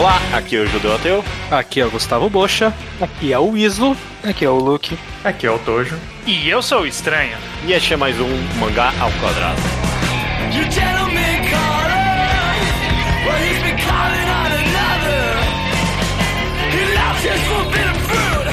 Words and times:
Olá, 0.00 0.16
aqui 0.32 0.56
é 0.56 0.60
o 0.60 0.66
Judeu 0.66 0.94
Ateu. 0.94 1.22
Aqui 1.50 1.78
é 1.78 1.84
o 1.84 1.90
Gustavo 1.90 2.30
Bocha. 2.30 2.72
Aqui 2.98 3.34
é 3.34 3.38
o 3.38 3.54
Islo. 3.54 3.94
Aqui 4.24 4.46
é 4.46 4.48
o 4.48 4.56
Luke. 4.56 4.96
Aqui 5.22 5.46
é 5.46 5.50
o 5.50 5.58
Tojo. 5.58 5.94
E 6.26 6.48
eu 6.48 6.62
sou 6.62 6.80
o 6.80 6.86
Estranho. 6.86 7.36
E 7.66 7.74
este 7.74 7.92
é 7.92 7.96
mais 7.98 8.18
um 8.18 8.28
Mangá 8.58 8.94
ao 8.98 9.12
Quadrado. 9.20 9.60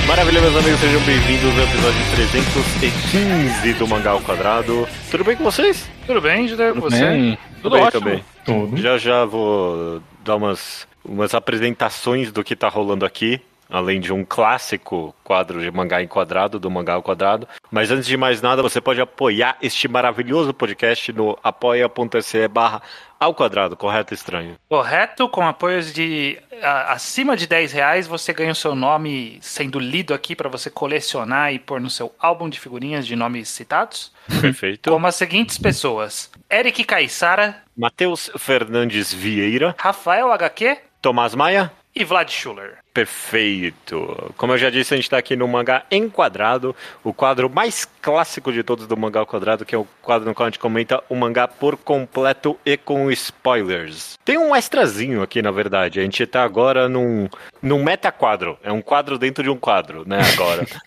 Maravilha, 0.06 0.42
meus 0.42 0.56
amigos, 0.58 0.80
sejam 0.82 1.02
bem-vindos 1.04 1.58
ao 1.58 1.64
episódio 1.64 2.12
315 2.16 3.74
do 3.76 3.88
Mangá 3.88 4.12
ao 4.12 4.20
Quadrado. 4.20 4.86
Tudo 5.10 5.24
bem 5.24 5.38
com 5.38 5.46
vocês? 5.46 5.90
Tudo 6.06 6.20
bem, 6.20 6.46
Judeu, 6.50 6.74
com 6.74 6.82
você? 6.82 7.00
Bem. 7.00 7.38
Tudo 7.62 7.76
bem 7.76 7.84
ótimo. 7.84 8.02
também. 8.02 8.26
Tudo. 8.44 8.76
Já 8.76 8.98
já 8.98 9.24
vou 9.24 10.02
dar 10.26 10.36
umas, 10.36 10.87
umas 11.08 11.34
apresentações 11.34 12.32
do 12.32 12.44
que 12.44 12.56
tá 12.56 12.68
rolando 12.70 13.06
aqui, 13.06 13.42
além 13.70 14.00
de 14.00 14.14
um 14.14 14.24
clássico 14.24 15.14
quadro 15.24 15.60
de 15.60 15.70
mangá 15.70 16.02
em 16.02 16.08
quadrado, 16.08 16.58
do 16.60 16.72
mangá 16.72 16.94
ao 16.94 17.04
quadrado. 17.04 17.48
Mas 17.70 17.92
antes 17.92 18.08
de 18.08 18.16
mais 18.16 18.42
nada, 18.42 18.62
você 18.62 18.80
pode 18.80 19.02
apoiar 19.02 19.58
este 19.62 19.88
maravilhoso 19.90 20.54
podcast 20.54 21.12
no 21.12 21.38
apoia.se 21.44 22.48
barra 22.48 22.82
ao 23.20 23.34
quadrado, 23.34 23.76
correto 23.76 24.14
estranho? 24.14 24.56
Correto, 24.70 25.28
com 25.28 25.46
apoios 25.46 25.92
de 25.92 26.38
a- 26.62 26.94
acima 26.94 27.36
de 27.36 27.46
10 27.48 27.74
reais, 27.74 28.08
você 28.08 28.32
ganha 28.32 28.52
o 28.52 28.56
seu 28.56 28.74
nome 28.76 29.38
sendo 29.42 29.80
lido 29.80 30.14
aqui 30.14 30.36
para 30.36 30.48
você 30.48 30.70
colecionar 30.70 31.52
e 31.54 31.60
pôr 31.60 31.82
no 31.82 31.90
seu 31.90 32.14
álbum 32.20 32.48
de 32.48 32.60
figurinhas 32.60 33.06
de 33.08 33.16
nomes 33.16 33.50
citados. 33.50 34.14
Perfeito. 34.40 34.90
Como 34.90 35.08
as 35.08 35.16
seguintes 35.16 35.58
pessoas: 35.58 36.30
Eric 36.50 36.84
Caissara, 36.86 37.64
Matheus 37.76 38.30
Fernandes 38.38 39.12
Vieira, 39.14 39.76
Rafael 39.80 40.32
HQ 40.32 40.78
Tomás 41.08 41.34
Maia. 41.34 41.72
e 41.96 42.04
Vlad 42.04 42.30
Schuller. 42.30 42.80
Perfeito. 42.94 44.32
Como 44.38 44.54
eu 44.54 44.58
já 44.58 44.70
disse, 44.70 44.94
a 44.94 44.98
gente 44.98 45.06
está 45.06 45.18
aqui 45.18 45.36
no 45.36 45.48
Mangá 45.48 45.84
Enquadrado, 45.90 46.76
o 47.04 47.12
quadro 47.12 47.50
mais 47.50 47.86
clássico 48.02 48.52
de 48.52 48.62
todos 48.62 48.86
do 48.86 48.96
Mangá 48.96 49.22
ao 49.22 49.26
Quadrado, 49.26 49.66
que 49.66 49.74
é 49.74 49.78
o 49.78 49.88
quadro 50.02 50.28
no 50.28 50.36
qual 50.36 50.46
a 50.46 50.50
gente 50.50 50.60
comenta 50.60 51.04
o 51.10 51.16
mangá 51.16 51.48
por 51.48 51.76
completo 51.76 52.60
e 52.66 52.78
com 52.78 53.10
spoilers. 53.10 54.14
Tem 54.24 54.38
um 54.38 54.56
extrazinho 54.56 55.24
aqui, 55.24 55.42
na 55.42 55.50
verdade. 55.50 56.00
A 56.00 56.04
gente 56.04 56.22
está 56.22 56.44
agora 56.44 56.88
num, 56.88 57.28
num 57.62 57.84
meta-quadro. 57.84 58.58
É 58.64 58.72
um 58.72 58.82
quadro 58.82 59.18
dentro 59.18 59.44
de 59.44 59.50
um 59.50 59.58
quadro, 59.58 60.04
né, 60.08 60.20
agora. 60.34 60.66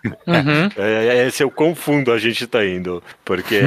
É, 0.77 1.19
é, 1.19 1.27
esse 1.27 1.43
eu 1.43 1.51
confundo 1.51 2.13
a 2.13 2.19
gente 2.19 2.47
tá 2.47 2.65
indo. 2.65 3.03
Porque 3.25 3.61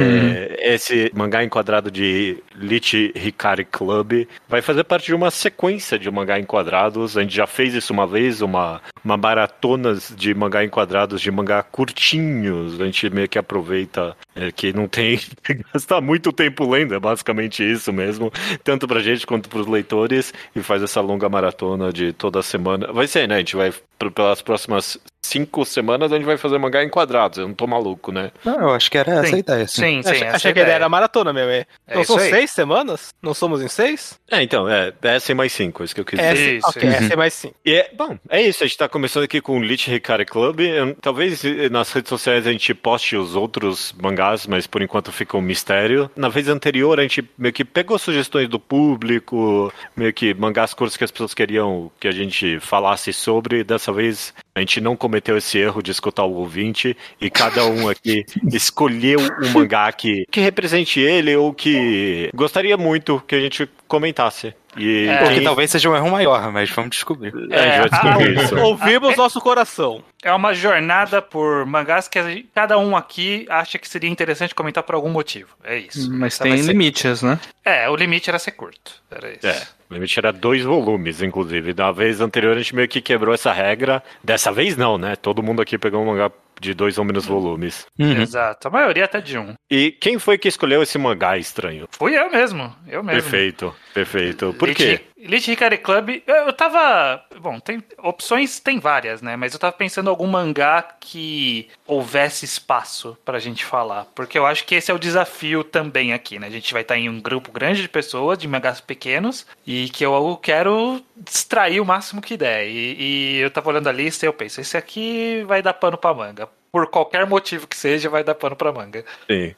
esse 0.58 1.10
mangá 1.14 1.44
enquadrado 1.44 1.90
de 1.90 2.42
Lich 2.54 3.12
Hikari 3.14 3.64
Club 3.64 4.26
vai 4.48 4.62
fazer 4.62 4.84
parte 4.84 5.06
de 5.06 5.14
uma 5.14 5.30
sequência 5.30 5.98
de 5.98 6.10
mangá 6.10 6.38
enquadrados. 6.38 7.16
A 7.16 7.22
gente 7.22 7.34
já 7.34 7.46
fez 7.46 7.74
isso 7.74 7.92
uma 7.92 8.06
vez, 8.06 8.40
uma, 8.40 8.80
uma 9.04 9.16
maratona 9.16 9.96
de 10.16 10.34
mangá 10.34 10.64
enquadrados, 10.64 11.20
de 11.20 11.30
mangá 11.30 11.62
curtinhos. 11.62 12.80
A 12.80 12.84
gente 12.84 13.10
meio 13.10 13.28
que 13.28 13.38
aproveita 13.38 14.16
é, 14.34 14.50
que 14.50 14.72
não 14.72 14.88
tem 14.88 15.20
gastar 15.72 16.00
muito 16.00 16.32
tempo 16.32 16.68
lendo, 16.68 16.94
é 16.94 17.00
basicamente 17.00 17.62
isso 17.62 17.92
mesmo. 17.92 18.32
Tanto 18.62 18.86
pra 18.88 19.00
gente 19.00 19.26
quanto 19.26 19.48
pros 19.48 19.66
leitores. 19.66 20.32
E 20.54 20.62
faz 20.62 20.82
essa 20.82 21.00
longa 21.00 21.28
maratona 21.28 21.92
de 21.92 22.12
toda 22.12 22.42
semana. 22.42 22.92
Vai 22.92 23.06
ser, 23.06 23.28
né? 23.28 23.36
A 23.36 23.38
gente 23.38 23.56
vai, 23.56 23.72
pelas 24.14 24.42
próximas 24.42 24.98
cinco 25.24 25.64
semanas, 25.64 26.12
a 26.12 26.16
gente 26.16 26.24
vai 26.26 26.36
fazer 26.36 26.58
mangá 26.58 26.82
enquadrados. 26.84 27.38
Eu 27.38 27.48
não 27.48 27.54
tô 27.54 27.66
maluco, 27.66 28.12
né? 28.12 28.30
Não, 28.44 28.60
eu 28.60 28.70
acho 28.70 28.90
que 28.90 28.98
era 28.98 29.12
essa 29.12 29.26
Sim. 29.28 29.34
a 29.34 29.38
ideia. 29.38 29.66
Sim. 29.68 29.82
Sim, 29.82 30.02
sim. 30.02 30.08
achei 30.10 30.26
essa 30.26 30.36
achei 30.36 30.50
é 30.50 30.54
que 30.54 30.60
a 30.60 30.62
ideia 30.62 30.74
era 30.76 30.88
maratona 30.88 31.32
mesmo. 31.32 31.50
É. 31.50 31.66
É 31.86 31.94
Não 31.96 32.04
são 32.04 32.18
aí. 32.18 32.30
seis 32.30 32.50
semanas? 32.50 33.14
Não 33.22 33.34
somos 33.34 33.60
em 33.62 33.68
seis? 33.68 34.18
É, 34.30 34.42
então, 34.42 34.68
é, 34.68 34.92
é 35.02 35.16
essa 35.16 35.32
e 35.32 35.34
mais 35.34 35.52
cinco, 35.52 35.82
é 35.82 35.84
isso 35.84 35.94
que 35.94 36.00
eu 36.00 36.04
quis 36.04 36.18
É, 36.18 36.32
dizer. 36.32 36.56
Isso, 36.58 36.68
ok, 36.68 36.88
isso. 36.88 36.96
essa 37.04 37.12
é 37.12 37.16
mais 37.16 37.34
cinco. 37.34 37.54
E 37.64 37.72
é, 37.74 37.90
bom, 37.96 38.18
é 38.28 38.42
isso, 38.42 38.62
a 38.64 38.66
gente 38.66 38.76
tá 38.78 38.88
começando 38.88 39.24
aqui 39.24 39.40
com 39.40 39.58
o 39.58 39.62
Lich 39.62 39.90
Hikari 39.92 40.24
Club. 40.26 40.60
Eu- 40.60 40.94
talvez 41.00 41.44
eh, 41.44 41.68
nas 41.68 41.92
redes 41.92 42.08
sociais 42.08 42.46
a 42.46 42.52
gente 42.52 42.74
poste 42.74 43.16
os 43.16 43.34
outros 43.36 43.94
mangás, 44.00 44.46
mas 44.46 44.66
por 44.66 44.82
enquanto 44.82 45.10
fica 45.12 45.36
um 45.36 45.40
mistério. 45.40 46.10
Na 46.16 46.28
vez 46.28 46.48
anterior 46.48 46.98
a 46.98 47.02
gente 47.02 47.24
meio 47.38 47.52
que 47.52 47.64
pegou 47.64 47.98
sugestões 47.98 48.48
do 48.48 48.58
público, 48.58 49.72
meio 49.96 50.12
que 50.12 50.34
mangás 50.34 50.72
curtos 50.74 50.96
que 50.96 51.04
as 51.04 51.10
pessoas 51.10 51.34
queriam 51.34 51.90
que 52.00 52.08
a 52.08 52.12
gente 52.12 52.58
falasse 52.60 53.12
sobre. 53.12 53.64
Dessa 53.64 53.92
vez 53.92 54.34
a 54.56 54.60
gente 54.60 54.80
não 54.80 54.94
cometeu 54.94 55.36
esse 55.36 55.58
erro 55.58 55.82
de 55.82 55.90
escutar 55.90 56.22
o 56.24 56.32
ouvinte 56.34 56.96
e 57.20 57.28
cada 57.28 57.64
um 57.66 57.88
aqui 57.88 58.24
escolheu 58.52 59.18
um 59.42 59.50
mangá 59.50 59.90
que, 59.92 60.24
que 60.30 60.40
represente 60.40 61.00
ele 61.00 61.34
ou 61.34 61.52
que 61.52 62.30
gostaria 62.32 62.76
muito 62.76 63.20
que 63.26 63.34
a 63.34 63.40
gente 63.40 63.68
comentasse. 63.88 64.54
E 64.76 65.06
É, 65.08 65.34
quem- 65.34 65.42
talvez 65.44 65.70
seja 65.70 65.88
um 65.90 65.96
erro 65.96 66.10
maior, 66.10 66.50
mas 66.52 66.68
vamos 66.70 66.90
descobrir. 66.90 67.32
É, 67.50 67.58
a 67.58 67.66
gente 67.66 67.78
vai 67.80 67.90
descobrir 67.90 68.38
ah, 68.38 68.42
isso. 68.42 68.56
Ouvimos 68.58 69.16
nosso 69.16 69.40
coração. 69.40 70.02
É 70.22 70.32
uma 70.32 70.52
jornada 70.54 71.20
por 71.22 71.64
mangás 71.66 72.06
que 72.08 72.18
a 72.18 72.28
gente- 72.28 72.48
cada 72.54 72.78
um 72.78 72.96
aqui 72.96 73.46
acha 73.48 73.78
que 73.78 73.88
seria 73.88 74.10
interessante 74.10 74.54
comentar 74.54 74.82
por 74.84 74.94
algum 74.94 75.10
motivo. 75.10 75.48
É 75.64 75.78
isso. 75.78 76.10
Mas 76.12 76.34
Essa 76.34 76.44
tem 76.44 76.52
vai 76.52 76.62
ser- 76.62 76.68
limites, 76.72 77.22
né? 77.22 77.38
É, 77.64 77.88
o 77.88 77.94
limite 77.96 78.30
era 78.30 78.38
ser 78.38 78.52
curto. 78.52 78.92
Era 79.10 79.30
isso. 79.32 79.46
É, 79.46 79.62
limite 79.94 80.18
era 80.18 80.32
dois 80.32 80.62
volumes, 80.62 81.22
inclusive. 81.22 81.72
Da 81.72 81.90
vez 81.90 82.20
anterior 82.20 82.54
a 82.56 82.58
gente 82.58 82.74
meio 82.74 82.88
que 82.88 83.00
quebrou 83.00 83.34
essa 83.34 83.52
regra. 83.52 84.02
Dessa 84.22 84.52
vez 84.52 84.76
não, 84.76 84.98
né? 84.98 85.16
Todo 85.16 85.42
mundo 85.42 85.62
aqui 85.62 85.78
pegou 85.78 86.02
um 86.02 86.06
mangá 86.06 86.30
de 86.60 86.72
dois 86.72 86.98
ou 86.98 87.04
menos 87.04 87.26
volumes. 87.26 87.86
Uhum. 87.98 88.22
Exato. 88.22 88.68
A 88.68 88.70
maioria 88.70 89.04
até 89.06 89.20
de 89.20 89.36
um. 89.38 89.54
E 89.70 89.90
quem 89.90 90.18
foi 90.18 90.38
que 90.38 90.46
escolheu 90.48 90.82
esse 90.82 90.96
mangá 90.98 91.36
estranho? 91.36 91.86
Fui 91.90 92.16
eu 92.16 92.30
mesmo. 92.30 92.74
Eu 92.86 93.02
mesmo. 93.02 93.20
Perfeito, 93.22 93.74
perfeito. 93.92 94.54
Por 94.58 94.68
Elite- 94.68 94.84
quê? 94.98 95.00
Elite 95.18 95.52
Hikari 95.52 95.78
Club, 95.78 96.10
eu, 96.26 96.34
eu 96.34 96.52
tava. 96.52 97.20
Bom, 97.44 97.60
tem 97.60 97.84
opções 97.98 98.58
tem 98.58 98.80
várias, 98.80 99.20
né? 99.20 99.36
Mas 99.36 99.52
eu 99.52 99.60
tava 99.60 99.76
pensando 99.76 100.06
em 100.06 100.08
algum 100.08 100.26
mangá 100.26 100.80
que 100.98 101.68
houvesse 101.86 102.46
espaço 102.46 103.18
pra 103.22 103.38
gente 103.38 103.66
falar. 103.66 104.06
Porque 104.14 104.38
eu 104.38 104.46
acho 104.46 104.64
que 104.64 104.74
esse 104.74 104.90
é 104.90 104.94
o 104.94 104.98
desafio 104.98 105.62
também 105.62 106.14
aqui, 106.14 106.38
né? 106.38 106.46
A 106.46 106.50
gente 106.50 106.72
vai 106.72 106.80
estar 106.80 106.96
em 106.96 107.06
um 107.06 107.20
grupo 107.20 107.52
grande 107.52 107.82
de 107.82 107.88
pessoas, 107.88 108.38
de 108.38 108.48
mangás 108.48 108.80
pequenos, 108.80 109.46
e 109.66 109.90
que 109.90 110.06
eu 110.06 110.40
quero 110.42 111.02
distrair 111.14 111.80
o 111.80 111.84
máximo 111.84 112.22
que 112.22 112.34
der. 112.34 112.66
E, 112.66 112.96
e 112.98 113.36
eu 113.40 113.50
tava 113.50 113.68
olhando 113.68 113.90
a 113.90 113.92
lista 113.92 114.24
e 114.24 114.28
eu 114.28 114.32
penso, 114.32 114.62
esse 114.62 114.78
aqui 114.78 115.44
vai 115.44 115.60
dar 115.60 115.74
pano 115.74 115.98
pra 115.98 116.14
manga. 116.14 116.48
Por 116.72 116.86
qualquer 116.86 117.26
motivo 117.26 117.66
que 117.66 117.76
seja, 117.76 118.08
vai 118.08 118.24
dar 118.24 118.34
pano 118.34 118.56
pra 118.56 118.72
manga. 118.72 119.04
Sim. 119.30 119.54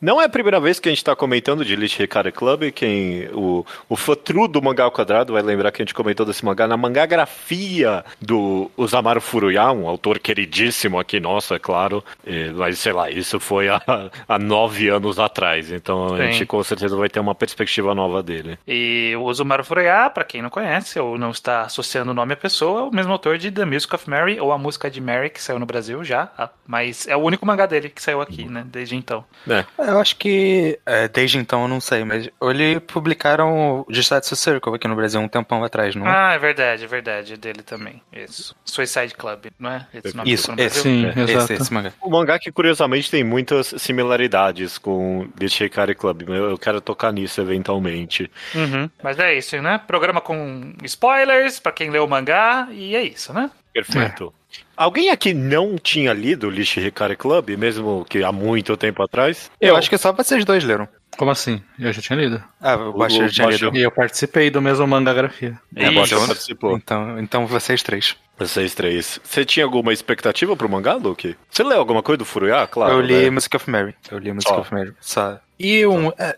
Não 0.00 0.20
é 0.20 0.24
a 0.24 0.28
primeira 0.28 0.60
vez 0.60 0.78
que 0.78 0.88
a 0.88 0.92
gente 0.92 1.04
tá 1.04 1.16
comentando 1.16 1.64
de 1.64 1.74
Lich 1.74 2.02
Hikari 2.02 2.32
Club. 2.32 2.70
Quem, 2.72 3.28
o, 3.32 3.64
o 3.88 3.96
fã-tru 3.96 4.46
do 4.46 4.60
Mangá 4.62 4.84
ao 4.84 4.92
Quadrado 4.92 5.32
vai 5.32 5.42
lembrar 5.42 5.72
que 5.72 5.82
a 5.82 5.84
gente 5.84 5.94
comentou 5.94 6.26
desse 6.26 6.44
mangá 6.44 6.66
na 6.66 6.76
mangagrafia 6.76 8.04
do 8.20 8.70
Usamaru 8.76 9.20
Furuya, 9.20 9.70
um 9.70 9.88
autor 9.88 10.18
queridíssimo 10.18 10.98
aqui 10.98 11.18
nosso, 11.20 11.54
é 11.54 11.58
claro. 11.58 12.04
E, 12.26 12.50
mas, 12.50 12.78
sei 12.78 12.92
lá, 12.92 13.10
isso 13.10 13.40
foi 13.40 13.68
há, 13.68 13.80
há 14.28 14.38
nove 14.38 14.88
anos 14.88 15.18
atrás. 15.18 15.72
Então 15.72 16.14
a 16.14 16.16
Sim. 16.16 16.32
gente 16.32 16.46
com 16.46 16.62
certeza 16.62 16.96
vai 16.96 17.08
ter 17.08 17.20
uma 17.20 17.34
perspectiva 17.34 17.94
nova 17.94 18.22
dele. 18.22 18.58
E 18.66 19.14
o 19.16 19.22
Uzumaru 19.22 19.64
Furuya, 19.64 20.10
pra 20.10 20.24
quem 20.24 20.42
não 20.42 20.50
conhece 20.50 20.98
ou 20.98 21.18
não 21.18 21.30
está 21.30 21.62
associando 21.62 22.10
o 22.10 22.14
nome 22.14 22.34
à 22.34 22.36
pessoa, 22.36 22.80
é 22.80 22.84
o 22.84 22.90
mesmo 22.90 23.12
autor 23.12 23.38
de 23.38 23.50
The 23.50 23.64
Music 23.64 23.94
of 23.94 24.08
Mary 24.08 24.38
ou 24.40 24.52
a 24.52 24.58
música 24.58 24.90
de 24.90 25.00
Mary, 25.00 25.30
que 25.30 25.42
saiu 25.42 25.58
no 25.58 25.66
Brasil 25.66 26.04
já, 26.04 26.30
mas 26.66 27.06
é 27.08 27.16
o 27.16 27.20
único 27.20 27.46
mangá 27.46 27.66
dele 27.66 27.88
que 27.88 28.02
saiu 28.02 28.20
aqui, 28.20 28.44
né, 28.44 28.64
desde 28.66 28.96
então. 28.96 29.24
É, 29.48 29.64
Eu 29.78 29.98
acho 29.98 30.16
que 30.16 30.78
é, 30.84 31.08
desde 31.08 31.38
então 31.38 31.62
eu 31.62 31.68
não 31.68 31.80
sei, 31.80 32.04
mas 32.04 32.28
eles 32.42 32.80
publicaram 32.86 33.80
o 33.80 33.86
Justice 33.88 34.36
Circle 34.36 34.74
aqui 34.74 34.88
no 34.88 34.96
Brasil 34.96 35.20
um 35.20 35.28
tempão 35.28 35.62
atrás, 35.62 35.94
não 35.94 36.06
é? 36.06 36.10
Ah, 36.10 36.32
é 36.34 36.38
verdade, 36.38 36.84
é 36.84 36.86
verdade, 36.86 37.34
é 37.34 37.36
dele 37.36 37.62
também. 37.62 38.02
Isso. 38.12 38.54
Suicide 38.64 39.14
Club, 39.14 39.46
não 39.58 39.70
é? 39.70 39.86
Esse 39.94 40.14
Isso, 40.24 40.52
esse. 40.56 40.80
Sim, 40.80 41.08
esse, 41.08 41.20
exato. 41.20 41.52
esse 41.52 41.72
mangá. 41.72 41.92
Um 42.02 42.10
mangá 42.10 42.38
que 42.38 42.50
curiosamente 42.50 43.10
tem 43.10 43.22
muitas 43.22 43.74
similaridades 43.78 44.78
com 44.78 45.28
Lich 45.38 45.64
Hikari 45.64 45.94
Club. 45.94 46.28
Eu 46.28 46.48
eu 46.50 46.58
quero 46.58 46.80
tocar 46.80 47.12
nisso 47.12 47.40
eventualmente. 47.40 48.30
Uhum. 48.54 48.90
Mas 49.02 49.18
é 49.18 49.34
isso, 49.34 49.60
né? 49.60 49.78
Programa 49.86 50.20
com 50.20 50.74
spoilers 50.84 51.60
pra 51.60 51.72
quem 51.72 51.90
leu 51.90 52.04
o 52.04 52.08
mangá, 52.08 52.68
e 52.70 52.96
é 52.96 53.02
isso, 53.02 53.32
né? 53.32 53.50
Perfeito. 53.72 54.32
Alguém 54.76 55.10
aqui 55.10 55.34
não 55.34 55.76
tinha 55.76 56.12
lido 56.12 56.48
Lich 56.48 56.78
Hikari 56.78 57.16
Club, 57.16 57.50
mesmo 57.50 58.06
que 58.08 58.22
há 58.22 58.30
muito 58.30 58.76
tempo 58.76 59.02
atrás? 59.02 59.50
Eu 59.60 59.76
acho 59.76 59.90
que 59.90 59.98
só 59.98 60.12
vocês 60.12 60.44
dois 60.44 60.62
leram. 60.62 60.88
Como 61.16 61.32
assim? 61.32 61.60
Eu 61.76 61.92
já 61.92 62.00
tinha 62.00 62.16
lido. 62.16 62.42
Ah, 62.60 62.76
o 62.76 62.92
Baixa 62.92 63.28
já 63.28 63.28
tinha 63.28 63.48
lido. 63.48 63.76
E 63.76 63.82
eu 63.82 63.90
participei 63.90 64.50
do 64.50 64.62
mesmo 64.62 64.86
mangagrafia. 64.86 65.58
É, 65.74 65.90
você 65.90 66.14
participou. 66.14 66.76
Então, 66.76 67.18
então 67.18 67.44
vocês 67.44 67.82
três. 67.82 68.16
Vocês 68.38 68.72
três. 68.72 69.18
Você 69.24 69.44
tinha 69.44 69.66
alguma 69.66 69.92
expectativa 69.92 70.56
pro 70.56 70.68
mangá, 70.68 70.94
Luke? 70.94 71.36
Você 71.50 71.64
leu 71.64 71.78
alguma 71.80 72.04
coisa 72.04 72.18
do 72.18 72.24
Furuya? 72.24 72.68
Claro. 72.68 72.94
eu 72.94 73.00
li 73.00 73.24
né? 73.24 73.30
Music 73.30 73.56
of 73.56 73.68
Mary. 73.68 73.96
Eu 74.08 74.18
li 74.18 74.32
Music 74.32 74.48
Só. 74.48 74.60
of 74.60 74.72
Mary. 74.72 74.94
Só. 75.00 75.40
E 75.58 75.84
um. 75.84 76.12
É, 76.16 76.36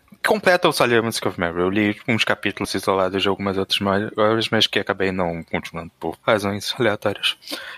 só 0.71 0.85
li 0.85 1.01
Music 1.01 1.27
of 1.27 1.39
Mary. 1.39 1.59
Eu 1.59 1.69
li 1.69 1.99
uns 2.07 2.23
capítulos 2.23 2.73
isolados 2.75 3.21
de 3.21 3.27
algumas 3.27 3.57
outras 3.57 3.79
maiores, 3.79 4.49
mas 4.49 4.67
que 4.67 4.79
acabei 4.79 5.11
não 5.11 5.43
continuando 5.43 5.91
por 5.99 6.17
razões 6.21 6.73
aleatórias. 6.77 7.37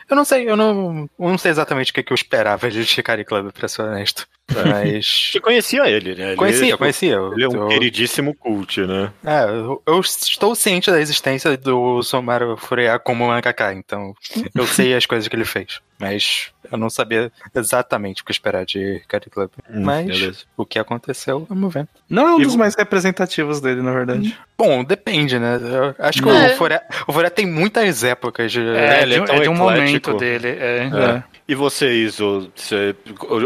Eu 0.10 0.16
não 0.16 0.25
sei, 0.25 0.50
eu 0.50 0.56
não, 0.56 1.10
eu 1.19 1.30
não 1.30 1.38
sei 1.38 1.51
exatamente 1.51 1.92
o 1.92 1.94
que, 1.94 2.04
que 2.04 2.12
eu 2.12 2.16
esperava 2.16 2.69
de 2.69 2.86
Shikari 2.86 3.24
Club, 3.24 3.51
pra 3.51 3.68
ser 3.68 3.84
honesto. 3.84 4.28
Mas. 4.66 5.30
Você 5.34 5.40
conhecia 5.40 5.88
ele, 5.90 6.16
né? 6.16 6.28
Ele- 6.30 6.36
Conhecia, 6.36 6.78
conhecia. 6.78 7.16
Ele 7.34 7.44
é 7.44 7.48
um 7.48 7.54
Eu- 7.63 7.68
queridíssimo 7.69 8.34
cult, 8.36 8.81
né? 8.81 9.12
É, 9.25 9.44
eu, 9.45 9.81
eu 9.86 10.00
estou 10.01 10.54
ciente 10.56 10.92
da 10.92 11.00
existência 11.00 11.56
do 11.57 12.01
Somaru 12.04 12.57
Fureya 12.57 13.00
como 13.00 13.28
mangaka, 13.28 13.74
então 13.74 14.13
eu 14.54 14.68
sei 14.68 14.94
as 14.95 15.06
coisas 15.06 15.28
que 15.28 15.36
ele 15.36 15.45
fez. 15.45 15.80
Mas 16.00 16.51
eu 16.69 16.78
não 16.78 16.90
sabia 16.90 17.31
exatamente 17.56 18.22
o 18.22 18.25
que 18.25 18.31
esperar 18.31 18.66
de 18.66 19.01
Card 19.07 19.30
Club. 19.30 19.50
Hum, 19.69 19.84
Mas 19.84 20.06
beleza. 20.07 20.40
o 20.57 20.66
que 20.66 20.78
aconteceu, 20.78 21.45
vamos 21.48 21.74
ver. 21.74 21.88
Não 22.10 22.28
é 22.28 22.36
um 22.36 22.42
E 22.42 22.44
dos 22.44 22.56
mais 22.57 22.75
representativos 22.75 23.62
dele, 23.62 23.81
na 23.81 23.94
verdade. 23.94 24.38
Bom, 24.57 24.84
depende, 24.84 25.40
né? 25.40 25.57
Eu 25.62 25.95
acho 26.06 26.22
que 26.22 26.28
É. 26.30 26.54
o 26.54 26.57
Fureya, 26.57 26.81
o 27.07 27.13
Fureya 27.13 27.31
tem 27.31 27.45
muitas 27.45 28.04
épocas 28.04 28.51
de. 28.51 28.60
É, 28.60 29.04
ele 29.04 29.16
é 29.16 29.19
de, 29.19 29.25
tão 29.25 29.36
é 29.36 29.40
de 29.42 29.50
um 29.50 29.54
eclético. 29.54 29.63
momento 29.81 30.13
dele. 30.18 30.48
É. 30.50 30.90
É. 30.92 31.24
E 31.48 31.56
você, 31.56 31.92
Iso, 31.94 32.51
você 32.56 32.95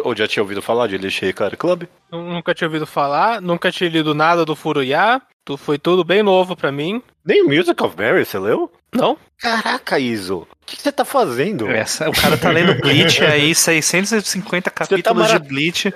ou, 0.04 0.16
já 0.16 0.28
tinha 0.28 0.44
ouvido 0.44 0.62
falar 0.62 0.88
de 0.88 0.98
Lixei 0.98 1.34
Card 1.34 1.58
Club? 1.58 1.84
Nunca 2.12 2.54
tinha 2.54 2.68
ouvido 2.68 2.86
falar, 2.86 3.42
nunca 3.42 3.72
tinha 3.72 3.90
lido 3.90 4.14
nada 4.14 4.46
do 4.46 4.56
Furuya. 4.56 5.22
Tu- 5.48 5.56
Foi 5.58 5.78
tudo 5.80 6.04
bem 6.04 6.22
novo 6.22 6.58
pra 6.58 6.74
mim. 6.74 7.02
Nem 7.26 7.42
o 7.42 7.48
Music 7.48 7.82
of 7.82 7.96
Mary, 7.98 8.26
você 8.26 8.38
leu? 8.38 8.70
Não? 8.94 9.18
Caraca, 9.40 9.98
Iso, 10.00 10.40
o 10.40 10.48
que 10.66 10.76
que 10.78 10.82
você 10.82 10.92
tá 10.92 11.06
fazendo? 11.06 11.70
Essa, 11.70 12.10
o 12.10 12.14
cara 12.14 12.38
tá 12.38 12.50
lendo 12.50 12.74
Bleach 12.82 13.24
aí, 13.24 13.54
650 13.56 14.70
capítulos 14.72 15.28
mara- 15.28 15.40
de 15.40 15.48
Bleach. 15.48 15.94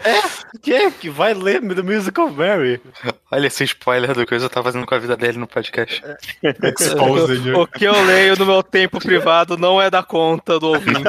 Que 0.61 0.73
é 0.73 0.91
que 0.91 1.09
vai 1.09 1.33
ler 1.33 1.59
The 1.61 1.81
Music 1.81 2.17
of 2.19 2.33
Mary? 2.35 2.79
Olha 3.31 3.47
esse 3.47 3.63
spoiler 3.65 4.13
do 4.13 4.25
que 4.25 4.35
eu 4.35 4.49
tá 4.49 4.61
fazendo 4.63 4.85
com 4.85 4.93
a 4.95 4.99
vida 4.99 5.17
dele 5.17 5.37
no 5.37 5.47
podcast. 5.47 6.01
Exposed. 6.63 7.51
O 7.55 7.65
que 7.67 7.83
eu 7.85 8.05
leio 8.05 8.37
no 8.37 8.45
meu 8.45 8.61
tempo 8.63 8.99
privado 8.99 9.57
não 9.57 9.81
é 9.81 9.89
da 9.89 10.03
conta 10.03 10.57
do 10.59 10.67
ouvinte. 10.67 11.01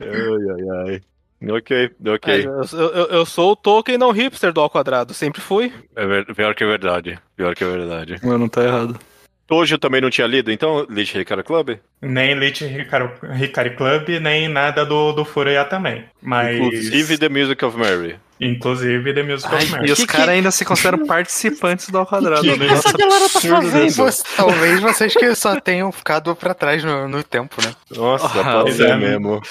Ai, 0.00 0.08
ai, 0.50 0.90
ai. 0.92 1.00
Ok, 1.50 1.90
ok. 2.06 2.46
Eu, 2.46 2.78
eu- 2.80 3.06
eu 3.06 3.26
sou 3.26 3.52
o 3.52 3.56
Tolkien 3.56 3.98
não 3.98 4.10
hipster 4.12 4.52
do 4.52 4.60
ao 4.60 4.70
quadrado, 4.70 5.12
sempre 5.14 5.40
fui. 5.40 5.72
É 5.96 6.06
ver- 6.06 6.26
pior 6.34 6.54
que 6.54 6.62
é 6.62 6.66
verdade. 6.66 7.18
Pior 7.36 7.54
que 7.54 7.64
é 7.64 7.68
verdade. 7.68 8.16
Mano, 8.22 8.38
não 8.38 8.48
tá 8.48 8.62
errado. 8.62 8.98
Hoje 9.50 9.74
eu 9.74 9.78
também 9.78 10.00
não 10.00 10.08
tinha 10.08 10.26
lido, 10.26 10.50
então, 10.50 10.86
Lixei 10.88 11.24
Card 11.26 11.42
Club? 11.42 11.76
Nem 12.00 12.34
Lich 12.34 12.64
Hikari 12.64 13.76
Club, 13.76 14.08
nem 14.20 14.48
nada 14.48 14.86
do, 14.86 15.12
do 15.12 15.24
Furuya 15.26 15.64
também. 15.64 16.04
Mas. 16.22 16.56
Inclusive 16.56 17.18
The 17.18 17.28
Music 17.28 17.62
of 17.64 17.76
Mary. 17.76 18.16
Inclusive 18.40 19.12
The 19.12 19.22
Music 19.22 19.54
of 19.54 19.70
Mary. 19.70 19.88
E 19.88 19.92
os 19.92 19.98
que- 20.00 20.06
caras 20.06 20.30
ainda 20.30 20.50
se 20.50 20.64
consideram 20.64 21.04
participantes 21.06 21.90
do 21.90 21.98
Ao 21.98 22.06
Quadrado. 22.06 22.40
que 22.40 22.48
né? 22.50 22.56
que 22.56 22.64
Nossa, 22.66 22.88
essa 22.88 22.96
galera 22.96 23.28
tá 23.28 23.40
fazendo? 23.40 24.24
talvez 24.36 24.80
vocês 24.80 25.14
que 25.14 25.34
só 25.34 25.60
tenham 25.60 25.92
ficado 25.92 26.34
pra 26.34 26.54
trás 26.54 26.82
no, 26.82 27.06
no 27.08 27.22
tempo, 27.22 27.56
né? 27.62 27.74
Nossa, 27.94 28.26
Ah, 28.40 28.62
pode 28.62 28.82
é. 28.82 28.96
mesmo. 28.96 29.42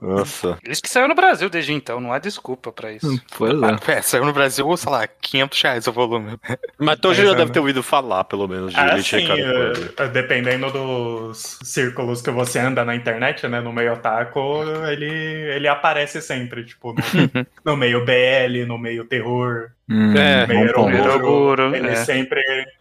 Nossa. 0.00 0.58
Isso 0.66 0.82
que 0.82 0.88
saiu 0.88 1.08
no 1.08 1.14
Brasil 1.14 1.50
desde 1.50 1.72
então, 1.72 2.00
não 2.00 2.12
há 2.12 2.18
desculpa 2.18 2.72
pra 2.72 2.92
isso. 2.92 3.20
Pois 3.36 3.52
é. 3.62 3.76
É, 3.98 4.02
saiu 4.02 4.24
no 4.24 4.32
Brasil, 4.32 4.76
sei 4.76 4.90
lá, 4.92 5.06
500 5.06 5.62
reais 5.62 5.86
o 5.86 5.92
volume. 5.92 6.38
Mas 6.78 6.98
Tojo 7.00 7.22
Pois 7.22 7.28
já 7.28 7.32
é, 7.32 7.34
deve 7.34 7.50
né? 7.50 7.52
ter 7.52 7.58
ouvido 7.60 7.82
falar, 7.82 8.24
pelo 8.24 8.48
menos, 8.48 8.74
de 8.74 8.80
Ah, 8.80 8.98
sim, 8.98 9.26
Club. 9.26 9.38
eh, 9.98 10.08
dependendo 10.08 10.70
dos 10.70 11.58
círculos 11.62 12.22
que 12.22 12.30
você 12.30 12.58
anda 12.58 12.84
na 12.84 12.94
internet, 12.94 13.46
né, 13.48 13.60
no 13.60 13.72
meio 13.72 13.92
otaku, 13.94 14.62
ele, 14.90 15.06
ele 15.06 15.68
aparece 15.68 16.20
sempre, 16.22 16.64
tipo, 16.64 16.92
no, 16.94 17.02
no 17.64 17.76
meio 17.76 18.04
BL, 18.04 18.64
no 18.66 18.78
meio 18.78 19.04
terror, 19.04 19.70
Hum, 19.88 20.16
É, 20.16 20.46
no 20.46 20.46
meio 20.46 20.72
bom 20.72 20.72
ponto. 20.72 20.90
Eroguro, 20.90 21.62
Eroguro, 21.64 21.74
ele 21.74 21.90
é. 21.90 21.94
sempre 21.96 22.40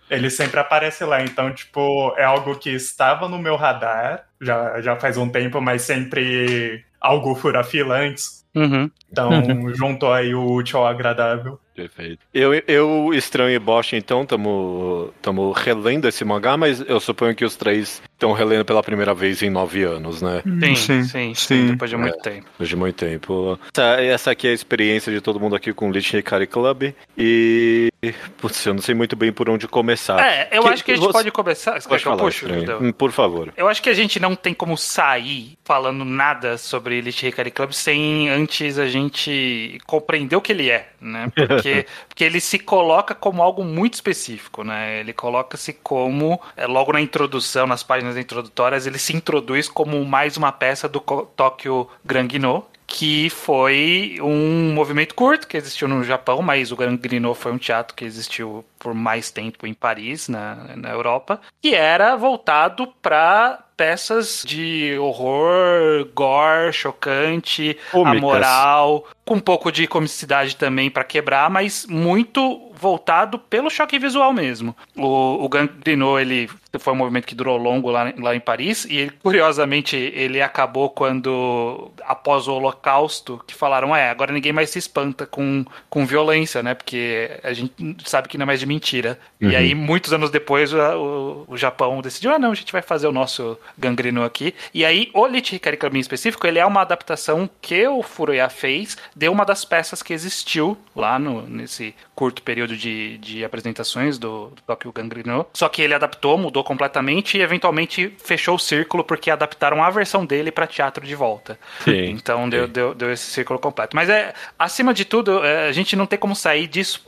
ele 0.10 0.30
sempre 0.30 0.60
aparece 0.60 1.04
lá, 1.04 1.22
então, 1.24 1.52
tipo, 1.54 2.14
é 2.18 2.24
algo 2.24 2.56
que 2.58 2.70
estava 2.72 3.28
no 3.28 3.38
meu 3.40 3.56
radar, 3.56 4.28
já, 4.42 4.80
já 4.82 4.96
faz 4.96 5.18
um 5.18 5.30
tempo, 5.30 5.60
mas 5.62 5.82
sempre 5.84 6.84
algo 7.00 7.36
fura 7.36 7.64
fila 7.64 8.00
antes, 8.00 8.40
Uhum. 8.56 8.90
então 9.12 9.74
juntou 9.76 10.12
aí 10.12 10.34
o 10.34 10.44
útil 10.52 10.80
ao 10.80 10.88
agradável. 10.88 11.60
Perfeito. 11.76 12.20
Eu, 12.34 12.54
eu 12.68 13.14
Estranho 13.14 13.56
e 13.56 13.60
Bosch, 13.60 13.94
então, 13.94 14.24
estamos 14.24 15.58
relendo 15.58 16.08
esse 16.08 16.26
mangá, 16.26 16.58
mas 16.58 16.82
eu 16.82 17.00
suponho 17.00 17.36
que 17.36 17.46
os 17.46 17.56
três 17.56 18.02
estão 18.20 18.34
relendo 18.34 18.66
pela 18.66 18.84
primeira 18.84 19.14
vez 19.14 19.42
em 19.42 19.50
nove 19.50 19.82
anos, 19.84 20.22
né? 20.22 20.44
Sim, 20.46 20.76
sim, 20.76 20.76
sim, 20.76 21.04
sim, 21.04 21.34
sim. 21.36 21.68
depois 21.72 21.90
de 21.90 21.96
muito 21.96 22.18
tempo. 22.20 22.46
Depois 22.52 22.68
de 22.70 22.76
muito 22.76 22.96
tempo. 22.98 23.58
Essa, 23.74 24.02
essa 24.02 24.32
aqui 24.32 24.46
é 24.48 24.52
a 24.52 24.54
experiência 24.54 25.10
de 25.12 25.22
todo 25.22 25.40
mundo 25.40 25.56
aqui 25.56 25.74
com 25.74 25.90
o 25.90 25.92
Lich 25.92 26.18
Hikari 26.18 26.46
Club. 26.46 26.94
E. 27.18 27.90
Putz, 28.38 28.66
eu 28.66 28.74
não 28.74 28.82
sei 28.82 28.96
muito 28.96 29.16
bem 29.16 29.32
por 29.32 29.50
onde 29.50 29.68
começar. 29.68 30.20
É, 30.26 30.50
eu 30.54 30.64
Que- 30.64 30.70
acho 30.70 30.84
que 30.86 30.92
a 30.92 30.96
gente 30.96 31.06
você- 31.06 31.12
pode 31.14 31.32
começar. 31.32 31.82
Pode 31.84 32.04
falar, 32.04 32.18
puxo? 32.18 32.46
Hum, 32.82 32.92
Por 32.94 33.12
favor. 33.12 33.54
Eu 33.58 33.68
acho 33.68 33.82
que 33.82 33.90
a 33.90 33.94
gente 33.94 34.20
não 34.22 34.36
tem 34.36 34.54
como 34.54 34.78
sair 34.78 35.58
falando 35.66 36.06
nada 36.06 36.58
sobre 36.58 36.98
Elite 36.98 37.28
Hikari 37.28 37.52
Club 37.52 37.72
sem 37.74 38.30
antes 38.30 38.78
a 38.80 38.88
gente 38.88 39.78
compreender 39.86 40.36
o 40.36 40.42
que 40.42 40.52
ele 40.54 40.70
é, 40.70 40.90
né? 41.02 41.30
Porque, 41.36 41.86
porque 42.08 42.24
ele 42.24 42.40
se 42.40 42.58
coloca 42.60 43.14
como 43.14 43.42
algo 43.44 43.64
muito 43.66 43.96
específico, 43.96 44.64
né? 44.64 45.02
Ele 45.02 45.12
coloca-se 45.14 45.74
como, 45.74 46.40
é, 46.56 46.66
logo 46.68 46.94
na 46.94 47.02
introdução, 47.02 47.68
nas 47.68 47.84
páginas 47.84 48.09
introdutórias, 48.18 48.86
ele 48.86 48.98
se 48.98 49.16
introduz 49.16 49.68
como 49.68 50.04
mais 50.06 50.38
uma 50.38 50.52
peça 50.52 50.88
do 50.88 51.00
Tokyo 51.00 51.88
Grangino, 52.04 52.66
que 52.90 53.30
foi 53.30 54.18
um 54.20 54.74
movimento 54.74 55.14
curto 55.14 55.48
que 55.48 55.56
existiu 55.56 55.88
no 55.88 56.04
Japão, 56.04 56.42
mas 56.42 56.72
o 56.72 56.76
Gangrino 56.76 57.36
foi 57.36 57.52
um 57.52 57.58
teatro 57.58 57.96
que 57.96 58.04
existiu 58.04 58.66
por 58.80 58.94
mais 58.94 59.30
tempo 59.30 59.68
em 59.68 59.74
Paris, 59.74 60.30
na, 60.30 60.56
na 60.76 60.90
Europa, 60.90 61.42
que 61.62 61.76
era 61.76 62.16
voltado 62.16 62.88
para 63.02 63.60
peças 63.80 64.44
de 64.46 64.98
horror, 65.00 66.06
gore, 66.14 66.74
chocante, 66.74 67.78
Cômicas. 67.92 68.18
amoral, 68.18 69.08
com 69.24 69.36
um 69.36 69.40
pouco 69.40 69.72
de 69.72 69.88
comicidade 69.88 70.56
também 70.58 70.90
para 70.90 71.04
quebrar, 71.04 71.50
mas 71.50 71.86
muito 71.86 72.70
voltado 72.74 73.38
pelo 73.38 73.70
choque 73.70 74.00
visual 74.00 74.34
mesmo. 74.34 74.76
O, 74.98 75.46
o 75.46 75.50
Gangrino, 75.50 76.20
ele 76.20 76.50
foi 76.80 76.94
um 76.94 76.96
movimento 76.98 77.26
que 77.26 77.36
durou 77.36 77.58
longo 77.58 77.90
lá, 77.90 78.14
lá 78.18 78.36
em 78.36 78.40
Paris 78.40 78.86
e 78.86 78.98
ele, 78.98 79.12
curiosamente 79.24 79.96
ele 79.96 80.42
acabou 80.42 80.90
quando 80.90 81.92
após 82.06 82.48
o 82.48 82.54
Holocausto 82.54 83.42
que 83.46 83.56
falaram 83.56 83.96
é 83.96 84.10
agora 84.10 84.32
ninguém 84.32 84.54
mais 84.54 84.70
se 84.70 84.80
espanta 84.80 85.26
com, 85.26 85.66
com 85.90 86.06
violência, 86.06 86.62
né? 86.64 86.74
Porque 86.74 87.40
a 87.44 87.54
gente 87.54 87.74
sabe 88.06 88.28
que 88.28 88.38
não 88.38 88.44
é 88.44 88.48
mais 88.48 88.60
de 88.60 88.66
mentira. 88.70 89.20
E 89.42 89.56
aí 89.56 89.74
muitos 89.74 90.14
anos 90.14 90.30
depois 90.30 90.72
o, 90.74 91.46
o 91.48 91.58
Japão 91.58 92.02
decidiu 92.02 92.32
ah 92.32 92.38
não 92.38 92.52
a 92.52 92.56
gente 92.56 92.72
vai 92.72 92.84
fazer 92.84 93.08
o 93.08 93.12
nosso 93.12 93.58
Gangrino 93.78 94.24
aqui. 94.24 94.54
E 94.74 94.86
aí 94.86 95.10
o 95.14 95.26
Lich 95.26 95.56
Hikari 95.56 95.76
Club 95.76 95.96
em 95.96 96.00
específico 96.00 96.46
ele 96.46 96.60
é 96.60 96.66
uma 96.66 96.82
adaptação 96.82 97.50
que 97.60 97.88
o 97.88 98.04
Furuya 98.04 98.48
fez 98.50 98.96
de 99.16 99.28
uma 99.28 99.44
das 99.44 99.66
peças 99.66 100.04
que 100.04 100.14
existiu 100.14 100.78
lá 100.96 101.18
no, 101.18 101.42
nesse 101.48 101.96
curto 102.14 102.44
período 102.44 102.76
de, 102.76 103.18
de 103.18 103.44
apresentações 103.44 104.18
do, 104.18 104.50
do 104.50 104.62
Tokyo 104.68 104.92
Gangrino. 104.92 105.46
Só 105.54 105.70
que 105.70 105.82
ele 105.82 105.94
adaptou, 105.94 106.38
mudou 106.38 106.64
completamente 106.64 107.38
e 107.38 107.42
eventualmente 107.42 108.14
fechou 108.24 108.56
o 108.56 108.60
círculo 108.60 109.04
porque 109.04 109.32
adaptaram 109.32 109.82
a 109.82 109.90
versão 109.90 110.26
dele 110.26 110.52
para 110.52 110.68
teatro 110.68 111.06
de 111.06 111.16
volta. 111.16 111.58
Sim. 111.84 112.10
Então 112.10 112.50
deu, 112.50 112.68
deu, 112.68 112.94
deu 112.94 113.12
esse 113.12 113.32
círculo 113.32 113.58
completo. 113.58 113.96
Mas 113.96 114.10
é, 114.10 114.34
acima 114.60 114.94
de 114.94 115.06
tudo, 115.06 115.44
é, 115.44 115.70
a 115.70 115.72
gente 115.72 115.96
não 115.96 116.06
tem 116.06 116.20
como 116.20 116.36
sair 116.36 116.68
disso 116.68 117.02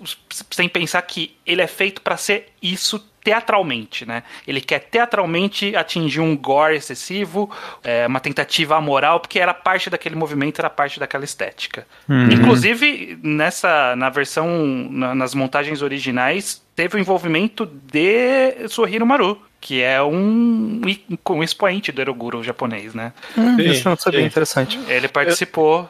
sem 0.49 0.69
pensar 0.69 1.01
que 1.01 1.35
ele 1.51 1.61
é 1.61 1.67
feito 1.67 2.01
para 2.01 2.17
ser 2.17 2.47
isso 2.61 2.99
teatralmente, 3.23 4.03
né? 4.03 4.23
Ele 4.47 4.59
quer 4.59 4.79
teatralmente 4.79 5.75
atingir 5.75 6.19
um 6.21 6.35
gore 6.35 6.75
excessivo, 6.75 7.51
é, 7.83 8.07
uma 8.07 8.19
tentativa 8.19 8.75
amoral, 8.75 9.19
porque 9.19 9.39
era 9.39 9.53
parte 9.53 9.89
daquele 9.91 10.15
movimento, 10.15 10.57
era 10.59 10.69
parte 10.71 10.99
daquela 10.99 11.23
estética. 11.23 11.85
Inclusive, 12.33 13.19
nessa, 13.21 13.95
na 13.95 14.09
versão, 14.09 14.47
na- 14.89 15.13
nas 15.13 15.35
montagens 15.35 15.81
originais, 15.83 16.63
teve 16.75 16.97
o 16.97 16.99
envolvimento 16.99 17.65
de 17.65 18.67
Suhiro 18.67 19.05
Maru, 19.05 19.39
que 19.61 19.81
é 19.81 20.01
um, 20.01 20.81
um 21.29 21.43
expoente 21.43 21.91
do 21.91 22.01
Eroguro 22.01 22.43
japonês, 22.43 22.95
né? 22.95 23.13
Isso 23.59 23.87
não 23.87 23.95
sabia 23.95 24.21
sim. 24.21 24.25
interessante. 24.25 24.79
Ele 24.87 25.07
participou. 25.07 25.87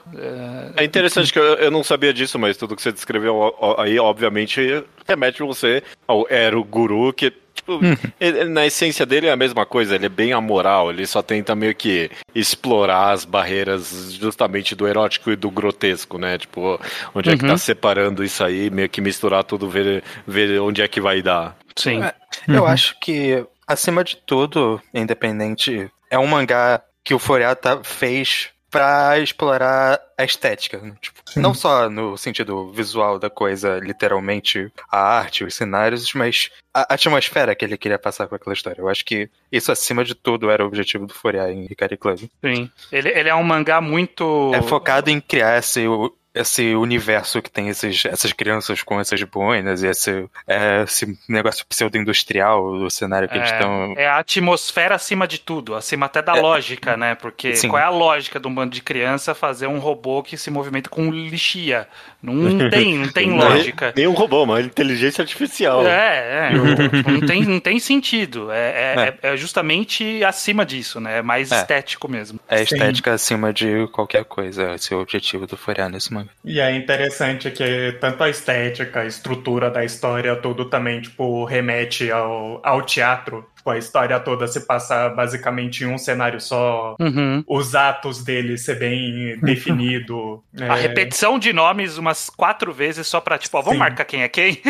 é, 0.75 0.81
É 0.81 0.83
interessante 0.83 1.31
que 1.31 1.39
eu, 1.39 1.43
eu 1.55 1.71
não 1.71 1.81
sabia 1.83 2.13
disso, 2.13 2.37
mas 2.37 2.57
tudo 2.57 2.75
que 2.75 2.81
você 2.81 2.91
descreveu 2.91 3.55
aí, 3.77 3.97
obviamente, 3.97 4.83
remete 5.07 5.41
você 5.41 5.81
ao 6.05 6.27
Ero 6.29 6.61
Guru, 6.65 7.13
que, 7.13 7.31
tipo, 7.55 7.79
ele- 8.19 8.43
na 8.45 8.65
essência 8.65 9.05
dele 9.05 9.27
é 9.27 9.31
a 9.31 9.37
mesma 9.37 9.65
coisa, 9.65 9.95
ele 9.95 10.05
é 10.05 10.09
bem 10.09 10.33
amoral, 10.33 10.91
ele 10.91 11.07
só 11.07 11.21
tenta 11.21 11.55
meio 11.55 11.73
que 11.73 12.11
explorar 12.35 13.11
as 13.11 13.23
barreiras 13.23 14.11
justamente 14.19 14.75
do 14.75 14.85
erótico 14.87 15.31
e 15.31 15.35
do 15.37 15.49
grotesco, 15.49 16.17
né? 16.17 16.37
Tipo, 16.37 16.77
onde 17.15 17.29
é 17.29 17.37
que 17.37 17.45
tá 17.45 17.57
separando 17.57 18.21
isso 18.23 18.43
aí, 18.43 18.69
meio 18.69 18.89
que 18.89 18.99
misturar 18.99 19.43
tudo, 19.45 19.69
ver, 19.69 20.03
ver 20.27 20.59
onde 20.59 20.81
é 20.81 20.87
que 20.89 20.99
vai 20.99 21.21
dar. 21.21 21.55
sim. 21.77 22.01
É, 22.03 22.13
Eu 22.47 22.65
acho 22.65 22.97
que, 22.99 23.45
acima 23.71 24.03
de 24.03 24.17
tudo, 24.17 24.81
independente, 24.93 25.91
é 26.09 26.17
um 26.17 26.27
mangá 26.27 26.81
que 27.03 27.13
o 27.13 27.19
Furiata 27.19 27.81
fez 27.83 28.49
pra 28.71 29.19
explorar 29.19 29.99
a 30.17 30.23
estética. 30.23 30.77
né? 30.77 30.93
Tipo, 31.01 31.19
não 31.35 31.53
só 31.53 31.89
no 31.89 32.17
sentido 32.17 32.71
visual 32.71 33.19
da 33.19 33.29
coisa, 33.29 33.79
literalmente 33.79 34.71
a 34.89 34.97
arte, 34.97 35.43
os 35.43 35.53
cenários, 35.53 36.13
mas 36.13 36.49
a 36.73 36.93
atmosfera 36.93 37.53
que 37.53 37.65
ele 37.65 37.77
queria 37.77 37.99
passar 37.99 38.27
com 38.27 38.35
aquela 38.35 38.53
história. 38.53 38.79
Eu 38.81 38.87
acho 38.87 39.03
que 39.03 39.29
isso, 39.51 39.71
acima 39.73 40.05
de 40.05 40.15
tudo, 40.15 40.49
era 40.49 40.63
o 40.63 40.67
objetivo 40.67 41.05
do 41.05 41.13
Furiar 41.13 41.49
em 41.49 41.65
Hikari 41.65 41.97
Club. 41.97 42.19
Sim. 42.43 42.71
Ele, 42.91 43.09
ele 43.09 43.27
é 43.27 43.35
um 43.35 43.43
mangá 43.43 43.81
muito. 43.81 44.53
É 44.55 44.61
focado 44.61 45.09
em 45.09 45.19
criar 45.19 45.59
esse, 45.59 45.85
esse 46.33 46.75
universo 46.75 47.41
que 47.41 47.51
tem 47.51 47.67
esses, 47.69 48.05
essas 48.05 48.31
crianças 48.31 48.81
com 48.83 48.99
essas 48.99 49.21
boinas 49.23 49.83
e 49.83 49.87
esse, 49.87 50.29
é, 50.47 50.83
esse 50.83 51.17
negócio 51.27 51.65
pseudo-industrial 51.65 52.79
do 52.79 52.89
cenário 52.89 53.27
que 53.27 53.37
eles 53.37 53.51
estão. 53.51 53.93
É 53.97 54.07
a 54.07 54.19
atmosfera 54.19 54.95
acima 54.95 55.27
de 55.27 55.39
tudo, 55.39 55.75
acima 55.75 56.05
até 56.05 56.21
da 56.21 56.37
É. 56.37 56.41
lógica, 56.41 56.95
né? 56.95 57.15
Porque 57.15 57.55
Sim. 57.55 57.67
qual 57.69 57.81
é 57.81 57.85
a 57.85 57.89
lógica 57.89 58.39
de 58.39 58.47
um 58.47 58.53
bando 58.53 58.73
de 58.73 58.81
criança 58.81 59.35
fazer 59.35 59.67
um 59.67 59.79
robô 59.79 60.23
que 60.23 60.37
se 60.37 60.49
movimenta 60.49 60.89
com 60.89 61.11
lixia? 61.11 61.87
Não 62.23 62.69
tem, 62.69 62.97
não 62.97 63.07
tem 63.07 63.31
lógica. 63.31 63.93
Nem 63.95 64.07
um 64.07 64.13
robô, 64.13 64.43
uma 64.43 64.61
inteligência 64.61 65.21
artificial. 65.21 65.85
É, 65.85 66.49
é, 66.49 66.91
tipo, 66.95 67.11
não, 67.11 67.19
tem, 67.21 67.43
não 67.43 67.59
tem 67.59 67.79
sentido. 67.79 68.51
É, 68.51 69.15
é, 69.23 69.33
é 69.33 69.37
justamente 69.37 70.23
acima 70.23 70.65
disso, 70.65 70.99
né? 70.99 71.17
É 71.17 71.21
mais 71.21 71.51
É. 71.51 71.59
estético 71.59 72.09
mesmo. 72.09 72.39
É 72.47 72.57
Sim. 72.57 72.63
estética 72.75 73.13
acima 73.13 73.51
de 73.51 73.87
qualquer 73.91 74.23
coisa. 74.25 74.75
Esse 74.75 74.93
é 74.93 74.97
o 74.97 75.01
objetivo 75.01 75.47
do 75.47 75.57
Furiar 75.57 75.89
nesse 75.89 76.13
manga. 76.13 76.29
E 76.45 76.59
é 76.59 76.75
interessante 76.75 77.49
que 77.51 77.97
tanto 77.99 78.23
a 78.23 78.29
estética, 78.29 79.01
a 79.01 79.05
estrutura 79.05 79.69
da 79.71 79.83
história, 79.83 80.35
tudo 80.35 80.65
também, 80.65 81.01
tipo, 81.01 81.43
remete 81.45 82.11
ao, 82.11 82.61
ao 82.63 82.81
teatro. 82.83 83.45
Tipo, 83.61 83.69
a 83.69 83.77
história 83.77 84.19
toda 84.19 84.47
se 84.47 84.61
passa 84.65 85.07
basicamente 85.09 85.83
em 85.83 85.87
um 85.87 85.97
cenário 85.99 86.41
só. 86.41 86.95
Uhum. 86.99 87.43
Os 87.47 87.75
atos 87.75 88.23
dele 88.23 88.57
ser 88.57 88.79
bem 88.79 89.37
definido. 89.43 90.43
A 90.59 90.79
é, 90.79 90.81
repetição 90.81 91.37
de 91.37 91.53
nomes 91.53 91.95
umas 91.95 92.27
quatro 92.27 92.73
vezes 92.73 93.05
só 93.05 93.21
pra, 93.21 93.37
tipo, 93.37 93.55
ó, 93.57 93.61
vamos 93.61 93.73
Sim. 93.75 93.79
marcar 93.79 94.03
quem 94.05 94.23
é 94.23 94.27
quem? 94.27 94.59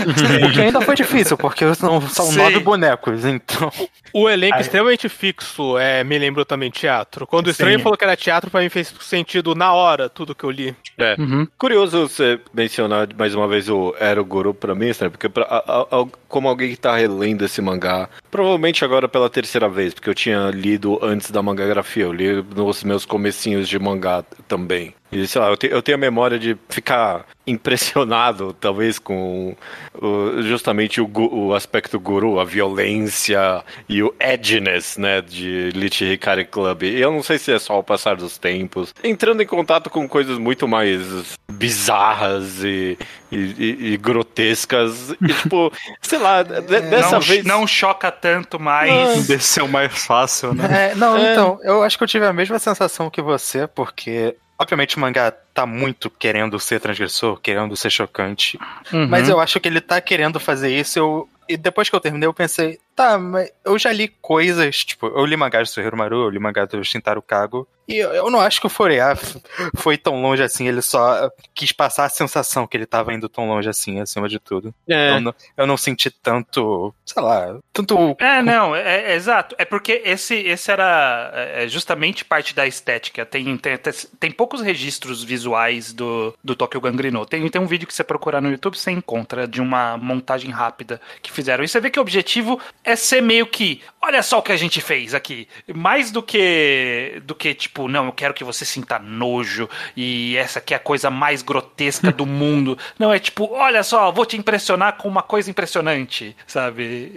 O 0.00 0.52
que 0.52 0.60
ainda 0.62 0.80
foi 0.80 0.94
difícil, 0.94 1.36
porque 1.36 1.74
são, 1.74 2.00
são 2.08 2.24
Sim. 2.26 2.38
nove 2.38 2.58
bonecos, 2.60 3.24
então. 3.26 3.70
O 4.14 4.30
elenco 4.30 4.54
Aí- 4.54 4.62
extremamente 4.62 5.08
fixo 5.10 5.76
é, 5.76 6.02
me 6.02 6.18
lembrou 6.18 6.44
também 6.46 6.70
teatro. 6.70 7.26
Quando 7.26 7.48
o 7.48 7.50
estranho 7.50 7.76
Sim. 7.76 7.82
falou 7.82 7.98
que 7.98 8.04
era 8.04 8.16
teatro, 8.16 8.50
pra 8.50 8.60
mim 8.62 8.70
fez 8.70 8.94
sentido 9.00 9.54
na 9.54 9.74
hora 9.74 10.08
tudo 10.08 10.34
que 10.34 10.44
eu 10.44 10.50
li. 10.50 10.74
É. 10.96 11.16
Uhum. 11.18 11.46
Curioso 11.58 12.08
você 12.08 12.40
mencionar 12.54 13.08
mais 13.18 13.34
uma 13.34 13.46
vez 13.46 13.68
o 13.68 13.94
Ero 14.00 14.24
Guru 14.24 14.54
pra 14.54 14.74
mim, 14.74 14.86
né? 14.98 15.08
Porque 15.10 15.28
pra, 15.28 15.44
a- 15.44 15.64
a- 15.66 16.00
a- 16.02 16.06
como 16.28 16.48
alguém 16.48 16.70
que 16.70 16.76
tá 16.76 16.96
relendo 16.96 17.44
esse 17.44 17.60
mangá, 17.60 18.08
provavelmente 18.30 18.84
agora 18.84 19.08
pela 19.08 19.28
terceira 19.28 19.68
vez, 19.68 19.92
porque 19.92 20.08
eu 20.08 20.14
tinha 20.14 20.50
lido 20.50 20.98
antes 21.02 21.30
da 21.30 21.42
mangagrafia, 21.42 22.04
eu 22.04 22.12
li 22.12 22.42
nos 22.54 22.84
meus 22.84 23.04
comecinhos 23.04 23.68
de 23.68 23.78
mangá 23.78 24.24
também. 24.46 24.94
E 25.12 25.26
sei 25.26 25.40
lá, 25.40 25.48
eu, 25.48 25.56
te- 25.56 25.66
eu 25.70 25.82
tenho 25.82 25.96
a 25.96 26.00
memória 26.00 26.38
de 26.38 26.56
ficar 26.68 27.26
impressionado, 27.50 28.52
talvez, 28.60 28.98
com 28.98 29.54
o- 30.00 30.42
justamente 30.42 31.00
o, 31.00 31.10
o 31.14 31.54
aspecto 31.54 31.98
guru, 31.98 32.38
a 32.40 32.44
violência 32.44 33.62
e 33.88 34.02
o 34.02 34.14
edginess, 34.20 34.96
né, 34.98 35.20
de 35.20 35.70
Lich 35.74 36.04
Hikari 36.04 36.44
Club. 36.44 36.82
E 36.84 37.00
eu 37.00 37.10
não 37.10 37.22
sei 37.22 37.38
se 37.38 37.52
é 37.52 37.58
só 37.58 37.78
o 37.78 37.82
passar 37.82 38.16
dos 38.16 38.38
tempos, 38.38 38.94
entrando 39.02 39.42
em 39.42 39.46
contato 39.46 39.90
com 39.90 40.08
coisas 40.08 40.38
muito 40.38 40.66
mais 40.68 41.38
bizarras 41.50 42.62
e, 42.64 42.98
e- 43.30 43.36
e- 43.36 43.92
e 43.92 43.96
grotescas. 43.96 45.10
E, 45.20 45.26
tipo, 45.42 45.72
sei 46.02 46.18
lá, 46.18 46.42
de- 46.42 46.60
dessa 46.62 47.12
não, 47.12 47.20
vez. 47.20 47.44
não 47.44 47.66
choca 47.66 48.10
tanto 48.10 48.58
mais. 48.58 49.26
Desceu 49.28 49.68
mais 49.68 49.92
fácil, 50.04 50.54
né? 50.54 50.90
É, 50.90 50.94
não, 50.94 51.16
É. 51.16 51.32
então, 51.32 51.58
eu 51.62 51.82
acho 51.82 51.96
que 51.98 52.04
eu 52.04 52.08
tive 52.08 52.26
a 52.26 52.32
mesma 52.32 52.58
sensação 52.58 53.10
que 53.10 53.22
você, 53.22 53.66
porque. 53.66 54.34
Obviamente 54.60 54.98
o 54.98 55.00
mangá 55.00 55.30
tá 55.54 55.64
muito 55.64 56.10
querendo 56.10 56.60
ser 56.60 56.80
transgressor, 56.80 57.40
querendo 57.40 57.74
ser 57.74 57.88
chocante. 57.88 58.58
Uhum. 58.92 59.08
Mas 59.08 59.26
eu 59.26 59.40
acho 59.40 59.58
que 59.58 59.66
ele 59.66 59.80
tá 59.80 59.98
querendo 60.02 60.38
fazer 60.38 60.68
isso. 60.78 60.98
Eu, 60.98 61.28
e 61.48 61.56
depois 61.56 61.88
que 61.88 61.96
eu 61.96 62.00
terminei, 62.00 62.26
eu 62.26 62.34
pensei, 62.34 62.78
tá, 62.94 63.18
mas 63.18 63.50
eu 63.64 63.78
já 63.78 63.92
li 63.92 64.08
coisas, 64.08 64.84
tipo, 64.84 65.06
eu 65.06 65.24
li 65.24 65.36
mangá 65.36 65.62
de 65.62 65.70
Suhiro 65.70 65.96
Maru, 65.96 66.24
eu 66.24 66.30
li 66.30 66.38
mangá 66.38 66.64
do 66.64 66.84
Shintaro 66.84 67.22
Kago, 67.22 67.66
e 67.88 67.96
eu, 67.96 68.12
eu 68.12 68.30
não 68.30 68.40
acho 68.40 68.60
que 68.60 68.66
o 68.66 68.70
Forear 68.70 69.16
f- 69.16 69.40
foi 69.76 69.98
tão 69.98 70.22
longe 70.22 70.42
assim, 70.42 70.68
ele 70.68 70.80
só 70.80 71.28
quis 71.52 71.72
passar 71.72 72.04
a 72.04 72.08
sensação 72.08 72.64
que 72.66 72.76
ele 72.76 72.86
tava 72.86 73.12
indo 73.12 73.28
tão 73.28 73.48
longe 73.48 73.68
assim, 73.68 74.00
acima 74.00 74.28
de 74.28 74.38
tudo. 74.38 74.72
É. 74.88 75.10
Eu, 75.16 75.20
não, 75.20 75.34
eu 75.56 75.66
não 75.66 75.76
senti 75.76 76.08
tanto, 76.08 76.94
sei 77.04 77.20
lá, 77.20 77.58
tanto... 77.72 78.16
É, 78.20 78.42
não, 78.42 78.76
é, 78.76 79.10
é 79.10 79.14
exato. 79.16 79.56
É 79.58 79.64
porque 79.64 80.02
esse, 80.04 80.36
esse 80.36 80.70
era 80.70 81.32
é, 81.34 81.66
justamente 81.66 82.24
parte 82.24 82.54
da 82.54 82.64
estética. 82.64 83.26
Tem, 83.26 83.56
tem, 83.56 83.78
tem 84.20 84.30
poucos 84.30 84.60
registros 84.60 85.24
visuais 85.24 85.92
do, 85.92 86.32
do 86.44 86.54
Tokyo 86.54 86.80
Gangrino. 86.80 87.26
Tem, 87.26 87.48
tem 87.48 87.60
um 87.60 87.66
vídeo 87.66 87.88
que 87.88 87.94
você 87.94 88.04
procurar 88.04 88.40
no 88.40 88.50
YouTube, 88.50 88.78
você 88.78 88.92
encontra 88.92 89.48
de 89.48 89.60
uma 89.60 89.96
montagem 89.96 90.50
rápida 90.52 91.00
que 91.20 91.32
fizeram. 91.32 91.64
E 91.64 91.68
você 91.68 91.80
vê 91.80 91.90
que 91.90 91.98
o 91.98 92.02
objetivo 92.02 92.60
é 92.82 92.96
ser 92.96 93.20
meio 93.20 93.46
que, 93.46 93.80
olha 94.00 94.22
só 94.22 94.38
o 94.38 94.42
que 94.42 94.52
a 94.52 94.56
gente 94.56 94.80
fez 94.80 95.14
aqui. 95.14 95.46
Mais 95.74 96.10
do 96.10 96.22
que, 96.22 97.20
do 97.24 97.34
que 97.34 97.54
tipo, 97.54 97.88
não, 97.88 98.06
eu 98.06 98.12
quero 98.12 98.32
que 98.34 98.42
você 98.42 98.64
sinta 98.64 98.98
nojo 98.98 99.68
e 99.96 100.36
essa 100.36 100.58
aqui 100.58 100.72
é 100.72 100.76
a 100.76 100.80
coisa 100.80 101.10
mais 101.10 101.42
grotesca 101.42 102.10
do 102.10 102.24
mundo. 102.26 102.78
Não, 102.98 103.12
é 103.12 103.18
tipo, 103.18 103.52
olha 103.52 103.82
só, 103.82 104.10
vou 104.10 104.24
te 104.24 104.36
impressionar 104.36 104.96
com 104.96 105.08
uma 105.08 105.22
coisa 105.22 105.50
impressionante, 105.50 106.34
sabe? 106.46 107.12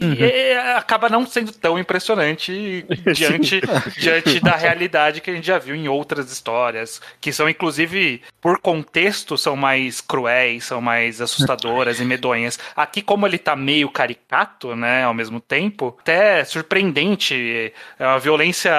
E, 0.00 0.04
e- 0.04 0.50
e 0.50 0.52
acaba 0.76 1.08
não 1.08 1.24
sendo 1.26 1.52
tão 1.52 1.78
impressionante 1.78 2.84
diante, 3.14 3.60
diante 3.98 4.40
da 4.40 4.56
realidade 4.56 5.20
que 5.20 5.30
a 5.30 5.34
gente 5.34 5.46
já 5.46 5.58
viu 5.58 5.74
em 5.74 5.88
outras 5.88 6.30
histórias, 6.32 7.00
que 7.20 7.32
são, 7.32 7.48
inclusive, 7.48 8.22
por 8.40 8.58
contexto, 8.60 9.38
são 9.38 9.54
mais 9.56 10.00
cruéis, 10.00 10.64
são 10.64 10.80
mais 10.80 11.20
assustadoras 11.20 12.00
e 12.00 12.04
medonhas. 12.04 12.58
Aqui, 12.74 13.00
como 13.02 13.26
ele 13.26 13.38
tá 13.38 13.54
meio 13.54 13.88
caricato, 13.90 14.74
né, 14.80 15.04
ao 15.04 15.14
mesmo 15.14 15.38
tempo, 15.40 15.96
até 16.00 16.42
surpreendente, 16.44 17.72
é 17.98 18.06
uma 18.06 18.18
violência 18.18 18.72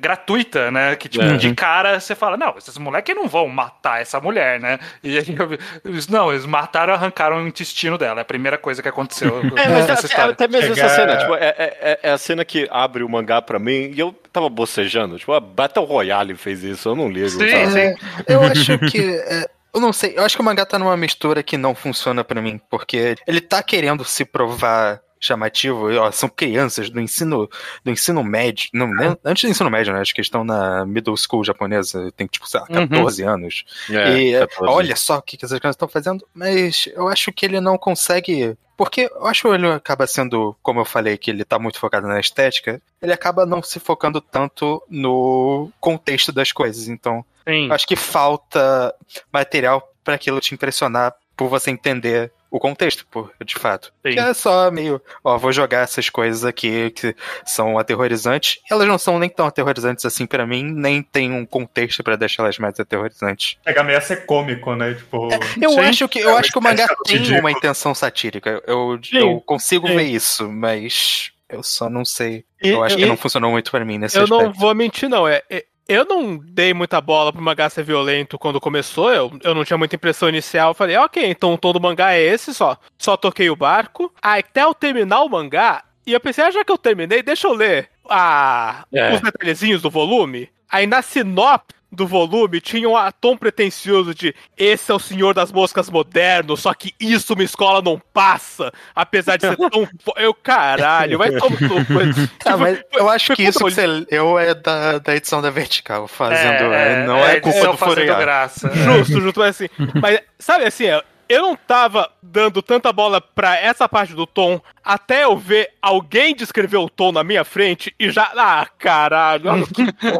gratuita, 0.00 0.70
né, 0.70 0.96
que, 0.96 1.08
tipo, 1.08 1.24
É. 1.24 1.36
de 1.36 1.54
cara 1.54 1.98
você 2.00 2.14
fala, 2.14 2.36
não, 2.36 2.54
esses 2.56 2.78
moleques 2.78 3.14
não 3.14 3.28
vão 3.28 3.48
matar 3.48 4.00
essa 4.00 4.20
mulher, 4.20 4.60
né? 4.60 4.78
E 5.02 5.18
aí, 5.18 5.36
eles, 5.84 6.08
não, 6.08 6.30
eles 6.30 6.46
mataram 6.46 6.92
e 6.92 6.96
arrancaram 6.96 7.42
o 7.42 7.48
intestino 7.48 7.98
dela. 7.98 8.20
É 8.20 8.22
a 8.22 8.24
primeira 8.24 8.56
coisa 8.56 8.82
que 8.82 8.88
aconteceu 8.88 9.40
É, 9.58 9.68
mas 9.68 9.86
nessa 9.86 9.92
até, 9.92 10.06
história. 10.06 10.32
até 10.32 10.48
mesmo 10.48 10.74
Chegar- 10.74 10.86
essa 10.86 10.94
cena, 10.96 11.16
tipo, 11.18 11.34
é, 11.34 11.54
é- 11.58 12.00
é 12.04 12.10
a 12.10 12.18
cena 12.18 12.44
que 12.44 12.68
abre 12.70 13.02
o 13.02 13.08
mangá 13.08 13.42
pra 13.42 13.58
mim 13.58 13.90
e 13.94 13.98
eu 13.98 14.12
tava 14.32 14.48
bocejando. 14.48 15.18
Tipo, 15.18 15.32
a 15.32 15.40
Battle 15.40 15.84
Royale 15.84 16.34
fez 16.36 16.62
isso, 16.62 16.88
eu 16.90 16.94
não 16.96 17.10
ligo. 17.10 17.28
Sim. 17.28 17.44
É, 17.44 17.94
eu 18.28 18.42
acho 18.42 18.78
que. 18.78 19.00
é, 19.00 19.46
eu 19.74 19.80
não 19.80 19.92
sei, 19.92 20.14
eu 20.16 20.24
acho 20.24 20.34
que 20.36 20.42
o 20.42 20.44
mangá 20.44 20.64
tá 20.64 20.78
numa 20.78 20.96
mistura 20.96 21.42
que 21.42 21.56
não 21.56 21.74
funciona 21.74 22.24
pra 22.24 22.40
mim, 22.40 22.60
porque 22.70 23.14
ele 23.26 23.40
tá 23.40 23.62
querendo 23.62 24.04
se 24.04 24.24
provar 24.24 25.00
chamativo, 25.20 25.90
ó, 25.98 26.10
são 26.10 26.28
crianças 26.28 26.90
do 26.90 27.00
ensino 27.00 27.48
do 27.84 27.90
ensino 27.90 28.22
médio, 28.22 28.70
não, 28.72 28.88
né, 28.88 29.16
antes 29.24 29.44
do 29.44 29.50
ensino 29.50 29.70
médio, 29.70 29.92
né, 29.92 30.00
acho 30.00 30.14
que 30.14 30.20
estão 30.20 30.44
na 30.44 30.84
middle 30.86 31.16
school 31.16 31.44
japonesa, 31.44 32.12
tem 32.16 32.26
tipo, 32.26 32.48
sei 32.48 32.60
lá, 32.60 32.66
Uhum. 32.70 32.88
14 32.88 33.22
anos. 33.22 33.64
É, 33.90 34.18
e 34.18 34.34
é, 34.34 34.40
14. 34.46 34.72
olha 34.72 34.96
só 34.96 35.18
o 35.18 35.22
que, 35.22 35.36
que 35.36 35.44
essas 35.44 35.58
crianças 35.58 35.76
estão 35.76 35.88
fazendo, 35.88 36.26
mas 36.34 36.88
eu 36.94 37.08
acho 37.08 37.32
que 37.32 37.44
ele 37.46 37.60
não 37.60 37.76
consegue. 37.78 38.56
Porque 38.76 39.10
eu 39.12 39.26
acho 39.26 39.42
que 39.42 39.48
ele 39.48 39.66
acaba 39.72 40.06
sendo, 40.06 40.56
como 40.62 40.80
eu 40.80 40.84
falei, 40.84 41.18
que 41.18 41.30
ele 41.30 41.44
tá 41.44 41.58
muito 41.58 41.80
focado 41.80 42.06
na 42.06 42.20
estética, 42.20 42.80
ele 43.02 43.12
acaba 43.12 43.44
não 43.44 43.60
se 43.60 43.80
focando 43.80 44.20
tanto 44.20 44.80
no 44.88 45.68
contexto 45.80 46.30
das 46.30 46.52
coisas. 46.52 46.86
Então, 46.86 47.24
acho 47.72 47.86
que 47.88 47.96
falta 47.96 48.94
material 49.32 49.92
para 50.04 50.14
aquilo 50.14 50.40
te 50.40 50.54
impressionar 50.54 51.12
por 51.36 51.48
você 51.48 51.70
entender 51.70 52.32
o 52.50 52.58
contexto, 52.58 53.06
por, 53.10 53.30
de 53.44 53.54
fato. 53.54 53.92
Sim. 54.06 54.12
Que 54.14 54.20
é 54.20 54.32
só 54.34 54.70
meio, 54.70 55.00
ó, 55.22 55.36
vou 55.36 55.52
jogar 55.52 55.82
essas 55.82 56.08
coisas 56.08 56.44
aqui 56.44 56.90
que 56.90 57.14
são 57.44 57.78
aterrorizantes. 57.78 58.58
Elas 58.70 58.88
não 58.88 58.96
são 58.98 59.18
nem 59.18 59.28
tão 59.28 59.46
aterrorizantes 59.46 60.04
assim 60.06 60.26
pra 60.26 60.46
mim, 60.46 60.62
nem 60.62 61.02
tem 61.02 61.32
um 61.32 61.44
contexto 61.44 62.02
pra 62.02 62.16
deixar 62.16 62.42
elas 62.44 62.58
mais 62.58 62.78
aterrorizantes. 62.80 63.56
Chega 63.66 63.82
meio 63.82 63.98
a 63.98 64.00
ser 64.00 64.24
cômico, 64.26 64.74
né? 64.74 64.94
Tipo. 64.94 65.28
Eu 65.60 65.70
Sim. 65.70 65.80
acho 65.80 66.08
que 66.08 66.18
eu 66.20 66.30
É, 66.30 66.38
acho 66.40 66.50
que 66.52 66.58
o 66.58 66.62
mangá 66.62 66.84
estética 66.84 67.24
tem 67.28 67.40
uma 67.40 67.50
intenção 67.52 67.94
satírica. 67.94 68.62
Eu, 68.66 68.98
Sim, 69.02 69.18
eu 69.18 69.40
consigo 69.42 69.86
sim. 69.86 69.96
ver 69.96 70.04
isso, 70.04 70.48
mas 70.50 71.32
eu 71.48 71.62
só 71.62 71.88
não 71.90 72.04
sei. 72.04 72.44
E- 72.62 72.68
eu 72.70 72.82
acho 72.82 72.96
e- 72.96 73.00
que 73.02 73.06
não 73.06 73.16
funcionou 73.16 73.50
muito 73.50 73.70
pra 73.70 73.84
mim 73.84 73.98
nesse 73.98 74.16
Eu 74.16 74.24
aspecto. 74.24 74.44
não 74.44 74.52
vou 74.52 74.74
mentir, 74.74 75.08
não. 75.08 75.26
É, 75.28 75.42
é- 75.50 75.64
eu 75.88 76.04
não 76.04 76.36
dei 76.36 76.74
muita 76.74 77.00
bola 77.00 77.32
pro 77.32 77.40
mangá 77.42 77.70
ser 77.70 77.82
violento 77.82 78.38
quando 78.38 78.60
começou. 78.60 79.10
Eu, 79.10 79.32
eu 79.42 79.54
não 79.54 79.64
tinha 79.64 79.78
muita 79.78 79.96
impressão 79.96 80.28
inicial. 80.28 80.70
Eu 80.70 80.74
falei, 80.74 80.96
ok, 80.96 81.24
então 81.26 81.54
o 81.54 81.58
tom 81.58 81.72
do 81.72 81.80
mangá 81.80 82.12
é 82.12 82.20
esse 82.22 82.52
só. 82.52 82.76
Só 82.98 83.16
toquei 83.16 83.48
o 83.48 83.56
barco. 83.56 84.12
Aí, 84.20 84.40
até 84.40 84.62
eu 84.62 84.74
terminar 84.74 85.22
o 85.22 85.28
mangá, 85.28 85.82
e 86.06 86.12
eu 86.12 86.20
pensei, 86.20 86.44
ah, 86.44 86.50
já 86.50 86.64
que 86.64 86.70
eu 86.72 86.78
terminei, 86.78 87.22
deixa 87.22 87.46
eu 87.48 87.52
ler 87.54 87.88
a, 88.08 88.84
É. 88.92 89.14
os 89.14 89.20
detalhezinhos 89.20 89.82
do 89.82 89.90
volume. 89.90 90.48
Aí 90.70 90.86
na 90.86 91.00
sinopse 91.00 91.74
do 91.90 92.06
volume 92.06 92.60
tinha 92.60 92.88
um 92.88 92.96
tom 93.20 93.36
pretencioso 93.36 94.14
de 94.14 94.34
esse 94.56 94.90
é 94.90 94.94
o 94.94 94.98
senhor 94.98 95.32
das 95.32 95.50
moscas 95.50 95.88
moderno, 95.88 96.56
só 96.56 96.74
que 96.74 96.94
isso 97.00 97.32
uma 97.34 97.42
escola 97.42 97.80
não 97.80 98.00
passa, 98.12 98.70
apesar 98.94 99.36
de 99.36 99.46
ser 99.48 99.56
tão. 99.56 99.86
fo- 100.04 100.12
Eu, 100.16 100.34
caralho, 100.34 101.16
vai 101.18 101.30
tomar 101.32 101.60
no 101.60 101.68
cu. 101.86 102.28
Tá, 102.44 102.56
mas 102.56 102.80
eu 102.92 103.08
acho 103.08 103.34
que 103.34 103.42
isso 103.42 103.58
que 103.58 103.64
culpa 103.64 103.70
você 103.70 103.86
leu 103.86 104.38
é 104.38 104.54
da, 104.54 104.98
da 104.98 105.16
edição 105.16 105.40
da 105.40 105.50
Vertical, 105.50 106.06
fazendo. 106.06 106.72
é, 106.74 107.06
não 107.06 107.18
é, 107.18 107.40
culpa 107.40 107.56
edição 107.56 107.72
do 107.72 107.78
graça. 108.18 108.70
Justo, 108.74 109.20
justo, 109.20 109.40
mas 109.40 109.48
assim. 109.56 109.68
Mas, 110.00 110.20
sabe 110.38 110.64
assim, 110.64 110.86
é, 110.86 111.02
eu 111.28 111.42
não 111.42 111.56
tava 111.56 112.10
dando 112.22 112.62
tanta 112.62 112.92
bola 112.92 113.20
pra 113.20 113.56
essa 113.56 113.88
parte 113.88 114.14
do 114.14 114.26
tom 114.26 114.60
até 114.84 115.24
eu 115.24 115.36
ver 115.36 115.70
alguém 115.82 116.34
descrever 116.34 116.78
o 116.78 116.88
tom 116.88 117.12
na 117.12 117.22
minha 117.22 117.44
frente 117.44 117.94
e 117.98 118.10
já. 118.10 118.32
Ah, 118.36 118.66
caralho. 118.78 119.44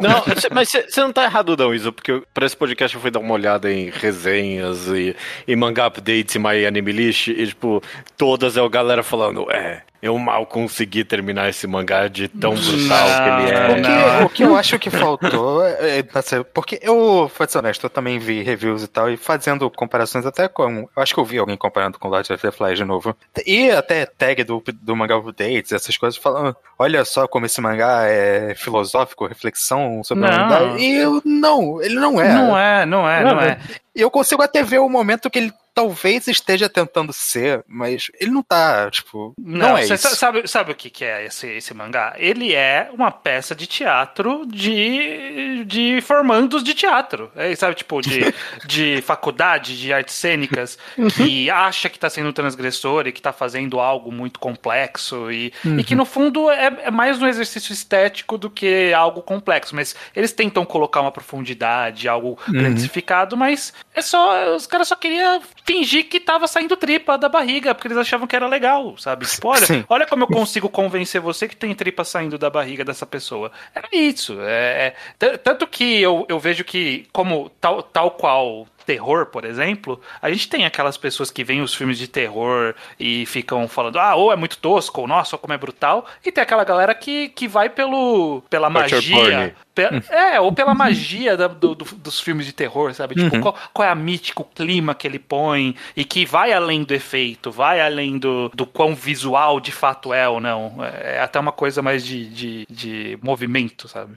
Não, 0.01 0.23
mas 0.53 0.69
você 0.69 1.01
não 1.01 1.11
tá 1.11 1.23
errado 1.23 1.57
não, 1.57 1.73
Isa, 1.73 1.91
porque 1.91 2.21
pra 2.33 2.45
esse 2.45 2.55
podcast 2.55 2.95
eu 2.95 3.01
fui 3.01 3.09
dar 3.09 3.19
uma 3.19 3.33
olhada 3.33 3.71
em 3.71 3.89
resenhas 3.89 4.87
e, 4.87 5.15
e 5.47 5.55
manga 5.55 5.85
updates 5.85 6.35
e 6.35 6.39
My 6.39 6.65
Anime 6.65 6.91
List 6.91 7.27
e, 7.27 7.47
tipo, 7.47 7.81
todas 8.15 8.57
é 8.57 8.61
a 8.61 8.67
galera 8.69 9.01
falando, 9.01 9.49
é, 9.51 9.81
eu 10.01 10.17
mal 10.17 10.45
consegui 10.45 11.03
terminar 11.03 11.49
esse 11.49 11.67
mangá 11.67 12.07
de 12.07 12.27
tão 12.27 12.51
brutal 12.51 13.07
que 13.07 13.29
ele 13.29 13.51
é. 13.51 13.69
O 13.69 13.75
que, 13.75 13.81
não. 13.81 14.25
o 14.25 14.29
que 14.29 14.43
eu 14.43 14.55
acho 14.55 14.79
que 14.79 14.89
faltou 14.89 15.65
é, 15.65 15.99
é, 15.99 16.05
assim, 16.13 16.43
porque 16.53 16.79
eu, 16.81 17.27
vou 17.27 17.47
ser 17.47 17.57
honesto, 17.57 17.85
eu 17.85 17.89
também 17.89 18.17
vi 18.17 18.41
reviews 18.41 18.83
e 18.83 18.87
tal, 18.87 19.09
e 19.09 19.17
fazendo 19.17 19.69
comparações 19.69 20.25
até 20.25 20.47
com. 20.47 20.87
Eu 20.95 21.03
acho 21.03 21.13
que 21.13 21.19
eu 21.19 21.25
vi 21.25 21.37
alguém 21.37 21.57
comparando 21.57 21.99
com 21.99 22.07
Lord 22.07 22.31
of 22.31 22.41
the 22.41 22.51
Flies 22.51 22.77
de 22.77 22.85
novo. 22.85 23.15
E 23.45 23.69
até 23.71 24.05
tag 24.05 24.43
do, 24.43 24.63
do 24.81 24.95
mangá 24.95 25.17
updates, 25.17 25.71
essas 25.71 25.97
coisas, 25.97 26.17
falando: 26.17 26.55
olha 26.77 27.03
só 27.03 27.27
como 27.27 27.45
esse 27.45 27.59
mangá 27.59 28.03
é 28.05 28.55
filosófico, 28.55 29.27
reflexão 29.27 30.01
sobre 30.03 30.25
a 30.25 30.29
Não. 30.29 30.37
humanidade. 30.37 30.83
E 30.83 30.95
eu, 30.95 31.21
não, 31.25 31.81
ele 31.81 31.95
não 31.95 32.21
é. 32.21 32.33
Não 32.33 32.57
é, 32.57 32.85
não 32.85 33.09
é, 33.09 33.23
não 33.23 33.41
é. 33.41 33.59
E 33.95 34.01
eu 34.01 34.09
consigo 34.09 34.41
até 34.41 34.63
ver 34.63 34.79
o 34.79 34.87
momento 34.87 35.29
que 35.29 35.39
ele 35.39 35.53
talvez 35.79 36.27
esteja 36.27 36.67
tentando 36.67 37.13
ser, 37.13 37.63
mas 37.65 38.11
ele 38.19 38.31
não 38.31 38.43
tá, 38.43 38.91
tipo. 38.91 39.33
Não, 39.39 39.69
Não, 39.69 39.77
é 39.77 39.83
isso. 39.85 39.97
sa- 39.97 40.09
sabe, 40.15 40.45
sabe 40.45 40.71
o 40.73 40.75
que, 40.75 40.89
que 40.89 41.05
é 41.05 41.25
esse, 41.25 41.47
esse 41.47 41.73
mangá? 41.73 42.13
Ele 42.17 42.53
é 42.53 42.89
uma 42.93 43.09
peça 43.11 43.55
de 43.55 43.65
teatro 43.65 44.45
de, 44.45 45.63
de 45.65 46.01
formandos 46.01 46.63
de 46.63 46.73
teatro. 46.73 47.31
É, 47.35 47.55
sabe, 47.55 47.75
tipo, 47.75 48.01
de, 48.01 48.21
de 48.67 49.01
faculdade 49.03 49.79
de 49.79 49.93
artes 49.93 50.15
cênicas 50.15 50.77
que 51.15 51.49
acha 51.49 51.89
que 51.89 51.97
tá 51.97 52.09
sendo 52.09 52.33
transgressor 52.33 53.07
e 53.07 53.11
que 53.13 53.21
tá 53.21 53.31
fazendo 53.31 53.79
algo 53.79 54.11
muito 54.11 54.37
complexo 54.39 55.31
e, 55.31 55.53
e 55.77 55.83
que 55.83 55.95
no 55.95 56.03
fundo 56.05 56.49
é, 56.51 56.65
é 56.83 56.91
mais 56.91 57.21
um 57.21 57.27
exercício 57.27 57.71
estético 57.71 58.37
do 58.37 58.49
que 58.49 58.93
algo 58.93 59.21
complexo. 59.21 59.75
Mas 59.75 59.95
eles 60.15 60.33
tentam 60.33 60.65
colocar 60.65 60.99
uma 61.01 61.11
profundidade, 61.11 62.07
algo 62.09 62.37
grandificado, 62.49 63.37
mas 63.37 63.73
é 63.93 64.01
só. 64.01 64.55
Os 64.55 64.67
caras 64.67 64.87
só 64.89 64.95
queriam 64.95 65.41
fingir 65.69 66.05
que 66.09 66.19
tava 66.19 66.47
saindo 66.47 66.75
tripa 66.75 67.15
da 67.15 67.29
barriga, 67.29 67.75
porque 67.75 67.87
eles 67.87 67.97
achavam 67.97 68.25
que 68.25 68.35
era 68.35 68.47
legal, 68.47 68.97
sabe? 68.97 69.27
Tipo, 69.27 69.49
olha, 69.49 69.65
Sim. 69.67 69.85
olha 69.87 70.07
como 70.07 70.23
eu 70.23 70.27
consigo 70.27 70.67
convencer 70.67 71.21
você 71.21 71.47
que 71.47 71.55
tem 71.55 71.75
tripa 71.75 72.03
saindo 72.03 72.39
da 72.39 72.49
barriga 72.49 72.83
dessa 72.83 73.05
pessoa. 73.05 73.51
Era 73.75 73.87
isso. 73.91 74.37
É, 74.41 74.95
é- 75.19 75.37
tanto 75.37 75.67
que 75.67 76.01
eu, 76.01 76.25
eu 76.27 76.39
vejo 76.39 76.63
que, 76.63 77.07
como 77.13 77.51
tal, 77.61 77.83
tal 77.83 78.11
qual 78.11 78.67
terror, 78.89 79.27
por 79.27 79.45
exemplo, 79.45 80.01
a 80.19 80.31
gente 80.31 80.49
tem 80.49 80.65
aquelas 80.65 80.97
pessoas 80.97 81.29
que 81.29 81.43
veem 81.43 81.61
os 81.61 81.75
filmes 81.75 81.99
de 81.99 82.07
terror 82.07 82.73
e 82.99 83.23
ficam 83.27 83.67
falando, 83.67 83.99
ah, 83.99 84.15
ou 84.15 84.31
é 84.33 84.35
muito 84.35 84.57
tosco, 84.57 85.01
ou 85.01 85.07
nossa, 85.07 85.37
como 85.37 85.53
é 85.53 85.57
brutal, 85.59 86.07
e 86.25 86.31
tem 86.31 86.41
aquela 86.41 86.63
galera 86.63 86.95
que, 86.95 87.29
que 87.29 87.47
vai 87.47 87.69
pelo 87.69 88.41
pela 88.49 88.67
magia. 88.69 89.55
pe- 89.75 89.89
É, 90.09 90.39
ou 90.41 90.51
pela 90.51 90.73
magia 90.73 91.37
da- 91.37 91.47
do- 91.47 91.75
do- 91.75 91.85
dos 91.95 92.19
filmes 92.19 92.45
de 92.47 92.51
terror, 92.51 92.93
sabe? 92.95 93.13
Tipo, 93.15 93.39
qual, 93.41 93.55
qual 93.71 93.87
é 93.87 93.91
a 93.91 93.95
mítica, 93.95 94.41
o 94.41 94.45
clima 94.45 94.95
que 94.95 95.05
ele 95.07 95.19
põe, 95.19 95.75
e 95.95 96.03
que 96.03 96.25
vai 96.25 96.51
além 96.51 96.83
do 96.83 96.93
efeito, 96.93 97.51
vai 97.51 97.79
além 97.79 98.17
do, 98.17 98.49
do 98.53 98.65
quão 98.65 98.95
visual 98.95 99.59
de 99.59 99.71
fato 99.71 100.11
é 100.13 100.27
ou 100.27 100.39
não. 100.41 100.77
É 101.03 101.19
até 101.21 101.39
uma 101.39 101.51
coisa 101.51 101.81
mais 101.81 102.03
de, 102.05 102.25
de, 102.25 102.65
de 102.69 103.19
movimento, 103.21 103.87
sabe? 103.87 104.13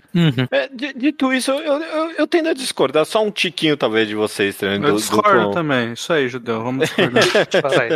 É, 0.50 0.68
di- 0.68 0.94
dito 0.94 1.32
isso, 1.32 1.50
eu, 1.52 1.74
eu, 1.82 2.10
eu 2.12 2.26
tendo 2.26 2.48
a 2.48 2.54
discordar 2.54 3.04
só 3.04 3.22
um 3.22 3.30
tiquinho, 3.30 3.76
talvez, 3.76 4.08
de 4.08 4.14
vocês, 4.14 4.56
do- 4.66 4.86
Eu 4.86 4.92
do 4.92 4.96
discordo 4.96 5.30
quão- 5.42 5.50
também. 5.52 5.92
Isso 5.92 6.12
aí, 6.12 6.28
Judeu. 6.28 6.62
Vamos 6.62 6.88
discordar. 6.88 7.22
Fala 7.62 7.82
aí. 7.82 7.90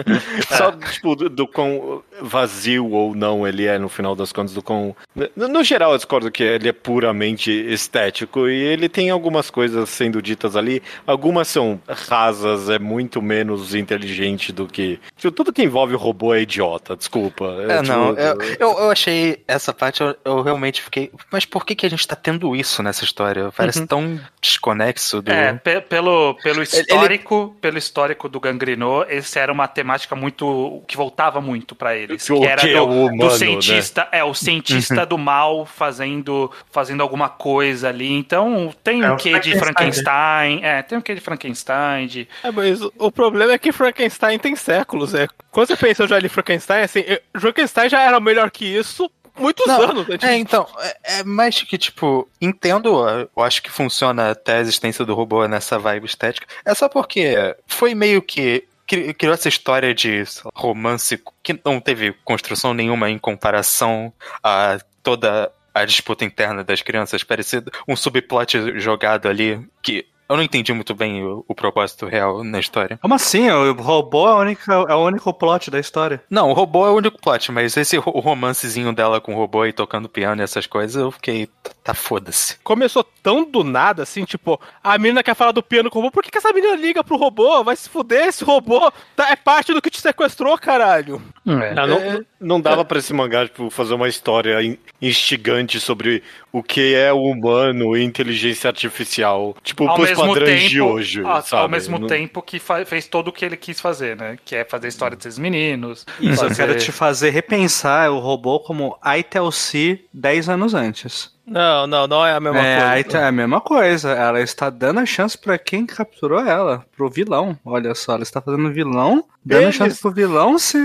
Só, 0.57 0.73
tipo, 0.73 1.17
do, 1.17 1.29
do 1.29 1.47
quão 1.47 2.03
vazio 2.21 2.91
ou 2.91 3.15
não 3.15 3.47
ele 3.47 3.67
é, 3.67 3.79
no 3.79 3.89
final 3.89 4.15
das 4.15 4.33
contas, 4.33 4.53
do 4.55 4.63
quão... 4.63 4.95
No, 5.35 5.49
no 5.49 5.65
geral, 5.65 5.93
eu 5.93 5.97
discordo 5.99 6.31
que 6.31 6.43
ele 6.43 6.69
é 6.69 6.73
puramente 6.73 7.51
estético, 7.51 8.49
e 8.49 8.55
ele 8.63 8.89
tem 8.89 9.11
algumas 9.11 9.51
coisas 9.51 9.89
sendo 9.89 10.21
ditas 10.23 10.57
ali, 10.57 10.83
algumas 11.07 11.49
são 11.49 11.81
rasas, 11.89 12.69
é 12.71 12.79
muito 12.79 13.21
menos 13.23 13.75
inteligente 13.75 14.53
do 14.53 14.67
que... 14.67 14.99
Tipo, 15.17 15.31
tudo 15.33 15.53
que 15.53 15.63
envolve 15.63 15.95
robô 15.95 16.35
é 16.35 16.43
idiota, 16.43 16.97
desculpa. 16.97 17.45
É, 17.69 17.83
tipo, 17.83 17.89
não, 17.89 18.09
eu, 18.15 18.37
eu, 18.59 18.79
eu 18.79 18.91
achei 18.91 19.43
essa 19.47 19.73
parte, 19.73 20.01
eu, 20.03 20.15
eu 20.25 20.43
realmente 20.43 20.83
fiquei. 20.83 21.11
Mas 21.33 21.45
por 21.45 21.65
que, 21.65 21.75
que 21.75 21.87
a 21.87 21.91
gente 21.91 22.07
tá 22.07 22.17
tendo 22.17 22.55
isso 22.57 22.83
nessa 22.83 23.05
história? 23.05 23.51
Parece 23.57 23.87
tão 23.87 24.19
desconexo 24.41 25.21
do. 25.23 25.31
É, 25.31 25.53
pe- 25.55 25.81
pelo, 25.81 26.35
pelo 26.57 26.83
histórico, 26.83 27.57
pelo 27.61 27.79
histórico 27.79 28.29
do 28.29 28.41
Gangrenô, 28.41 29.05
esse 29.09 29.39
era 29.39 29.53
uma 29.53 29.69
temática 29.69 30.15
muito 30.17 30.83
que 30.87 30.97
voltava 30.97 31.41
muito 31.41 31.75
pra 31.75 31.97
eles, 31.97 32.29
O 32.31 32.41
que 32.41 32.47
era 32.47 32.61
que 32.61 32.73
do, 32.75 32.85
humano, 32.85 33.19
do 33.19 33.25
né? 33.25 33.31
cientista, 33.31 34.09
é 34.13 34.23
o 34.25 34.35
cientista 34.35 35.05
do 35.07 35.19
mal 35.19 35.67
fazendo 35.67 36.51
fazendo 36.71 37.03
alguma 37.03 37.29
coisa 37.29 37.89
ali. 37.89 38.13
Então, 38.13 38.73
tem 38.83 39.03
É 39.03 39.11
um 39.11 39.15
o 39.15 39.17
quê 39.17 39.39
de 39.41 39.59
Frankenstein. 39.59 39.61
Frankenstein, 39.61 40.61
é, 40.65 40.83
tem 40.83 40.99
um 40.99 41.01
quê 41.01 41.15
de 41.15 41.21
Frankenstein, 41.21 42.07
de 42.07 42.29
É, 42.43 42.51
mas 42.51 42.81
o 42.83 43.11
problema 43.13 43.53
é 43.53 43.59
que 43.59 43.73
Frankenstein 43.73 44.39
tem 44.39 44.55
séculos. 44.57 45.15
É. 45.15 45.27
Quando 45.51 45.69
você 45.69 45.77
pensa 45.77 46.03
eu 46.03 46.09
já 46.09 46.19
li 46.19 46.29
Frankenstein, 46.29 46.83
assim, 46.83 47.03
eu- 47.07 47.21
Frankenstein 47.41 47.89
já 47.89 48.01
era 48.03 48.21
melhor 48.21 48.51
que 48.51 48.65
isso 48.65 49.11
muitos 49.39 49.67
Não, 49.67 49.81
anos. 49.83 50.07
né? 50.09 50.17
É, 50.23 50.37
então, 50.37 50.67
é, 50.81 51.21
é 51.21 51.25
mais 51.25 51.61
que, 51.63 51.77
tipo, 51.79 52.29
entendo, 52.41 53.07
eu 53.37 53.43
acho 53.43 53.63
que 53.63 53.71
funciona 53.71 54.31
até 54.31 54.57
a 54.57 54.61
existência 54.61 55.05
do 55.05 55.15
robô 55.15 55.47
nessa 55.47 55.79
vibe 55.79 56.07
estética. 56.07 56.47
É 56.65 56.75
só 56.75 56.89
porque 56.89 57.55
foi 57.67 57.95
meio 57.95 58.21
que. 58.23 58.65
cri- 58.87 59.13
Criou 59.15 59.35
essa 59.35 59.49
história 59.49 59.95
de 59.95 60.23
romance 60.55 61.21
que 61.43 61.59
não 61.65 61.81
teve 61.81 62.13
construção 62.25 62.73
nenhuma 62.75 63.11
em 63.11 63.19
comparação 63.19 64.13
a 64.43 64.79
toda 65.03 65.51
a 65.75 65.85
disputa 65.85 66.25
interna 66.25 66.65
das 66.65 66.81
crianças. 66.83 67.23
Parecia 67.23 67.63
um 67.87 67.95
subplot 67.95 68.79
jogado 68.81 69.29
ali 69.29 69.61
que 69.83 70.07
eu 70.29 70.37
não 70.37 70.43
entendi 70.43 70.73
muito 70.73 70.95
bem 70.95 71.25
o, 71.25 71.45
o 71.47 71.55
propósito 71.55 72.07
real 72.07 72.43
na 72.45 72.59
história. 72.59 72.99
Como 73.01 73.15
assim? 73.15 73.49
O 73.51 73.73
robô 73.75 74.29
é, 74.29 74.33
a 74.33 74.37
única, 74.37 74.73
é 74.89 74.95
o 74.95 75.05
único 75.05 75.33
plot 75.33 75.71
da 75.71 75.79
história. 75.79 76.23
Não, 76.31 76.51
o 76.51 76.53
robô 76.53 76.87
é 76.87 76.91
o 76.91 76.95
único 76.97 77.21
plot, 77.21 77.53
mas 77.53 77.77
esse 77.77 77.97
ro- 77.97 78.13
o 78.15 78.21
romancezinho 78.21 78.93
dela 78.93 79.21
com 79.21 79.35
o 79.35 79.37
robô 79.37 79.65
e 79.67 79.73
tocando 79.73 80.09
piano 80.09 80.41
e 80.41 80.45
essas 80.45 80.67
coisas, 80.67 81.01
eu 81.01 81.11
fiquei. 81.11 81.49
Tá 81.83 81.95
foda-se. 81.95 82.59
Começou 82.65 83.05
tão 83.23 83.45
do 83.49 83.63
nada, 83.63 84.03
assim, 84.03 84.25
tipo, 84.25 84.61
a 84.83 84.99
menina 84.99 85.23
quer 85.23 85.37
falar 85.37 85.53
do 85.53 85.63
piano 85.63 85.89
com 85.89 86.01
o 86.01 86.03
robô, 86.03 86.11
por 86.13 86.23
que, 86.25 86.31
que 86.33 86.39
essa 86.39 86.53
menina 86.53 86.75
liga 86.75 87.05
pro 87.05 87.17
robô? 87.17 87.63
Vai 87.63 87.77
se 87.77 87.89
fuder, 87.89 88.27
esse 88.27 88.43
robô 88.43 88.91
tá- 89.15 89.31
é 89.31 89.37
parte 89.37 89.73
do 89.73 89.81
que 89.81 89.89
te 89.91 90.01
sequestrou, 90.01 90.59
caralho. 90.59 91.23
Ah, 91.47 91.87
não, 91.87 92.25
não 92.41 92.61
dava 92.61 92.85
pra 92.85 92.99
esse 92.99 93.13
mangá 93.15 93.45
tipo, 93.47 93.71
fazer 93.71 93.95
uma 93.95 94.09
história 94.09 94.61
in- 94.63 94.77
instigante 95.01 95.79
sobre 95.81 96.25
o 96.59 96.63
que 96.63 96.95
é 96.95 97.13
o 97.13 97.23
humano 97.23 97.97
e 97.97 98.03
inteligência 98.05 98.69
artificial. 98.69 99.55
Tipo, 99.63 99.87
ao 99.89 99.95
pros 99.97 100.13
padrões 100.13 100.61
tempo, 100.61 100.69
de 100.69 100.81
hoje, 100.81 101.23
a- 101.25 101.43
sabe? 101.43 101.63
ao 101.63 101.69
mesmo 101.69 101.99
Não- 101.99 102.07
tempo 102.07 102.41
que 102.43 102.61
fez 102.87 103.07
todo 103.07 103.29
o 103.29 103.33
que 103.33 103.45
ele 103.45 103.57
quis 103.57 103.81
fazer, 103.81 104.17
né? 104.17 104.37
Que 104.45 104.57
é 104.57 104.65
fazer 104.65 104.87
a 104.87 104.89
história 104.89 105.17
desses 105.17 105.39
meninos. 105.39 106.07
Isso, 106.21 106.45
eu 106.45 106.49
fazer- 106.49 106.67
quero 106.67 106.79
te 106.79 106.93
fazer 106.93 107.31
repensar 107.31 108.11
o 108.11 108.19
robô 108.19 108.61
como 108.61 108.97
ITLC 109.05 110.05
10 110.13 110.49
anos 110.49 110.75
antes. 110.75 111.36
Não, 111.47 111.87
não, 111.87 112.07
não 112.09 112.27
é 112.27 112.33
a 112.33 112.41
mesma 112.41 112.59
é, 112.59 112.75
a 112.77 112.81
coisa. 112.81 112.95
IT 112.99 113.17
é 113.17 113.25
a 113.25 113.33
mesma 113.33 113.61
coisa. 113.61 114.11
Ela 114.11 114.41
está 114.41 114.69
dando 114.69 115.01
a 115.01 115.07
chance 115.07 115.39
pra 115.39 115.57
quem 115.57 115.87
capturou 115.87 116.41
ela, 116.41 116.85
pro 116.97 117.09
vilão. 117.09 117.57
Olha 117.65 117.95
só, 117.95 118.15
ela 118.15 118.23
está 118.25 118.41
fazendo 118.41 118.73
vilão, 118.73 119.25
dando 119.45 119.63
Eles- 119.63 119.77
chance 119.77 120.01
pro 120.01 120.11
vilão 120.11 120.59
se. 120.59 120.77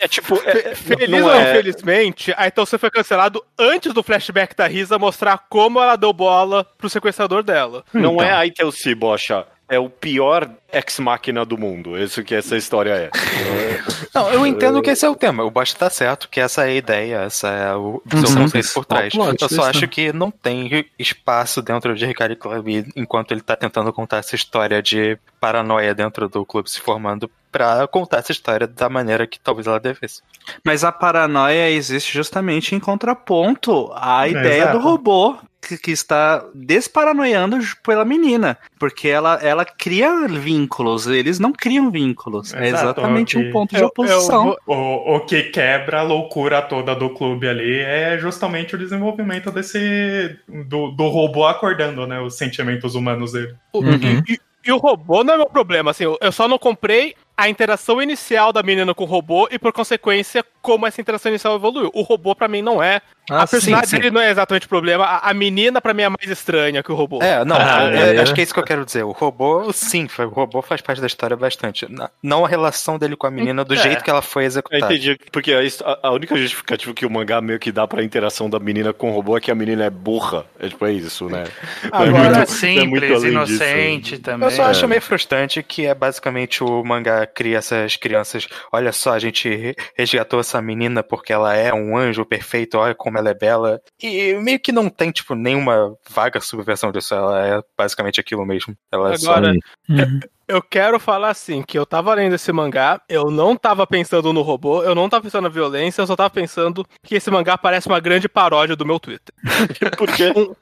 É 0.00 0.08
tipo, 0.08 0.34
é, 0.44 0.74
Feliz 0.74 1.08
não 1.08 1.22
ou 1.28 1.32
é- 1.32 1.52
infelizmente, 1.52 2.34
aí 2.36 2.48
então 2.48 2.66
você 2.66 2.76
foi 2.78 2.90
cancelado 2.90 3.42
antes 3.58 3.94
do 3.94 4.02
flashback 4.02 4.56
da 4.56 4.66
Risa 4.66 4.98
mostrar 4.98 5.38
como 5.48 5.78
ela 5.80 5.94
deu 5.96 6.12
bola 6.12 6.66
pro 6.76 6.90
sequestrador 6.90 7.42
dela. 7.44 7.84
Não 7.92 8.14
Então. 8.14 8.22
é 8.26 8.32
a 8.32 8.44
ITLC, 8.44 8.94
bocha. 8.96 9.46
É 9.74 9.78
o 9.78 9.88
pior 9.88 10.50
ex-máquina 10.70 11.46
do 11.46 11.56
mundo. 11.56 11.96
Isso 11.98 12.22
que 12.22 12.34
essa 12.34 12.56
história 12.58 12.90
é. 12.90 13.10
Não, 14.14 14.30
eu 14.30 14.46
entendo 14.46 14.82
que 14.82 14.90
esse 14.90 15.04
é 15.06 15.08
o 15.08 15.14
tema. 15.16 15.42
O 15.44 15.50
Bosch 15.50 15.72
tá 15.74 15.88
certo, 15.88 16.28
que 16.28 16.38
essa 16.40 16.64
é 16.64 16.68
a 16.68 16.74
ideia, 16.74 17.16
essa 17.22 17.48
é 17.48 17.74
o 17.74 18.02
seu 18.10 18.18
Uhum. 18.36 18.42
conceito 18.42 18.72
por 18.74 18.84
trás. 18.84 19.12
Plot, 19.14 19.40
Eu 19.42 19.48
só 19.48 19.54
isso. 19.54 19.62
acho 19.62 19.88
que 19.88 20.12
não 20.12 20.30
tem 20.30 20.84
espaço 20.98 21.62
dentro 21.62 21.94
de 21.94 22.04
Ricardo 22.04 22.36
Club 22.36 22.86
enquanto 22.94 23.32
ele 23.32 23.40
tá 23.40 23.56
tentando 23.56 23.90
contar 23.94 24.18
essa 24.18 24.34
história 24.34 24.82
de 24.82 25.16
paranoia 25.40 25.94
dentro 25.94 26.28
do 26.28 26.44
clube 26.44 26.70
se 26.70 26.78
formando 26.78 27.30
pra 27.50 27.86
contar 27.88 28.18
essa 28.18 28.32
história 28.32 28.66
da 28.66 28.88
maneira 28.90 29.26
que 29.26 29.40
talvez 29.40 29.66
ela 29.66 29.80
devesse. 29.80 30.20
Mas 30.64 30.84
a 30.84 30.92
paranoia 30.92 31.70
existe 31.70 32.12
justamente 32.12 32.74
em 32.74 32.80
contraponto 32.80 33.90
à 33.94 34.28
ideia 34.28 34.62
Exato. 34.64 34.78
do 34.78 34.84
robô. 34.84 35.36
Que, 35.66 35.78
que 35.78 35.90
está 35.92 36.44
desparanoiando 36.54 37.58
pela 37.84 38.04
menina, 38.04 38.58
porque 38.78 39.08
ela, 39.08 39.38
ela 39.42 39.64
cria 39.64 40.26
vínculos, 40.28 41.06
eles 41.06 41.38
não 41.38 41.52
criam 41.52 41.90
vínculos. 41.90 42.52
é 42.52 42.66
Exato, 42.68 42.84
exatamente 43.00 43.36
ok. 43.38 43.48
um 43.48 43.52
ponto 43.52 43.70
de 43.70 43.76
Eu- 43.76 43.82
eu 43.82 43.86
oposição. 43.88 44.44
vou- 44.44 44.58
O, 44.76 45.16
o 45.16 45.20
que 45.20 45.44
quebra 45.44 46.00
a 46.00 46.02
loucura 46.02 46.60
toda 46.62 46.94
do 46.94 47.10
clube 47.10 47.48
ali 47.48 47.78
é 47.80 48.18
justamente 48.18 48.74
o 48.74 48.78
desenvolvimento 48.78 49.50
desse. 49.50 50.36
do, 50.66 50.90
do 50.90 51.08
robô 51.08 51.46
acordando, 51.46 52.06
né? 52.06 52.20
Os 52.20 52.36
sentimentos 52.36 52.94
humanos 52.94 53.32
dele. 53.32 53.54
Uhum. 53.72 54.22
e, 54.28 54.38
e- 54.66 54.72
o 54.72 54.76
robô 54.76 55.22
não 55.24 55.34
é 55.34 55.36
meu 55.38 55.46
problema, 55.46 55.90
assim, 55.90 56.04
eu- 56.04 56.18
eu 56.20 56.32
só 56.32 56.46
não 56.48 56.58
comprei 56.58 57.14
a 57.36 57.48
interação 57.48 58.00
inicial 58.02 58.52
da 58.52 58.62
menina 58.62 58.94
com 58.94 59.04
o 59.04 59.06
robô 59.06 59.48
e, 59.50 59.58
por 59.58 59.72
consequência, 59.72 60.44
como 60.62 60.86
essa 60.86 61.00
interação 61.00 61.30
inicial 61.30 61.56
evoluiu. 61.56 61.90
O 61.92 62.02
robô, 62.02 62.34
pra 62.34 62.48
mim, 62.48 62.62
não 62.62 62.82
é. 62.82 63.02
Ah, 63.30 63.42
a 63.42 63.46
personagem 63.46 63.86
sim, 63.88 63.96
sim. 63.96 64.02
dele 64.02 64.10
não 64.10 64.20
é 64.20 64.30
exatamente 64.30 64.66
o 64.66 64.68
problema. 64.68 65.04
A, 65.04 65.30
a 65.30 65.34
menina, 65.34 65.80
pra 65.80 65.94
mim, 65.94 66.02
é 66.02 66.08
mais 66.08 66.28
estranha 66.28 66.82
que 66.82 66.90
o 66.90 66.94
robô. 66.94 67.20
É, 67.22 67.44
não, 67.44 67.56
Ah, 67.56 67.88
é- 67.92 68.16
é. 68.16 68.20
acho 68.20 68.34
que 68.34 68.40
é 68.40 68.44
isso 68.44 68.52
que 68.52 68.58
eu 68.58 68.64
quero 68.64 68.84
dizer. 68.84 69.04
O 69.04 69.12
robô, 69.12 69.72
sim, 69.72 70.08
foi- 70.08 70.24
o 70.26 70.30
robô 70.30 70.60
faz 70.60 70.80
parte 70.80 71.00
da 71.00 71.06
história 71.06 71.36
bastante. 71.36 71.86
Não 72.22 72.44
a 72.44 72.48
relação 72.48 72.98
dele 72.98 73.14
com 73.14 73.26
a 73.26 73.30
menina 73.30 73.64
do 73.64 73.74
É. 73.74 73.76
jeito 73.76 74.02
que 74.02 74.10
ela 74.10 74.22
foi 74.22 74.42
Eu 74.42 74.46
executada. 74.46 74.86
entendi, 74.92 75.18
porque 75.30 75.52
a, 75.52 75.60
a- 75.88 75.98
a 76.08 76.10
única 76.10 76.36
justificativa 76.36 76.92
que 76.94 77.06
o 77.06 77.10
mangá 77.10 77.40
meio 77.40 77.58
que 77.60 77.70
dá 77.70 77.86
pra 77.86 78.02
interação 78.02 78.50
da 78.50 78.58
menina 78.58 78.92
com 78.92 79.10
o 79.10 79.14
robô 79.14 79.36
é 79.36 79.40
que 79.40 79.50
a 79.50 79.54
menina 79.54 79.84
é 79.84 79.90
burra. 79.90 80.44
É 80.58 80.68
tipo, 80.68 80.84
é 80.84 80.92
isso, 80.92 81.26
né? 81.28 81.44
É 81.84 81.88
Agora, 81.92 82.24
muito- 82.24 82.38
é 82.40 82.46
simples, 82.46 82.88
muito 82.88 83.06
disso. 83.06 83.26
inocente 83.28 84.18
também. 84.18 84.48
Eu 84.48 84.54
só 84.54 84.64
É. 84.66 84.70
acho 84.70 84.88
meio 84.88 85.00
frustrante 85.00 85.62
que 85.62 85.86
é 85.86 85.94
basicamente 85.94 86.62
o 86.64 86.82
mangá 86.84 87.24
cria 87.26 87.58
essas 87.58 87.96
crianças. 87.96 88.48
Olha 88.72 88.92
só, 88.92 89.12
a 89.12 89.18
gente 89.18 89.48
re- 89.48 89.76
resgatou 89.96 90.40
essa 90.40 90.51
menina 90.60 91.02
porque 91.02 91.32
ela 91.32 91.54
é 91.54 91.72
um 91.72 91.96
anjo 91.96 92.26
perfeito, 92.26 92.76
olha 92.76 92.94
como 92.94 93.16
ela 93.16 93.30
é 93.30 93.34
bela. 93.34 93.80
E 94.02 94.34
meio 94.34 94.60
que 94.60 94.72
não 94.72 94.90
tem, 94.90 95.10
tipo, 95.10 95.34
nenhuma 95.34 95.96
vaga 96.10 96.40
subversão 96.40 96.90
disso. 96.92 97.14
Ela 97.14 97.46
é 97.46 97.60
basicamente 97.78 98.20
aquilo 98.20 98.44
mesmo. 98.44 98.76
Ela 98.90 99.14
é 99.14 99.16
só. 99.16 99.32
Agora, 99.32 99.52
Uhum. 99.88 100.20
Eu 100.48 100.60
quero 100.62 100.98
falar 100.98 101.30
assim, 101.30 101.62
que 101.62 101.78
eu 101.78 101.86
tava 101.86 102.12
lendo 102.14 102.34
esse 102.34 102.52
mangá, 102.52 103.00
eu 103.08 103.30
não 103.30 103.56
tava 103.56 103.86
pensando 103.86 104.32
no 104.32 104.42
robô, 104.42 104.82
eu 104.82 104.94
não 104.94 105.08
tava 105.08 105.22
pensando 105.24 105.44
na 105.44 105.48
violência, 105.48 106.02
eu 106.02 106.06
só 106.06 106.16
tava 106.16 106.30
pensando 106.30 106.84
que 107.04 107.14
esse 107.14 107.30
mangá 107.30 107.56
parece 107.56 107.86
uma 107.88 108.00
grande 108.00 108.28
paródia 108.28 108.76
do 108.76 108.84
meu 108.86 108.98
Twitter. 109.00 109.34
Porque 109.96 110.32
Um, 110.36 110.54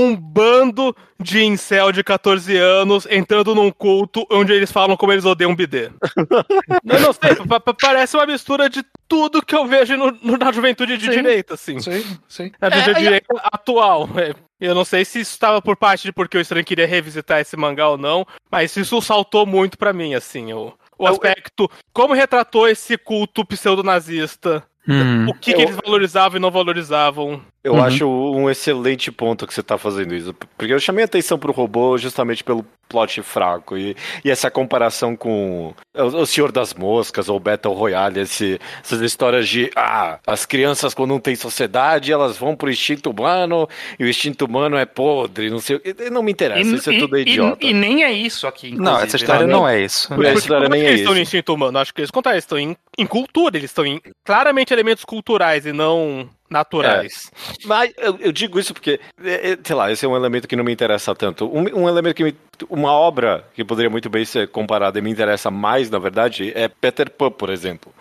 um- 0.00 0.04
um 0.12 0.16
bando 0.16 0.94
de 1.20 1.44
incel 1.44 1.92
de 1.92 2.02
14 2.02 2.56
anos 2.56 3.06
entrando 3.10 3.54
num 3.54 3.70
culto 3.70 4.26
onde 4.30 4.52
eles 4.52 4.72
falam 4.72 4.96
como 4.96 5.12
eles 5.12 5.24
odeiam 5.24 5.54
bidê. 5.54 5.90
eu 6.84 7.00
não 7.00 7.12
sei, 7.12 7.36
pa- 7.46 7.60
pa- 7.60 7.74
parece 7.74 8.16
uma 8.16 8.26
mistura 8.26 8.68
de 8.68 8.84
tudo 9.06 9.44
que 9.44 9.54
eu 9.54 9.66
vejo 9.66 9.96
no- 9.96 10.16
no- 10.22 10.36
na 10.36 10.50
juventude 10.52 10.96
de 10.96 11.06
Sim. 11.06 11.10
direita, 11.12 11.54
assim. 11.54 11.78
Sim, 11.78 12.02
sim. 12.28 12.50
Na 12.60 12.68
É, 12.68 12.70
juventude 12.72 12.98
é- 12.98 13.02
direita 13.02 13.40
atual. 13.44 14.08
é. 14.16 14.34
Eu 14.64 14.74
não 14.74 14.84
sei 14.84 15.04
se 15.04 15.20
isso 15.20 15.32
estava 15.32 15.60
por 15.60 15.76
parte 15.76 16.04
de 16.04 16.12
porque 16.12 16.38
o 16.38 16.40
estranho 16.40 16.64
queria 16.64 16.86
revisitar 16.86 17.40
esse 17.40 17.56
mangá 17.56 17.88
ou 17.88 17.98
não, 17.98 18.24
mas 18.50 18.76
isso 18.76 19.00
saltou 19.02 19.44
muito 19.44 19.76
pra 19.76 19.92
mim, 19.92 20.14
assim, 20.14 20.52
o, 20.52 20.72
o 20.98 21.06
Eu- 21.06 21.12
aspecto, 21.12 21.68
como 21.92 22.14
retratou 22.14 22.68
esse 22.68 22.96
culto 22.96 23.44
pseudo-nazista, 23.44 24.62
Uhum. 24.86 25.28
o 25.30 25.34
que, 25.34 25.52
que 25.54 25.62
eles 25.62 25.76
valorizavam 25.76 26.38
e 26.38 26.40
não 26.40 26.50
valorizavam. 26.50 27.40
Eu 27.64 27.74
Uhum. 27.74 27.82
acho 27.84 28.08
um 28.08 28.50
excelente 28.50 29.10
ponto 29.12 29.46
que 29.46 29.54
você 29.54 29.62
tá 29.62 29.78
fazendo 29.78 30.14
isso. 30.14 30.34
Porque 30.56 30.72
eu 30.72 30.80
chamei 30.80 31.02
a 31.02 31.06
atenção 31.06 31.38
pro 31.38 31.52
robô 31.52 31.96
justamente 31.98 32.42
pelo 32.42 32.64
plot 32.88 33.22
fraco. 33.22 33.76
E, 33.78 33.96
e 34.24 34.30
essa 34.30 34.50
comparação 34.50 35.16
com 35.16 35.72
o, 35.94 36.02
o 36.02 36.26
Senhor 36.26 36.52
das 36.52 36.74
Moscas 36.74 37.28
ou 37.28 37.40
Battle 37.40 37.72
Royale, 37.72 38.20
esse- 38.20 38.60
essas 38.84 39.00
histórias 39.00 39.48
de 39.48 39.70
ah, 39.74 40.18
as 40.26 40.44
crianças 40.44 40.92
quando 40.92 41.10
não 41.10 41.20
tem 41.20 41.34
sociedade, 41.34 42.12
elas 42.12 42.36
vão 42.36 42.54
pro 42.54 42.68
instinto 42.70 43.08
humano, 43.10 43.66
e 43.98 44.04
o 44.04 44.08
instinto 44.08 44.44
humano 44.44 44.76
é 44.76 44.84
podre, 44.84 45.48
não 45.48 45.58
sei 45.60 45.76
o 45.76 45.80
que. 45.80 45.94
Não 46.10 46.22
me 46.22 46.32
interessa, 46.32 46.60
isso 46.74 46.90
é 46.90 46.98
tudo 46.98 47.16
idiota. 47.16 47.64
e 47.64 47.72
nem 47.72 48.04
é 48.04 48.12
isso 48.12 48.46
aqui, 48.46 48.74
Não, 48.74 48.98
essa 49.00 49.16
história 49.16 49.46
não. 49.46 49.60
não 49.60 49.68
é 49.68 49.80
isso. 49.82 50.08
Por 50.14 50.24
essa 50.26 50.38
história 50.40 50.64
como 50.64 50.74
é 50.74 50.78
nem 50.78 50.80
que 50.84 50.86
é 50.86 50.90
eles 50.90 51.00
estão 51.00 51.14
no 51.14 51.20
isso. 51.20 51.28
instinto 51.28 51.54
humano? 51.54 51.78
Acho 51.78 51.94
que 51.94 52.00
eles 52.02 52.10
contaram, 52.10 52.34
eles 52.34 52.44
estão 52.44 52.58
em, 52.58 52.76
em 52.98 53.06
cultura, 53.06 53.56
eles 53.56 53.70
estão 53.70 53.86
em 53.86 54.00
claramente 54.24 54.70
elementos 54.72 55.04
culturais 55.04 55.64
e 55.64 55.72
não 55.72 56.28
naturais. 56.52 57.30
Mas 57.64 57.92
eu, 57.98 58.16
eu 58.20 58.30
digo 58.32 58.58
isso 58.60 58.72
porque, 58.72 59.00
é, 59.24 59.52
é, 59.52 59.58
sei 59.62 59.74
lá, 59.74 59.90
esse 59.90 60.04
é 60.04 60.08
um 60.08 60.14
elemento 60.16 60.46
que 60.46 60.54
não 60.54 60.62
me 60.64 60.72
interessa 60.72 61.14
tanto. 61.14 61.46
Um, 61.46 61.82
um 61.82 61.88
elemento 61.88 62.14
que 62.16 62.24
me. 62.24 62.36
Uma 62.68 62.92
obra 62.92 63.44
que 63.54 63.64
poderia 63.64 63.90
muito 63.90 64.08
bem 64.08 64.24
ser 64.24 64.46
comparada 64.48 64.96
e 64.96 65.02
me 65.02 65.10
interessa 65.10 65.50
mais, 65.50 65.90
na 65.90 65.98
verdade, 65.98 66.52
é 66.54 66.68
Peter 66.68 67.10
Pan, 67.10 67.30
por 67.30 67.50
exemplo. 67.50 67.92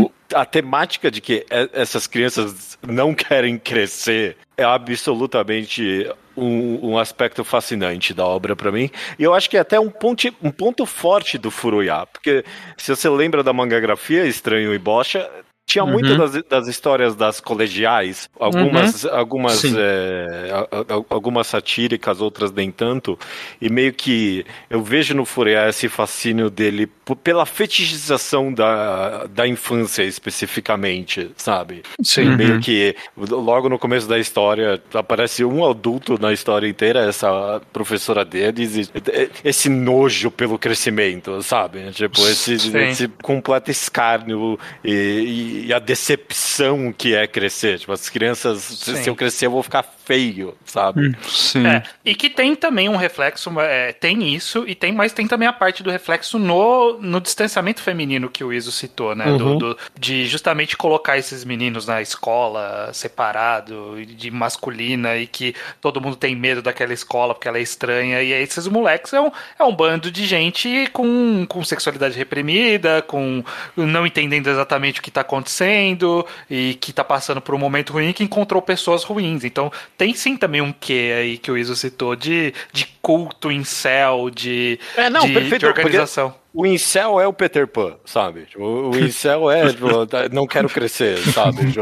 O- 0.00 0.10
a 0.34 0.44
temática 0.44 1.10
de 1.10 1.20
que 1.20 1.44
essas 1.72 2.06
crianças 2.06 2.78
não 2.82 3.14
querem 3.14 3.56
crescer 3.58 4.36
é 4.56 4.64
absolutamente 4.64 6.10
um, 6.36 6.90
um 6.92 6.98
aspecto 6.98 7.44
fascinante 7.44 8.14
da 8.14 8.24
obra 8.24 8.54
pra 8.56 8.72
mim. 8.72 8.90
E 9.18 9.22
eu 9.24 9.34
acho 9.34 9.48
que 9.50 9.56
é 9.56 9.60
até 9.60 9.78
um 9.78 9.90
ponto, 9.90 10.26
um 10.42 10.50
ponto 10.50 10.86
forte 10.86 11.36
do 11.38 11.50
Furuya. 11.50 12.06
Porque 12.12 12.44
se 12.76 12.94
você 12.94 13.08
lembra 13.08 13.42
da 13.42 13.52
mangagrafia 13.52 14.24
Estranho 14.26 14.72
e 14.74 14.78
Bocha, 14.78 15.28
tinha 15.70 15.84
Uhum. 15.84 15.90
muito 15.92 16.16
das, 16.16 16.42
das 16.48 16.66
histórias 16.66 17.14
das 17.14 17.40
colegiais, 17.40 18.28
algumas, 18.38 19.04
algumas, 19.06 19.52
Sim. 19.58 19.74
é, 19.78 20.50
a- 20.52 20.94
a- 20.94 21.04
algumas 21.08 21.46
satíricas, 21.46 22.20
outras 22.20 22.50
nem 22.52 22.70
tanto, 22.72 23.18
e 23.60 23.68
meio 23.70 23.92
que 23.92 24.44
eu 24.68 24.82
vejo 24.82 25.14
no 25.14 25.24
Furuya 25.24 25.68
esse 25.68 25.88
fascínio 25.88 26.50
dele 26.50 26.88
pela 27.22 27.44
fetichização 27.46 28.52
da, 28.52 29.26
da 29.26 29.46
infância 29.46 30.02
especificamente, 30.04 31.30
sabe? 31.36 31.82
Sim. 32.02 32.30
Uhum. 32.30 32.36
Meio 32.36 32.60
que 32.60 32.94
logo 33.16 33.68
no 33.68 33.78
começo 33.78 34.08
da 34.08 34.18
história 34.18 34.80
aparece 34.94 35.44
um 35.44 35.64
adulto 35.68 36.20
na 36.20 36.32
história 36.32 36.66
inteira, 36.68 37.00
essa 37.08 37.60
professora 37.72 38.24
deles, 38.24 38.76
e 38.76 38.90
esse 39.44 39.68
nojo 39.68 40.30
pelo 40.30 40.58
crescimento, 40.58 41.42
sabe? 41.42 41.90
Tipo, 41.92 42.20
esse, 42.28 42.54
esse 42.54 43.08
completo 43.22 43.70
escárnio 43.70 44.58
e, 44.84 44.90
e 44.92 45.59
a 45.72 45.78
decepção 45.78 46.92
que 46.92 47.14
é 47.14 47.26
crescer. 47.26 47.78
Tipo, 47.78 47.92
as 47.92 48.08
crianças, 48.08 48.62
Sim. 48.62 49.02
se 49.02 49.08
eu 49.10 49.16
crescer, 49.16 49.46
eu 49.46 49.50
vou 49.50 49.62
ficar 49.62 49.82
feio, 50.10 50.56
sabe? 50.64 51.16
Sim. 51.28 51.64
É, 51.64 51.84
e 52.04 52.16
que 52.16 52.28
tem 52.28 52.56
também 52.56 52.88
um 52.88 52.96
reflexo, 52.96 53.48
é, 53.60 53.92
tem 53.92 54.34
isso, 54.34 54.64
e 54.66 54.74
tem, 54.74 54.90
mas 54.92 55.12
tem 55.12 55.28
também 55.28 55.46
a 55.46 55.52
parte 55.52 55.84
do 55.84 55.90
reflexo 55.90 56.36
no, 56.36 56.98
no 57.00 57.20
distanciamento 57.20 57.80
feminino 57.80 58.28
que 58.28 58.42
o 58.42 58.52
Iso 58.52 58.72
citou, 58.72 59.14
né? 59.14 59.26
Do- 59.38 59.50
Uhum. 59.50 59.58
do- 59.58 59.78
de 59.98 60.26
justamente 60.26 60.76
colocar 60.76 61.16
esses 61.16 61.44
meninos 61.44 61.86
na 61.86 62.02
escola 62.02 62.90
separado, 62.92 64.04
de 64.04 64.32
masculina, 64.32 65.16
e 65.16 65.28
que 65.28 65.54
todo 65.80 66.00
mundo 66.00 66.16
tem 66.16 66.34
medo 66.34 66.60
daquela 66.60 66.92
escola 66.92 67.32
porque 67.32 67.46
ela 67.46 67.58
é 67.58 67.62
estranha, 67.62 68.20
e 68.20 68.32
aí 68.34 68.42
esses 68.42 68.66
moleques 68.66 69.12
é 69.12 69.20
um, 69.20 69.30
é 69.58 69.62
um 69.62 69.72
bando 69.74 70.10
de 70.10 70.26
gente 70.26 70.88
com, 70.92 71.46
com 71.48 71.62
sexualidade 71.62 72.18
reprimida, 72.18 73.00
com 73.02 73.44
não 73.76 74.04
entendendo 74.04 74.48
exatamente 74.48 74.98
o 74.98 75.02
que 75.04 75.10
tá 75.10 75.20
acontecendo, 75.20 76.26
e 76.50 76.74
que 76.80 76.92
tá 76.92 77.04
passando 77.04 77.40
por 77.40 77.54
um 77.54 77.58
momento 77.58 77.92
ruim 77.92 78.12
que 78.12 78.24
encontrou 78.24 78.60
pessoas 78.60 79.04
ruins. 79.04 79.44
Então 79.44 79.70
tem 80.00 80.14
sim 80.14 80.34
também 80.34 80.62
um 80.62 80.72
quê 80.72 81.12
aí 81.14 81.36
que 81.36 81.50
o 81.50 81.58
Iso 81.58 81.76
citou 81.76 82.16
de, 82.16 82.54
de 82.72 82.86
culto 83.02 83.52
em 83.52 83.62
céu, 83.64 84.30
de, 84.30 84.80
É, 84.96 85.10
não, 85.10 85.26
de, 85.26 85.34
perfeito, 85.34 85.58
de 85.58 85.66
organização. 85.66 86.34
O 86.52 86.66
incel 86.66 87.20
é 87.20 87.26
o 87.26 87.32
Peter 87.32 87.66
Pan, 87.66 87.96
sabe? 88.04 88.42
Tipo, 88.46 88.64
O 88.64 88.98
incel 88.98 89.50
é, 89.50 89.68
tipo, 89.68 90.06
tá, 90.06 90.28
não 90.30 90.46
quero 90.46 90.68
crescer, 90.68 91.18
sabe? 91.32 91.70
Tipo, 91.70 91.80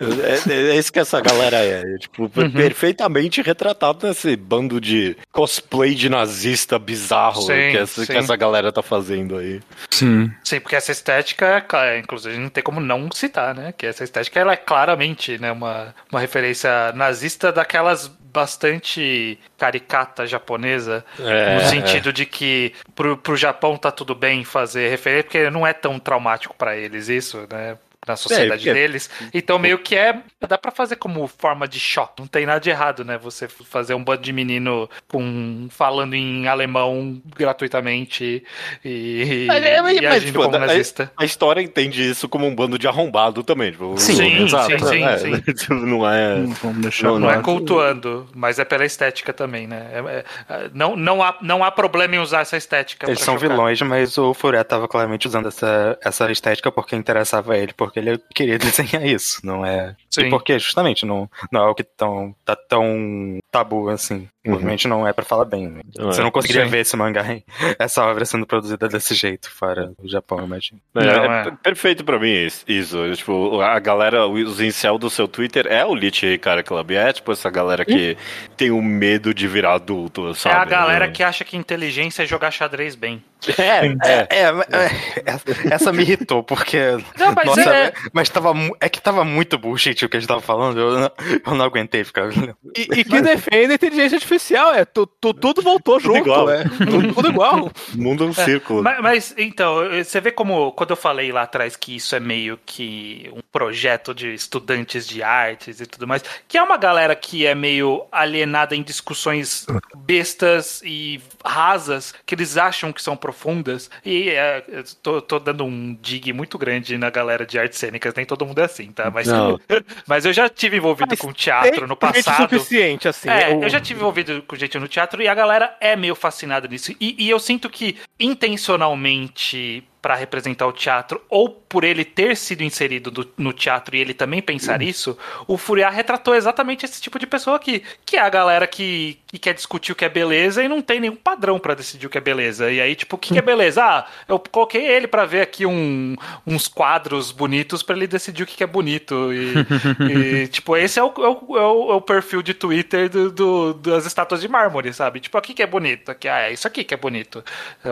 É, 0.00 0.52
é, 0.52 0.70
é 0.72 0.76
isso 0.76 0.92
que 0.92 0.98
essa 0.98 1.20
galera 1.20 1.56
é. 1.56 1.82
é, 1.82 1.98
Tipo, 1.98 2.28
perfeitamente 2.28 3.42
retratado 3.42 4.06
nesse 4.06 4.36
bando 4.36 4.80
de 4.80 5.16
cosplay 5.32 5.94
de 5.94 6.08
nazista 6.08 6.78
bizarro 6.78 7.42
Sim, 7.42 7.46
que, 7.46 7.76
essa, 7.76 8.06
que 8.06 8.12
essa 8.12 8.36
galera 8.36 8.72
tá 8.72 8.82
fazendo 8.82 9.36
aí. 9.36 9.60
Sim. 9.90 10.30
Sim, 10.44 10.60
porque 10.60 10.76
essa 10.76 10.92
estética, 10.92 11.60
claro, 11.60 11.98
inclusive, 11.98 12.36
não 12.36 12.48
tem 12.48 12.62
como 12.62 12.80
não 12.80 13.08
citar, 13.12 13.54
né? 13.54 13.72
Que 13.76 13.86
essa 13.86 14.04
estética 14.04 14.40
ela 14.40 14.52
é 14.52 14.56
claramente 14.56 15.38
né, 15.38 15.50
uma, 15.50 15.94
uma 16.10 16.20
referência 16.20 16.92
nazista 16.92 17.52
daquelas 17.52 18.10
bastante 18.32 19.38
caricata 19.58 20.26
japonesa, 20.26 21.04
É, 21.18 21.54
no 21.56 21.62
sentido 21.68 22.12
de 22.12 22.26
que 22.26 22.72
pro, 22.94 23.16
pro 23.16 23.36
Japão 23.36 23.76
tá 23.76 23.90
tudo 23.90 24.14
bem 24.14 24.44
fazer 24.44 24.88
referência, 24.88 25.24
porque 25.24 25.50
não 25.50 25.66
é 25.66 25.72
tão 25.72 25.98
traumático 25.98 26.54
pra 26.56 26.76
eles 26.76 27.08
isso, 27.08 27.46
né? 27.50 27.76
Na 28.08 28.16
sociedade 28.16 28.64
porque- 28.64 28.72
deles. 28.72 29.10
Então, 29.32 29.58
meio 29.58 29.78
que 29.78 29.94
é. 29.94 30.20
Dá 30.48 30.56
pra 30.56 30.70
fazer 30.72 30.96
como 30.96 31.26
forma 31.28 31.68
de 31.68 31.78
choque. 31.78 32.14
Não 32.20 32.26
tem 32.26 32.46
nada 32.46 32.58
de 32.58 32.70
errado, 32.70 33.04
né? 33.04 33.18
Você 33.18 33.46
fazer 33.46 33.92
um 33.94 34.02
bando 34.02 34.22
de 34.22 34.32
menino 34.32 34.88
com, 35.06 35.68
falando 35.70 36.14
em 36.14 36.48
alemão 36.48 37.20
gratuitamente 37.36 38.42
e, 38.84 39.44
Mas 39.46 39.62
é, 39.62 39.82
mas- 39.82 39.96
e 39.98 40.00
mas, 40.00 40.12
agindo 40.16 40.26
tipo, 40.32 40.42
como 40.42 40.56
a- 40.56 40.58
nazista. 40.60 41.12
A 41.16 41.24
história 41.24 41.60
entende 41.60 42.02
isso 42.08 42.28
como 42.28 42.46
um 42.46 42.54
bando 42.54 42.78
de 42.78 42.88
arrombado 42.88 43.42
também. 43.42 43.72
Tipo, 43.72 43.94
Sim, 43.98 44.14
sim, 44.16 44.44
exato, 44.44 44.88
sim, 44.88 45.04
é, 45.04 45.18
sim. 45.18 45.40
tipo, 45.52 45.74
Não 45.74 46.08
é. 46.08 46.36
Não 46.36 46.72
Não, 47.02 47.18
Não 47.18 47.30
é 47.30 47.40
cultuando, 47.42 48.26
mas 48.34 48.58
é 48.58 48.64
pela 48.64 48.84
estética 48.84 49.32
também, 49.32 49.66
né? 49.66 49.88
É- 49.92 50.24
é- 50.54 50.70
não, 50.72 50.96
não, 50.96 51.22
há, 51.22 51.36
não 51.42 51.62
há 51.64 51.70
problema 51.70 52.16
em 52.16 52.18
usar 52.18 52.40
essa 52.40 52.56
estética. 52.56 53.06
Eles 53.08 53.20
são 53.20 53.34
chocar. 53.38 53.50
vilões, 53.50 53.80
mas 53.82 54.16
o 54.18 54.32
Furé 54.34 54.62
tava 54.64 54.88
claramente 54.88 55.26
usando 55.26 55.48
essa, 55.48 55.98
essa 56.02 56.30
estética 56.30 56.70
porque 56.72 56.96
interessava 56.96 57.52
a 57.54 57.58
ele, 57.58 57.72
porque 57.74 57.89
porque 57.90 57.98
ele 58.00 58.18
queria 58.34 58.58
desenhar 58.58 59.04
isso, 59.06 59.44
não 59.44 59.64
é. 59.66 59.94
Sim. 60.08 60.22
E 60.26 60.30
porque 60.30 60.58
justamente 60.58 61.04
não, 61.04 61.28
não 61.52 61.62
é 61.66 61.70
o 61.70 61.74
que 61.74 61.82
tão, 61.84 62.34
tá 62.44 62.56
tão 62.56 63.38
tabu 63.50 63.88
assim. 63.88 64.28
Uhum. 64.46 64.58
Não 64.88 65.06
é 65.06 65.12
pra 65.12 65.24
falar 65.24 65.44
bem. 65.44 65.68
né? 65.68 65.82
Não 65.98 66.06
Você 66.06 66.20
é. 66.20 66.24
não 66.24 66.30
conseguiria 66.30 66.64
Sim. 66.64 66.70
ver 66.70 66.78
esse 66.80 66.96
mangá, 66.96 67.30
em- 67.30 67.44
essa 67.78 68.02
obra 68.06 68.24
sendo 68.24 68.46
produzida 68.46 68.88
desse 68.88 69.14
jeito, 69.14 69.50
fora 69.50 69.92
o 70.02 70.08
Japão, 70.08 70.38
eu 70.38 70.46
imagino. 70.46 70.80
É, 70.96 71.04
é 71.06 71.10
é. 71.10 71.42
per- 71.44 71.56
perfeito 71.58 72.04
pra 72.04 72.18
mim 72.18 72.32
isso. 72.66 72.94
Tipo, 73.16 73.60
a 73.60 73.78
galera, 73.78 74.26
os 74.26 74.60
incel 74.60 74.96
do 74.98 75.10
seu 75.10 75.28
Twitter 75.28 75.66
é 75.66 75.84
o 75.84 75.94
Lit 75.94 76.38
Cara 76.38 76.62
Club. 76.62 76.92
É 76.92 77.12
tipo 77.12 77.30
essa 77.32 77.50
galera 77.50 77.84
que 77.84 78.16
tem 78.56 78.70
o 78.70 78.80
medo 78.80 79.34
de 79.34 79.46
virar 79.46 79.74
adulto, 79.74 80.30
É 80.30 80.34
sabe? 80.34 80.54
a 80.56 80.64
galera 80.64 81.04
É. 81.04 81.08
que 81.10 81.22
acha 81.22 81.44
que 81.44 81.56
inteligência 81.56 82.22
é 82.22 82.26
jogar 82.26 82.50
xadrez 82.50 82.94
bem. 82.94 83.22
É, 83.58 83.86
é. 84.08 84.26
É, 84.30 84.52
mas- 84.52 84.66
é, 84.70 85.74
essa 85.74 85.92
me 85.92 86.02
irritou, 86.02 86.42
porque. 86.42 86.78
Não, 87.18 87.32
mas 87.34 87.46
nossa, 87.46 87.74
é- 87.74 87.92
mas 88.12 88.28
tava, 88.28 88.52
é 88.80 88.88
que 88.88 89.00
tava 89.00 89.24
muito 89.24 89.58
bullshit 89.58 90.04
o 90.04 90.08
que 90.08 90.16
a 90.16 90.20
gente 90.20 90.28
tava 90.28 90.40
falando, 90.40 90.78
eu 90.78 90.90
não, 91.00 91.10
eu 91.46 91.54
não 91.54 91.64
aguentei 91.64 92.04
ficar. 92.04 92.30
E, 92.76 92.82
e 93.00 93.04
que 93.04 93.20
defende 93.22 93.72
a 93.72 93.74
inteligência 93.74 94.16
artificial, 94.16 94.72
é, 94.74 94.84
tu, 94.84 95.06
tu- 95.06 95.34
tudo 95.34 95.62
voltou 95.62 96.00
Tudo 96.00 96.14
junto, 96.16 96.18
igual. 96.28 96.50
é, 96.50 96.64
tudo, 96.64 97.14
tudo 97.14 97.28
igual. 97.28 97.70
Mundo 97.94 98.24
é 98.24 98.26
um 98.28 98.32
círculo. 98.32 98.82
Mas, 98.82 99.00
mas, 99.00 99.34
então, 99.38 99.76
você 99.88 100.20
vê 100.20 100.30
como 100.30 100.72
quando 100.72 100.90
eu 100.90 100.96
falei 100.96 101.32
lá 101.32 101.42
atrás 101.42 101.76
que 101.76 101.96
isso 101.96 102.14
é 102.14 102.20
meio 102.20 102.58
que 102.64 103.30
um 103.34 103.40
projeto 103.52 104.14
de 104.14 104.32
estudantes 104.34 105.06
de 105.06 105.22
artes 105.22 105.80
e 105.80 105.86
tudo 105.86 106.06
mais, 106.06 106.22
que 106.46 106.56
é 106.58 106.62
uma 106.62 106.76
galera 106.76 107.14
que 107.16 107.46
é 107.46 107.54
meio 107.54 108.04
alienada 108.12 108.74
em 108.76 108.82
discussões 108.82 109.66
bestas 109.96 110.80
e 110.84 111.20
rasas 111.44 112.14
que 112.26 112.34
eles 112.34 112.56
acham 112.56 112.92
que 112.92 113.02
são 113.02 113.16
profundas. 113.30 113.90
E 114.04 114.28
é, 114.30 114.64
eu 114.68 114.84
tô, 115.02 115.22
tô 115.22 115.38
dando 115.38 115.64
um 115.64 115.94
dig 116.00 116.32
muito 116.32 116.58
grande 116.58 116.98
na 116.98 117.08
galera 117.10 117.46
de 117.46 117.58
artes 117.58 117.78
cênicas, 117.78 118.12
nem 118.14 118.26
todo 118.26 118.44
mundo 118.44 118.60
é 118.60 118.64
assim, 118.64 118.90
tá? 118.92 119.10
Mas, 119.10 119.28
Não. 119.28 119.58
mas 120.06 120.26
eu 120.26 120.32
já 120.32 120.48
tive 120.48 120.76
envolvido 120.76 121.08
Mas 121.10 121.18
com 121.20 121.32
teatro 121.32 121.86
no 121.86 121.96
passado. 121.96 122.50
suficiente, 122.50 123.08
assim. 123.08 123.28
É, 123.28 123.54
o- 123.54 123.62
eu 123.62 123.68
já 123.68 123.80
tive 123.80 124.00
envolvido 124.00 124.42
com 124.42 124.56
gente 124.56 124.78
no 124.78 124.88
teatro 124.88 125.22
e 125.22 125.28
a 125.28 125.34
galera 125.34 125.76
é 125.80 125.94
meio 125.96 126.14
fascinada 126.14 126.66
nisso. 126.68 126.92
E, 127.00 127.16
e 127.18 127.30
eu 127.30 127.38
sinto 127.38 127.70
que 127.70 127.96
intencionalmente 128.18 129.84
para 130.02 130.14
representar 130.14 130.66
o 130.66 130.72
teatro, 130.72 131.20
ou 131.28 131.48
por 131.50 131.84
ele 131.84 132.04
ter 132.04 132.36
sido 132.36 132.62
inserido 132.62 133.10
do- 133.10 133.30
no 133.36 133.52
teatro 133.52 133.94
e 133.94 134.00
ele 134.00 134.14
também 134.14 134.40
pensar 134.40 134.80
isso, 134.82 135.16
o 135.46 135.56
Furiar 135.58 135.92
retratou 135.92 136.34
exatamente 136.34 136.84
esse 136.86 137.00
tipo 137.00 137.18
de 137.18 137.26
pessoa 137.26 137.56
aqui, 137.56 137.82
que 138.04 138.16
é 138.16 138.20
a 138.20 138.28
galera 138.30 138.66
que, 138.66 139.18
que 139.26 139.38
quer 139.38 139.52
discutir 139.54 139.92
o 139.92 139.94
que 139.94 140.04
é 140.04 140.08
beleza 140.08 140.62
e 140.64 140.68
não 140.68 140.80
tem 140.80 141.00
nenhum 141.00 141.14
padrão 141.16 141.58
para 141.58 141.74
decidir 141.74 142.06
o 142.06 142.10
que 142.10 142.18
é 142.18 142.20
beleza. 142.20 142.70
E 142.72 142.80
aí, 142.80 142.94
tipo, 142.96 143.16
o 143.16 143.18
que, 143.18 143.32
que 143.34 143.38
é 143.38 143.42
beleza? 143.42 143.84
Ah, 143.84 144.06
eu 144.26 144.38
coloquei 144.38 144.86
ele 144.86 145.06
para 145.06 145.24
ver 145.26 145.42
aqui 145.42 145.66
um- 145.66 146.16
uns 146.46 146.66
quadros 146.66 147.30
bonitos 147.30 147.82
para 147.82 147.94
ele 147.96 148.06
decidir 148.06 148.42
o 148.42 148.46
que, 148.46 148.56
que 148.56 148.64
é 148.64 148.66
bonito. 148.66 149.30
E, 149.32 149.54
e, 150.44 150.48
tipo, 150.48 150.76
esse 150.76 150.98
é 150.98 151.02
o, 151.04 151.08
é 151.18 151.28
o- 151.28 151.58
é 151.58 151.66
o- 151.66 151.92
é 151.92 151.94
o 151.94 152.00
perfil 152.00 152.42
de 152.42 152.54
Twitter 152.54 153.08
do- 153.08 153.30
do- 153.30 153.74
das 153.74 154.06
estátuas 154.06 154.40
de 154.40 154.48
mármore, 154.48 154.92
sabe? 154.92 155.20
Tipo, 155.20 155.36
aqui 155.38 155.52
que 155.54 155.62
é 155.62 155.66
bonito, 155.66 156.10
aqui, 156.10 156.26
ah, 156.26 156.40
é 156.48 156.52
isso 156.52 156.66
aqui 156.66 156.82
que 156.84 156.94
é 156.94 156.96
bonito. 156.96 157.44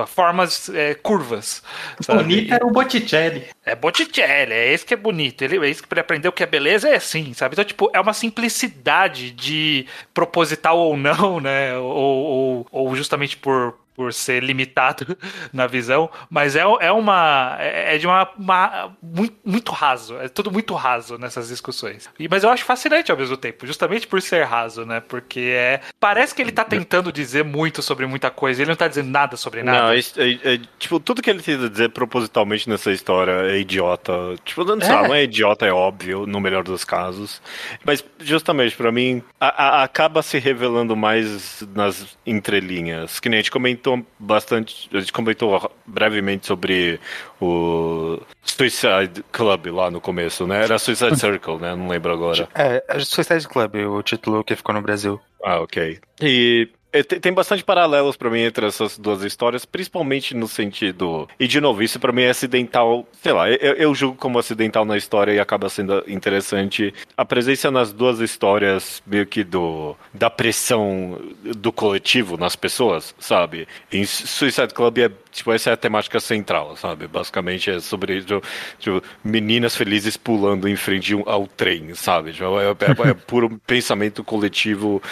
Formas 0.06 0.68
é, 0.70 0.94
curvas. 0.94 1.62
Sabe? 2.02 2.22
Bonito 2.22 2.54
é 2.54 2.64
o 2.64 2.70
Botticelli. 2.70 3.46
É 3.64 3.74
Botticelli, 3.74 4.52
é 4.52 4.72
esse 4.72 4.84
que 4.84 4.94
é 4.94 4.96
bonito. 4.96 5.42
Ele, 5.42 5.58
é 5.58 5.70
esse 5.70 5.82
que 5.82 5.92
ele 5.92 6.00
aprendeu 6.00 6.32
que 6.32 6.42
é 6.42 6.46
beleza, 6.46 6.88
é 6.88 6.96
assim, 6.96 7.32
sabe? 7.34 7.54
Então, 7.54 7.64
tipo, 7.64 7.90
é 7.94 8.00
uma 8.00 8.12
simplicidade 8.12 9.30
de 9.30 9.86
proposital 10.12 10.78
ou 10.78 10.96
não, 10.96 11.40
né? 11.40 11.76
Ou, 11.78 11.86
ou, 11.92 12.66
ou 12.70 12.96
justamente 12.96 13.36
por, 13.36 13.74
por 13.98 14.14
ser 14.14 14.44
limitado 14.44 15.18
na 15.52 15.66
visão, 15.66 16.08
mas 16.30 16.54
é, 16.54 16.60
é 16.60 16.92
uma. 16.92 17.56
É 17.58 17.96
é 17.96 17.98
de 17.98 18.06
uma. 18.06 18.28
uma- 18.38 18.96
muito, 19.02 19.36
muito 19.44 19.72
raso. 19.72 20.16
É 20.18 20.28
tudo 20.28 20.52
muito 20.52 20.72
raso 20.74 21.18
nessas 21.18 21.48
discussões. 21.48 22.08
E, 22.16 22.28
mas 22.28 22.44
eu 22.44 22.50
acho 22.50 22.64
fascinante 22.64 23.10
ao 23.10 23.16
mesmo 23.18 23.36
tempo, 23.36 23.66
justamente 23.66 24.06
por 24.06 24.22
ser 24.22 24.44
raso, 24.44 24.86
né? 24.86 25.00
Porque 25.00 25.40
é. 25.56 25.80
Parece 25.98 26.32
que 26.32 26.40
ele 26.42 26.52
tá 26.52 26.64
tentando 26.64 27.10
dizer 27.10 27.42
muito 27.42 27.82
sobre 27.82 28.06
muita 28.06 28.30
coisa, 28.30 28.62
ele 28.62 28.68
não 28.70 28.76
tá 28.76 28.86
dizendo 28.86 29.10
nada 29.10 29.36
sobre 29.36 29.64
nada. 29.64 29.78
Não, 29.82 29.88
é, 29.92 29.98
é- 29.98 30.54
é- 30.54 30.60
tipo, 30.78 31.00
tudo 31.00 31.20
que 31.20 31.28
ele 31.30 31.42
tenta 31.42 31.68
dizer 31.68 31.88
propositalmente 31.90 32.68
nessa 32.68 32.92
história 32.92 33.32
é 33.50 33.58
idiota. 33.58 34.12
Tipo, 34.44 34.62
não, 34.64 34.80
sei 34.80 34.94
É. 34.94 35.02
não 35.02 35.14
é 35.14 35.24
idiota, 35.24 35.66
é 35.66 35.72
óbvio, 35.72 36.24
no 36.24 36.38
melhor 36.38 36.62
dos 36.62 36.84
casos. 36.84 37.42
Mas, 37.84 38.04
justamente, 38.20 38.76
pra 38.76 38.92
mim, 38.92 39.22
a- 39.40 39.80
a- 39.80 39.82
acaba 39.82 40.22
se 40.22 40.38
revelando 40.38 40.94
mais 40.94 41.66
nas 41.74 42.16
entrelinhas. 42.24 43.18
Que 43.18 43.28
nem 43.28 43.38
a 43.38 43.42
gente 43.42 43.50
comentou 43.50 43.87
bastante, 44.18 44.88
a 44.92 45.00
gente 45.00 45.12
comentou 45.12 45.70
brevemente 45.86 46.46
sobre 46.46 46.98
o 47.40 48.20
Suicide 48.42 49.24
Club 49.32 49.66
lá 49.66 49.90
no 49.90 50.00
começo, 50.00 50.46
né? 50.46 50.64
Era 50.64 50.78
Suicide 50.78 51.18
Circle, 51.18 51.58
né? 51.58 51.74
Não 51.74 51.88
lembro 51.88 52.12
agora. 52.12 52.48
É, 52.54 52.82
é 52.88 53.00
Suicide 53.00 53.46
Club, 53.48 53.74
o 53.76 54.02
título 54.02 54.42
que 54.42 54.56
ficou 54.56 54.74
no 54.74 54.82
Brasil. 54.82 55.20
Ah, 55.44 55.60
ok. 55.60 55.98
E 56.20 56.68
tem 56.90 57.28
tem 57.28 57.32
bastante 57.32 57.62
paralelos 57.62 58.16
pra 58.16 58.30
mim 58.30 58.40
entre 58.40 58.66
essas 58.66 58.98
duas 58.98 59.22
histórias, 59.22 59.64
principalmente 59.64 60.34
no 60.34 60.48
sentido. 60.48 61.28
E 61.38 61.46
de 61.46 61.60
novo, 61.60 61.82
isso 61.82 62.00
pra 62.00 62.12
mim 62.12 62.22
é 62.22 62.30
acidental. 62.30 63.06
Sei 63.22 63.32
lá, 63.32 63.50
eu, 63.50 63.74
eu 63.74 63.94
julgo 63.94 64.16
como 64.16 64.38
acidental 64.38 64.84
na 64.84 64.96
história 64.96 65.32
e 65.32 65.38
acaba 65.38 65.68
sendo 65.68 66.02
interessante 66.06 66.94
a 67.16 67.24
presença 67.24 67.70
nas 67.70 67.92
duas 67.92 68.20
histórias, 68.20 69.02
meio 69.06 69.26
que 69.26 69.44
do 69.44 69.94
da 70.14 70.30
pressão 70.30 71.20
do 71.56 71.70
coletivo 71.70 72.36
nas 72.36 72.56
pessoas, 72.56 73.14
sabe? 73.18 73.68
Em 73.92 74.04
Suicide 74.04 74.72
Club 74.72 74.98
é 74.98 75.10
tipo 75.38 75.52
essa 75.52 75.70
é 75.70 75.72
a 75.72 75.76
temática 75.76 76.20
central, 76.20 76.76
sabe? 76.76 77.06
Basicamente 77.06 77.70
é 77.70 77.80
sobre 77.80 78.20
tipo, 78.22 78.42
tipo, 78.78 79.02
meninas 79.24 79.74
felizes 79.76 80.16
pulando 80.16 80.68
em 80.68 80.76
frente 80.76 81.14
ao 81.26 81.46
trem, 81.46 81.94
sabe? 81.94 82.32
Tipo, 82.32 82.58
é, 82.60 82.70
é- 82.70 83.10
é 83.10 83.14
puro 83.14 83.58
pensamento 83.66 84.22
coletivo 84.22 85.02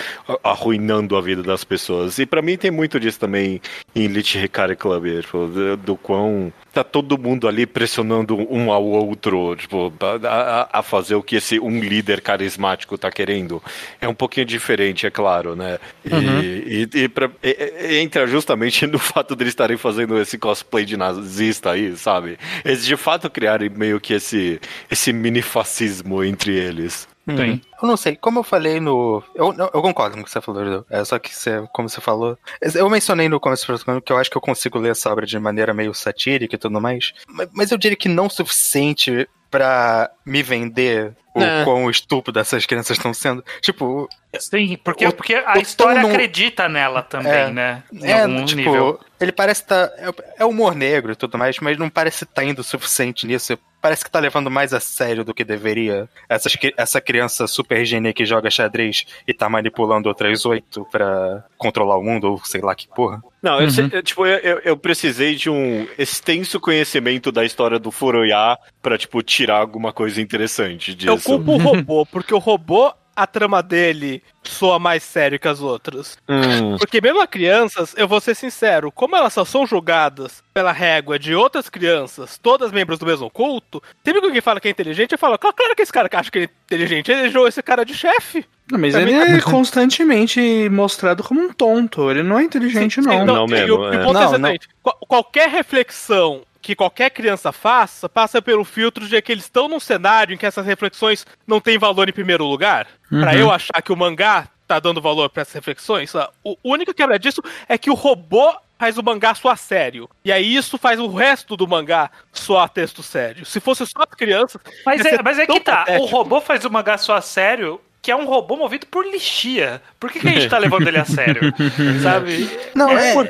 arruinando 0.43 1.17
a 1.17 1.21
vida 1.21 1.43
das 1.43 1.65
pessoas. 1.65 2.19
E 2.19 2.27
pra 2.27 2.43
mim 2.43 2.57
tem 2.57 2.71
muito 2.71 2.99
disso 3.01 3.19
também 3.19 3.61
em 3.95 4.05
Elite 4.05 4.39
Hikari 4.39 4.77
Club, 4.77 5.21
tipo, 5.23 5.47
do, 5.47 5.77
do 5.77 5.97
quão 5.97 6.53
tá 6.73 6.85
todo 6.85 7.17
mundo 7.17 7.49
ali 7.49 7.65
pressionando 7.67 8.37
um 8.53 8.71
ao 8.71 8.85
outro, 8.85 9.57
tipo, 9.57 9.91
a, 10.29 10.69
a- 10.79 10.83
fazer 10.83 11.15
o 11.15 11.23
que 11.23 11.37
esse 11.37 11.59
um 11.59 11.81
líder 11.81 12.21
carismático 12.21 12.99
tá 12.99 13.11
querendo. 13.11 13.62
É 14.01 14.07
um 14.07 14.15
pouquinho 14.15 14.45
diferente, 14.45 15.07
é 15.07 15.11
claro, 15.11 15.57
né? 15.57 15.79
E, 16.05 16.89
e, 16.95 16.99
e 17.05 17.09
pra- 17.09 17.31
e- 17.43 17.73
e- 17.91 17.97
entra 17.99 18.27
justamente 18.27 18.87
no 18.87 18.99
fato 18.99 19.35
deles 19.35 19.53
estarem 19.53 19.77
fazendo 19.79 20.16
esse 20.19 20.39
cosplay 20.39 20.85
de 20.85 20.97
nazista 20.97 21.71
aí, 21.73 21.97
sabe? 21.97 22.39
Eles 22.65 22.85
de 22.85 22.97
fato 22.97 23.31
criarem 23.31 23.69
meio 23.69 24.01
que 24.01 24.15
esse, 24.15 24.61
esse 24.91 25.13
mini-fascismo 25.13 26.23
entre 26.23 26.57
eles. 26.57 27.09
Sim. 27.29 27.61
Eu 27.83 27.89
não 27.89 27.97
sei, 27.97 28.15
como 28.15 28.39
eu 28.39 28.45
falei 28.45 28.79
no. 28.79 29.23
Eu, 29.35 29.53
eu 29.53 29.83
concordo 29.83 30.15
com 30.15 30.23
o 30.23 30.25
que 30.25 30.31
você 30.31 30.41
falou, 30.41 30.63
Edu. 30.63 30.87
É 30.89 31.05
só 31.05 31.19
que 31.19 31.35
você, 31.35 31.67
como 31.73 31.89
você 31.89 32.01
falou. 32.01 32.39
Eu 32.75 32.89
mencionei 32.89 33.29
no 33.29 33.41
começo 33.41 33.65
do 33.65 33.67
programa 33.67 34.01
que 34.01 34.13
eu 34.13 34.17
acho 34.17 34.31
que 34.31 34.37
eu 34.37 34.41
consigo 34.41 34.79
ler 34.79 34.93
essa 34.93 35.11
obra 35.11 35.27
de 35.27 35.37
maneira 35.39 35.75
meio 35.75 35.93
satírica 35.93 36.55
e 36.55 36.59
tudo 36.59 36.81
mais. 36.81 37.13
Mas, 37.29 37.49
mas 37.53 37.71
eu 37.73 37.79
diria 37.79 37.97
que 37.97 38.09
não 38.09 38.27
o 38.27 38.31
suficiente 38.31 39.29
pra 39.51 40.11
me 40.25 40.43
vender 40.43 41.17
o 41.37 41.42
É. 41.42 41.64
quão 41.64 41.88
estúpido 41.90 42.38
essas 42.40 42.64
crianças 42.66 42.96
estão 42.96 43.12
sendo. 43.12 43.44
Tipo, 43.61 44.09
Sim, 44.38 44.77
porque, 44.85 45.07
O- 45.07 45.12
porque 45.14 45.35
a 45.35 45.57
história 45.59 46.03
não- 46.03 46.11
acredita 46.11 46.68
nela 46.68 47.03
também, 47.03 47.33
É. 47.33 47.51
né? 47.51 47.83
Em 47.90 48.07
é, 48.07 48.20
algum 48.22 48.44
tipo, 48.44 48.61
nível. 48.61 49.01
ele 49.18 49.33
parece 49.33 49.64
tá. 49.64 49.90
É, 49.96 50.42
é 50.42 50.44
humor 50.44 50.75
negro 50.75 51.12
e 51.12 51.16
tudo 51.16 51.38
mais, 51.38 51.59
mas 51.59 51.79
não 51.79 51.88
parece 51.88 52.25
estar 52.25 52.44
indo 52.44 52.59
o 52.59 52.64
suficiente 52.64 53.27
nisso. 53.27 53.59
Parece 53.81 54.05
que 54.05 54.11
tá 54.11 54.18
levando 54.18 54.51
mais 54.51 54.75
a 54.75 54.81
sério 54.81 55.25
do 55.25 55.33
que 55.33 55.42
deveria. 55.44 56.07
Essas, 56.29 56.55
essa 56.77 57.01
criança 57.01 57.46
super 57.46 57.83
gênia 57.87 58.12
que 58.12 58.27
joga 58.27 58.51
xadrez 58.51 59.07
e 59.27 59.33
tá 59.33 59.49
manipulando 59.49 60.09
outras 60.09 60.44
oito 60.44 60.87
pra 60.90 61.44
controlar 61.57 61.96
o 61.96 62.03
mundo, 62.03 62.33
ou 62.33 62.44
sei 62.44 62.61
lá 62.61 62.75
que 62.75 62.88
porra. 62.88 63.22
Não, 63.42 63.61
eu, 63.61 63.70
sei- 63.70 63.88
eu, 63.92 64.03
tipo, 64.03 64.27
eu, 64.27 64.59
eu- 64.64 64.77
precisei 64.77 65.35
de 65.37 65.49
um 65.49 65.87
extenso 65.96 66.59
conhecimento 66.61 67.31
da 67.33 67.44
história 67.44 67.79
do 67.79 67.90
Furuya 67.92 68.59
pra, 68.83 68.99
tipo, 68.99 69.22
tirar 69.22 69.59
alguma 69.59 69.92
coisa 69.92 70.20
interessante 70.20 70.94
disso. 70.94 71.09
Eu 71.11 71.18
culpo 71.27 71.53
o 71.53 71.57
robô, 71.59 72.07
porque 72.07 72.35
o 72.35 72.39
robô, 72.39 72.93
a 73.15 73.27
trama 73.27 73.62
dele 73.62 74.23
soa 74.43 74.79
mais 74.79 75.03
sério 75.03 75.39
que 75.41 75.49
as 75.49 75.61
outras. 75.61 76.19
Hum, 76.29 76.77
Porque 76.79 77.01
mesmo 77.01 77.21
as 77.23 77.29
crianças, 77.31 77.95
eu 77.97 78.07
vou 78.07 78.21
ser 78.21 78.35
sincero, 78.35 78.93
como 78.93 79.17
elas 79.17 79.33
só 79.33 79.45
são 79.45 79.67
julgadas 79.67 80.43
pela 80.53 80.71
régua 80.71 81.19
de 81.19 81.35
outras 81.35 81.69
crianças, 81.71 82.39
todas 82.39 82.71
membros 82.73 82.99
do 82.99 83.07
mesmo 83.07 83.31
culto, 83.31 83.83
sempre 84.05 84.21
que 84.21 84.27
alguém 84.27 84.41
fala 84.43 84.61
que 84.61 84.69
é 84.69 84.71
inteligente, 84.71 85.12
eu 85.12 85.19
falo, 85.19 85.39
claro 85.39 85.75
que 85.75 85.83
esse 85.83 85.93
cara 85.93 86.09
que 86.11 86.17
acha 86.17 86.31
que 86.31 86.39
ele 86.39 86.47
é 86.47 86.51
inteligente, 86.67 87.11
ele 87.11 87.31
jogou 87.31 87.49
esse 87.49 87.62
cara 87.62 87.85
de 87.85 87.95
chefe. 87.95 88.45
Não, 88.71 88.79
mas 88.79 88.95
ele 88.95 89.05
mim 89.12 89.12
é 89.15 89.41
constantemente 89.41 90.69
mostrado 90.71 91.23
como 91.23 91.41
um 91.41 91.53
tonto. 91.53 92.11
Ele 92.11 92.23
não 92.23 92.39
é 92.39 92.43
inteligente, 92.43 93.01
não. 93.01 93.25
Não 93.25 93.47
e 93.47 93.51
mesmo, 93.51 93.77
o, 93.79 93.93
e 93.93 93.97
é. 93.97 94.01
o 94.01 94.03
ponto 94.03 94.12
Não, 94.15 94.21
é 94.21 94.25
exatamente, 94.25 94.69
qual- 94.83 94.99
qualquer 95.09 95.49
reflexão 95.49 96.43
que 96.67 96.75
qualquer 96.75 97.11
criança 97.11 97.53
faça, 97.53 98.09
passa 98.09 98.43
pelo 98.43 98.65
filtro 98.65 99.07
de 99.07 99.23
que 99.23 99.31
eles 99.31 99.45
estão 99.45 99.69
num 99.69 99.79
cenário 99.79 100.35
em 100.35 100.37
que 100.37 100.45
essas 100.45 100.67
reflexões 100.67 101.25
não 101.47 101.61
têm 101.61 101.79
valor 101.79 102.09
em 102.09 102.13
primeiro 102.13 102.45
lugar. 102.45 102.89
Pra 103.09 103.31
Uhum. 103.31 103.39
eu 103.39 103.51
achar 103.53 103.81
que 103.81 103.93
o 103.93 103.97
mangá 103.97 104.49
tá 104.67 104.81
dando 104.81 105.01
valor 105.01 105.31
pra 105.31 105.43
essas 105.43 105.55
reflexões, 105.55 106.13
a 106.17 106.29
o- 106.43 106.55
a 106.55 106.57
única 106.65 106.93
quebra 106.93 107.21
disso 107.21 107.41
é 107.69 107.79
que 107.79 107.89
o 107.89 107.95
robô 107.95 108.53
faz 108.77 108.99
o 108.99 109.03
mangá 109.03 109.33
soar 109.33 109.57
sério. 109.57 110.11
E 110.25 110.33
aí 110.33 110.57
isso 110.57 110.77
faz 110.77 110.99
o 110.99 111.07
resto 111.07 111.57
do 111.57 111.69
mangá 111.69 112.11
soar 112.33 112.69
texto 112.69 113.01
sério. 113.01 113.47
Se 113.47 113.61
fosse 113.61 113.87
só 113.87 114.03
as 114.03 114.17
crianças. 114.19 114.61
Mas 114.85 115.05
é, 115.07 115.23
mas 115.23 115.39
é 115.39 115.47
que 115.47 115.61
tá, 115.61 115.77
patético. 115.85 116.03
o 116.05 116.07
robô 116.09 116.41
faz 116.41 116.65
o 116.65 116.71
mangá 116.71 116.99
só 116.99 117.15
a 117.15 117.21
sério, 117.21 117.81
que 118.03 118.11
é 118.11 118.17
um 118.17 118.27
robô 118.27 118.57
movido 118.57 118.87
por 118.89 119.07
lixia. 119.07 119.81
Por 120.07 120.12
que, 120.12 120.21
que 120.21 120.29
a 120.29 120.33
gente 120.33 120.49
tá 120.49 120.59
levando 120.59 120.87
ele 120.88 120.99
a 120.99 121.05
sério? 121.05 121.53
Sabe? 122.03 122.49
Não, 122.75 122.90
é. 122.90 123.12
Por- 123.12 123.29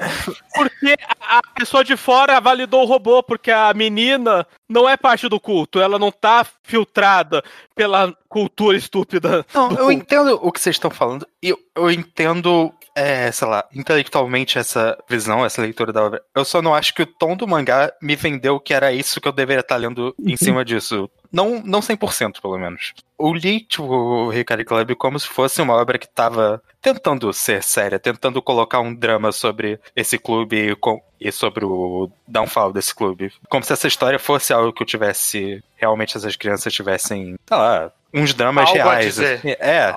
porque 0.55 0.97
a 1.21 1.41
pessoa 1.55 1.85
de 1.85 1.97
fora 1.97 2.41
validou 2.41 2.83
o 2.83 2.87
robô, 2.87 3.23
porque 3.23 3.51
a 3.51 3.73
menina 3.75 4.47
não 4.69 4.89
é 4.89 4.97
parte 4.97 5.29
do 5.29 5.39
culto, 5.39 5.81
ela 5.81 5.99
não 5.99 6.11
tá 6.11 6.47
filtrada 6.63 7.43
pela 7.75 8.15
cultura 8.29 8.77
estúpida. 8.77 9.45
Não, 9.55 9.71
eu 9.71 9.77
culto. 9.77 9.93
entendo 9.93 10.39
o 10.43 10.51
que 10.53 10.61
vocês 10.61 10.77
estão 10.77 10.91
falando. 10.91 11.27
E 11.43 11.51
eu, 11.51 11.59
eu 11.77 11.91
entendo, 11.91 12.73
é, 12.95 13.31
sei 13.33 13.47
lá, 13.49 13.65
intelectualmente 13.75 14.59
essa 14.59 14.97
visão, 15.09 15.45
essa 15.45 15.61
leitura 15.63 15.93
da 15.93 16.05
obra. 16.05 16.23
Eu 16.35 16.45
só 16.45 16.61
não 16.63 16.75
acho 16.75 16.95
que 16.95 17.03
o 17.03 17.07
tom 17.07 17.37
do 17.37 17.47
mangá 17.47 17.93
me 18.01 18.17
vendeu 18.17 18.59
que 18.59 18.73
era 18.75 18.93
isso 18.93 19.21
que 19.21 19.29
eu 19.29 19.33
deveria 19.33 19.61
estar 19.61 19.77
lendo 19.77 20.15
em 20.19 20.37
cima 20.37 20.65
disso. 20.65 21.09
Não, 21.33 21.61
não 21.65 21.81
100%, 21.81 22.41
pelo 22.41 22.57
menos. 22.59 22.95
Eu 23.19 23.33
li, 23.33 23.61
tipo, 23.61 23.85
o 23.85 24.31
Ricardo 24.31 24.65
Club 24.65 24.95
como 24.95 25.19
se 25.21 25.29
fosse 25.29 25.61
uma 25.61 25.75
obra 25.75 25.99
que 25.99 26.09
tava 26.09 26.63
tentando 26.81 27.33
ser 27.33 27.63
séria, 27.63 27.99
tentando 27.99 28.41
colocar 28.41 28.81
um 28.81 28.95
drama 28.95 29.33
sobre 29.33 29.81
esse 29.95 30.19
clube 30.19 30.77
com- 30.77 31.03
e 31.21 31.33
sobre 31.33 31.65
o 31.65 32.11
downfall 32.29 32.73
desse 32.73 32.95
clube. 32.95 33.33
Como 33.49 33.65
se 33.65 33.73
essa 33.73 33.89
história 33.89 34.19
fosse 34.19 34.53
algo 34.53 34.73
que 34.73 34.83
eu 34.83 34.87
tivesse. 34.87 35.63
Realmente 35.77 36.17
essas 36.17 36.37
crianças 36.37 36.73
tivessem, 36.73 37.37
sei 37.47 37.57
lá, 37.57 37.91
uns 38.17 38.35
dramas 38.35 38.69
Algo 38.69 38.77
reais. 38.83 39.19
assim. 39.19 39.51
É, 39.61 39.95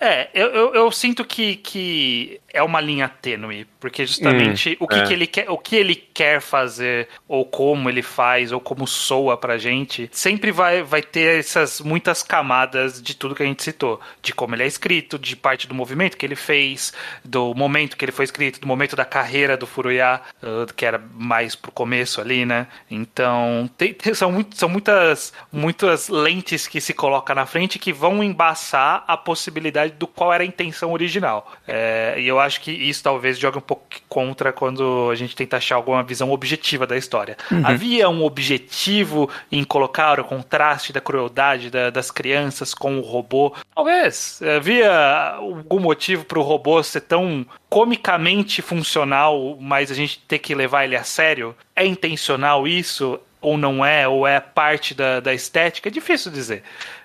É, 0.00 0.28
eu, 0.34 0.48
eu, 0.48 0.74
eu 0.74 0.92
sinto 0.92 1.24
que, 1.24 1.56
que 1.56 2.40
é 2.52 2.62
uma 2.62 2.80
linha 2.80 3.08
tênue, 3.08 3.66
porque 3.80 4.04
justamente 4.06 4.76
o, 4.80 4.86
que, 4.86 4.96
é. 4.96 5.06
que 5.06 5.12
ele 5.12 5.26
quer, 5.26 5.50
o 5.50 5.56
que 5.58 5.76
ele 5.76 5.94
quer 5.94 6.40
fazer, 6.40 7.08
ou 7.28 7.44
como 7.44 7.88
ele 7.88 8.02
faz, 8.02 8.52
ou 8.52 8.60
como 8.60 8.86
soa 8.86 9.36
pra 9.36 9.58
gente, 9.58 10.08
sempre 10.12 10.50
vai, 10.50 10.82
vai 10.82 11.02
ter 11.02 11.38
essas 11.38 11.80
muitas 11.80 12.22
camadas 12.22 13.00
de 13.02 13.14
tudo 13.14 13.34
que 13.34 13.42
a 13.42 13.46
gente 13.46 13.62
citou. 13.62 14.00
De 14.22 14.32
como 14.34 14.54
ele 14.54 14.62
é 14.62 14.66
escrito, 14.66 15.18
de 15.18 15.36
parte 15.36 15.66
do 15.68 15.74
movimento 15.74 16.16
que 16.16 16.26
ele 16.26 16.36
fez, 16.36 16.92
do 17.24 17.54
momento 17.54 17.96
que 17.96 18.04
ele 18.04 18.12
foi 18.12 18.24
escrito, 18.24 18.60
do 18.60 18.66
momento 18.66 18.96
da 18.96 19.04
carreira 19.04 19.56
do 19.56 19.66
Furuya, 19.66 20.20
uh, 20.42 20.72
que 20.74 20.84
era 20.84 21.00
mais 21.14 21.54
pro 21.54 21.70
começo 21.72 22.20
ali, 22.20 22.44
né? 22.44 22.66
Então, 22.90 23.68
tem- 23.76 23.94
tem- 23.94 24.14
são, 24.14 24.30
muito- 24.32 24.56
são 24.56 24.68
muitas, 24.68 25.32
muitas 25.52 26.08
lentes 26.08 26.66
que 26.66 26.80
se 26.80 26.92
coloca 27.04 27.34
na 27.34 27.44
frente 27.44 27.78
que 27.78 27.92
vão 27.92 28.24
embaçar 28.24 29.04
a 29.06 29.14
possibilidade 29.14 29.92
do 29.98 30.06
qual 30.06 30.32
era 30.32 30.42
a 30.42 30.46
intenção 30.46 30.90
original. 30.90 31.52
É, 31.68 32.14
e 32.18 32.26
eu 32.26 32.40
acho 32.40 32.62
que 32.62 32.70
isso 32.72 33.02
talvez 33.02 33.38
jogue 33.38 33.58
um 33.58 33.60
pouco 33.60 33.82
contra 34.08 34.54
quando 34.54 35.10
a 35.12 35.14
gente 35.14 35.36
tenta 35.36 35.58
achar 35.58 35.74
alguma 35.76 36.02
visão 36.02 36.30
objetiva 36.32 36.86
da 36.86 36.96
história. 36.96 37.36
Havia 37.62 38.08
um 38.08 38.24
objetivo 38.24 39.28
em 39.52 39.62
colocar 39.64 40.18
o 40.18 40.24
contraste 40.24 40.94
da 40.94 41.00
crueldade 41.00 41.68
da- 41.68 41.90
das 41.90 42.10
crianças 42.10 42.72
com 42.72 42.96
o 42.98 43.02
robô? 43.02 43.52
Talvez. 43.74 44.40
Havia 44.56 45.34
algum 45.36 45.80
motivo 45.80 46.24
para 46.24 46.38
o 46.38 46.42
robô 46.42 46.82
ser 46.82 47.02
tão 47.02 47.44
comicamente 47.68 48.62
funcional, 48.62 49.58
mas 49.60 49.90
a 49.90 49.94
gente 49.94 50.18
ter 50.20 50.38
que 50.38 50.54
levar 50.54 50.84
ele 50.84 50.96
a 50.96 51.04
sério? 51.04 51.54
É 51.76 51.84
intencional 51.84 52.66
isso? 52.66 53.20
Ou 53.44 53.56
não 53.58 53.84
é? 53.84 54.08
Ou 54.08 54.26
é 54.26 54.40
parte 54.40 54.94
da, 54.94 55.20
da 55.20 55.32
estética? 55.34 55.88
É 55.88 55.92
difícil 55.92 56.32
dizer. 56.32 56.62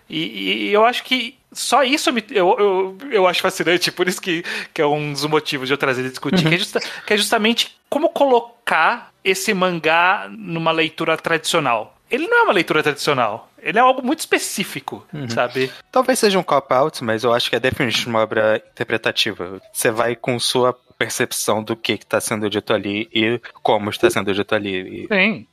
E, 0.10 0.67
e 0.69 0.73
eu 0.73 0.86
acho 0.86 1.04
que 1.04 1.38
só 1.52 1.84
isso 1.84 2.12
me- 2.12 2.23
eu, 2.32 2.56
eu, 2.58 2.97
eu 3.12 3.28
acho 3.28 3.41
fascinante, 3.41 3.91
por 3.91 4.08
isso 4.08 4.19
que, 4.21 4.43
que 4.73 4.82
é 4.82 4.86
um 4.86 5.12
dos 5.13 5.25
motivos 5.25 5.67
de 5.67 5.73
eu 5.73 5.78
trazer 5.78 6.04
e 6.06 6.10
discutir, 6.10 6.47
que, 6.47 6.56
é 6.56 6.58
justa- 6.58 6.80
que 7.06 7.13
é 7.13 7.17
justamente 7.17 7.75
como 7.89 8.10
colocar 8.10 9.12
esse 9.23 9.54
mangá 9.54 10.28
numa 10.32 10.71
leitura 10.71 11.15
tradicional. 11.17 11.95
Ele 12.10 12.28
não 12.28 12.39
é 12.39 12.41
uma 12.43 12.54
leitura 12.54 12.82
tradicional, 12.82 13.52
ele 13.62 13.78
é 13.78 13.82
algo 13.82 14.02
muito 14.04 14.19
específico, 14.19 15.06
sabe? 15.28 15.71
Talvez 15.91 16.17
seja 16.17 16.39
um 16.39 16.43
cop-out, 16.43 17.04
mas 17.04 17.23
eu 17.23 17.32
acho 17.32 17.47
que 17.49 17.56
é 17.56 17.60
definitivamente 17.60 18.08
uma 18.08 18.19
obra 18.21 18.63
interpretativa. 18.71 19.62
Você 19.71 19.91
vai 19.91 20.15
com 20.15 20.39
sua 20.39 20.73
percepção 20.97 21.63
do 21.63 21.75
que 21.75 21.93
está 21.93 22.19
sendo 22.19 22.49
dito 22.49 22.73
ali 22.73 23.08
e 23.13 23.39
como 23.62 23.89
está 23.91 24.10
sendo 24.10 24.34
dito 24.34 24.54
ali. 24.56 25.06
E 25.06 25.08
Sim. 25.08 25.47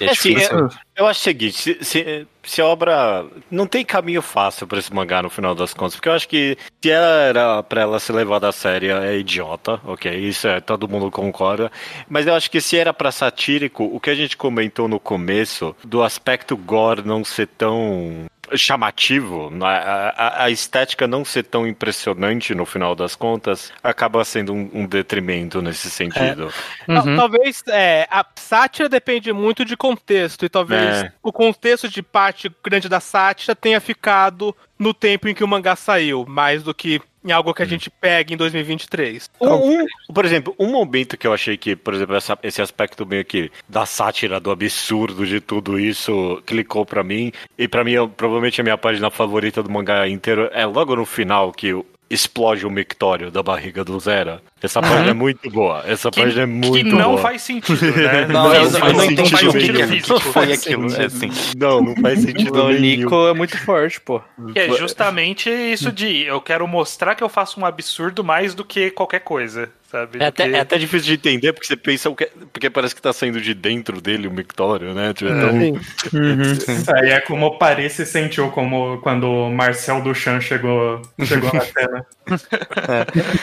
É 0.00 0.06
É, 0.06 0.14
sim, 0.14 0.34
difícil. 0.34 0.68
Eu 0.96 1.06
acho 1.06 1.20
o 1.20 1.22
seguinte, 1.22 1.56
se, 1.56 1.78
se, 1.82 2.26
se 2.42 2.60
a 2.60 2.66
obra 2.66 3.24
não 3.50 3.66
tem 3.66 3.84
caminho 3.84 4.20
fácil 4.20 4.66
pra 4.66 4.78
esse 4.78 4.92
mangá 4.92 5.22
no 5.22 5.30
final 5.30 5.54
das 5.54 5.72
contas, 5.72 5.94
porque 5.94 6.08
eu 6.08 6.12
acho 6.12 6.28
que 6.28 6.58
se 6.82 6.90
ela 6.90 7.22
era 7.22 7.62
pra 7.62 7.82
ela 7.82 7.98
ser 7.98 8.12
levada 8.12 8.48
a 8.48 8.52
sério, 8.52 8.96
é 8.96 9.16
idiota, 9.16 9.80
ok, 9.84 10.14
isso 10.14 10.46
é, 10.46 10.60
todo 10.60 10.88
mundo 10.88 11.10
concorda, 11.10 11.70
mas 12.08 12.26
eu 12.26 12.34
acho 12.34 12.50
que 12.50 12.60
se 12.60 12.76
era 12.76 12.92
pra 12.92 13.10
satírico, 13.12 13.84
o 13.84 13.98
que 13.98 14.10
a 14.10 14.14
gente 14.14 14.36
comentou 14.36 14.88
no 14.88 15.00
começo, 15.00 15.74
do 15.84 16.02
aspecto 16.02 16.56
gore 16.56 17.02
não 17.02 17.24
ser 17.24 17.46
tão 17.46 18.26
chamativo, 18.56 19.50
né, 19.50 19.66
a, 19.66 20.14
a- 20.16 20.44
a 20.44 20.50
estética 20.50 21.06
não 21.06 21.24
ser 21.24 21.44
tão 21.44 21.66
impressionante 21.66 22.54
no 22.54 22.64
final 22.66 22.94
das 22.94 23.14
contas, 23.14 23.72
acaba 23.82 24.24
sendo 24.24 24.52
um, 24.52 24.70
um 24.72 24.86
detrimento 24.86 25.60
nesse 25.62 25.90
sentido. 25.90 26.52
Tal- 26.86 27.06
Uhum. 27.06 27.16
Talvez 27.16 27.62
é, 27.68 28.06
a 28.10 28.24
sátira 28.36 28.88
depende 28.88 29.32
muito 29.32 29.64
de 29.64 29.76
contexto, 29.76 30.44
e 30.44 30.48
talvez 30.48 31.02
É. 31.04 31.12
o 31.22 31.32
contexto 31.32 31.88
de 31.88 32.02
parte 32.02 32.50
grande 32.64 32.88
da 32.88 33.00
sátira 33.00 33.54
tenha 33.54 33.80
ficado 33.80 34.54
no 34.80 34.92
tempo 34.94 35.28
em 35.28 35.34
que 35.34 35.44
o 35.44 35.48
mangá 35.48 35.76
saiu, 35.76 36.24
mais 36.26 36.62
do 36.64 36.74
que 36.74 37.00
em 37.22 37.30
algo 37.32 37.52
que 37.52 37.62
a 37.62 37.66
gente 37.66 37.90
pega 37.90 38.32
em 38.32 38.36
2023. 38.36 39.28
Um, 39.38 39.82
um- 39.82 39.86
por 40.14 40.24
exemplo, 40.24 40.54
um 40.58 40.68
momento 40.70 41.18
que 41.18 41.26
eu 41.26 41.34
achei 41.34 41.54
que, 41.58 41.76
por 41.76 41.92
exemplo, 41.92 42.16
essa- 42.16 42.38
esse 42.42 42.62
aspecto 42.62 43.04
meio 43.04 43.24
que 43.26 43.52
da 43.68 43.84
sátira, 43.84 44.40
do 44.40 44.50
absurdo 44.50 45.26
de 45.26 45.38
tudo 45.38 45.78
isso, 45.78 46.42
clicou 46.46 46.86
pra 46.86 47.04
mim. 47.04 47.30
E 47.58 47.68
pra 47.68 47.84
mim, 47.84 47.92
eu- 47.92 48.08
provavelmente 48.08 48.58
a 48.58 48.64
minha 48.64 48.78
página 48.78 49.10
favorita 49.10 49.62
do 49.62 49.70
mangá 49.70 50.08
inteiro 50.08 50.48
é 50.52 50.64
logo 50.64 50.96
no 50.96 51.04
final 51.04 51.52
que 51.52 51.74
o- 51.74 51.84
explode 52.10 52.66
o 52.66 52.70
mictório 52.70 53.30
da 53.30 53.42
barriga 53.42 53.84
do 53.84 53.98
Zera. 54.00 54.42
Essa 54.60 54.80
página 54.82 55.10
é 55.10 55.14
muito 55.14 55.48
boa. 55.48 55.82
Essa 55.86 56.10
Que, 56.10 56.20
página 56.22 56.42
é 56.42 56.46
muito 56.46 56.72
que 56.72 56.82
não 56.82 57.10
boa. 57.12 57.18
faz 57.22 57.40
sentido, 57.42 57.80
né? 57.96 58.26
Não, 58.26 58.52
eu, 58.52 58.70
Não 58.70 58.78
eu 58.88 58.92
não 58.92 59.00
sentido 59.00 59.22
entendi 59.22 59.48
o 59.48 59.52
que, 59.52 59.72
que 59.72 59.86
físico. 59.86 60.20
foi 60.20 60.52
aquilo. 60.52 60.86
Assim. 60.86 61.30
Não, 61.56 61.80
não 61.80 61.94
faz 61.96 62.18
sentido 62.22 62.62
O. 62.64 62.72
Nico 62.72 63.28
é 63.28 63.32
muito 63.34 63.56
forte, 63.58 64.00
pô. 64.00 64.20
É 64.54 64.68
justamente 64.72 65.48
isso 65.48 65.92
de 65.92 66.22
eu 66.24 66.40
quero 66.40 66.66
mostrar 66.66 67.14
que 67.14 67.22
eu 67.22 67.28
faço 67.28 67.60
um 67.60 67.64
absurdo 67.64 68.24
mais 68.24 68.54
do 68.54 68.64
que 68.64 68.90
qualquer 68.90 69.20
coisa, 69.20 69.70
sabe? 69.90 70.18
É 70.22 70.26
até, 70.26 70.48
que- 70.48 70.54
é 70.56 70.60
até 70.60 70.78
difícil 70.78 71.06
de 71.08 71.14
entender, 71.14 71.52
porque 71.52 71.66
você 71.66 71.76
pensa 71.76 72.08
o 72.10 72.14
que, 72.16 72.26
porque 72.52 72.70
parece 72.70 72.94
que 72.94 73.02
tá 73.02 73.12
saindo 73.12 73.40
de 73.40 73.52
dentro 73.54 74.00
dele 74.00 74.28
o 74.28 74.30
mictório, 74.30 74.94
né? 74.94 75.12
Tipo, 75.12 75.30
então, 75.32 75.50
Aí 76.96 77.10
é 77.10 77.20
como 77.20 77.46
o 77.46 77.58
Paris 77.58 77.92
se 77.92 78.06
sentiu 78.06 78.50
como 78.50 78.98
quando 79.00 79.24
o 79.30 79.50
Marcel 79.50 80.00
Duchamp 80.02 80.40
chegou, 80.42 81.00
chegou 81.24 81.50
na 81.52 81.60
cena. 81.60 82.06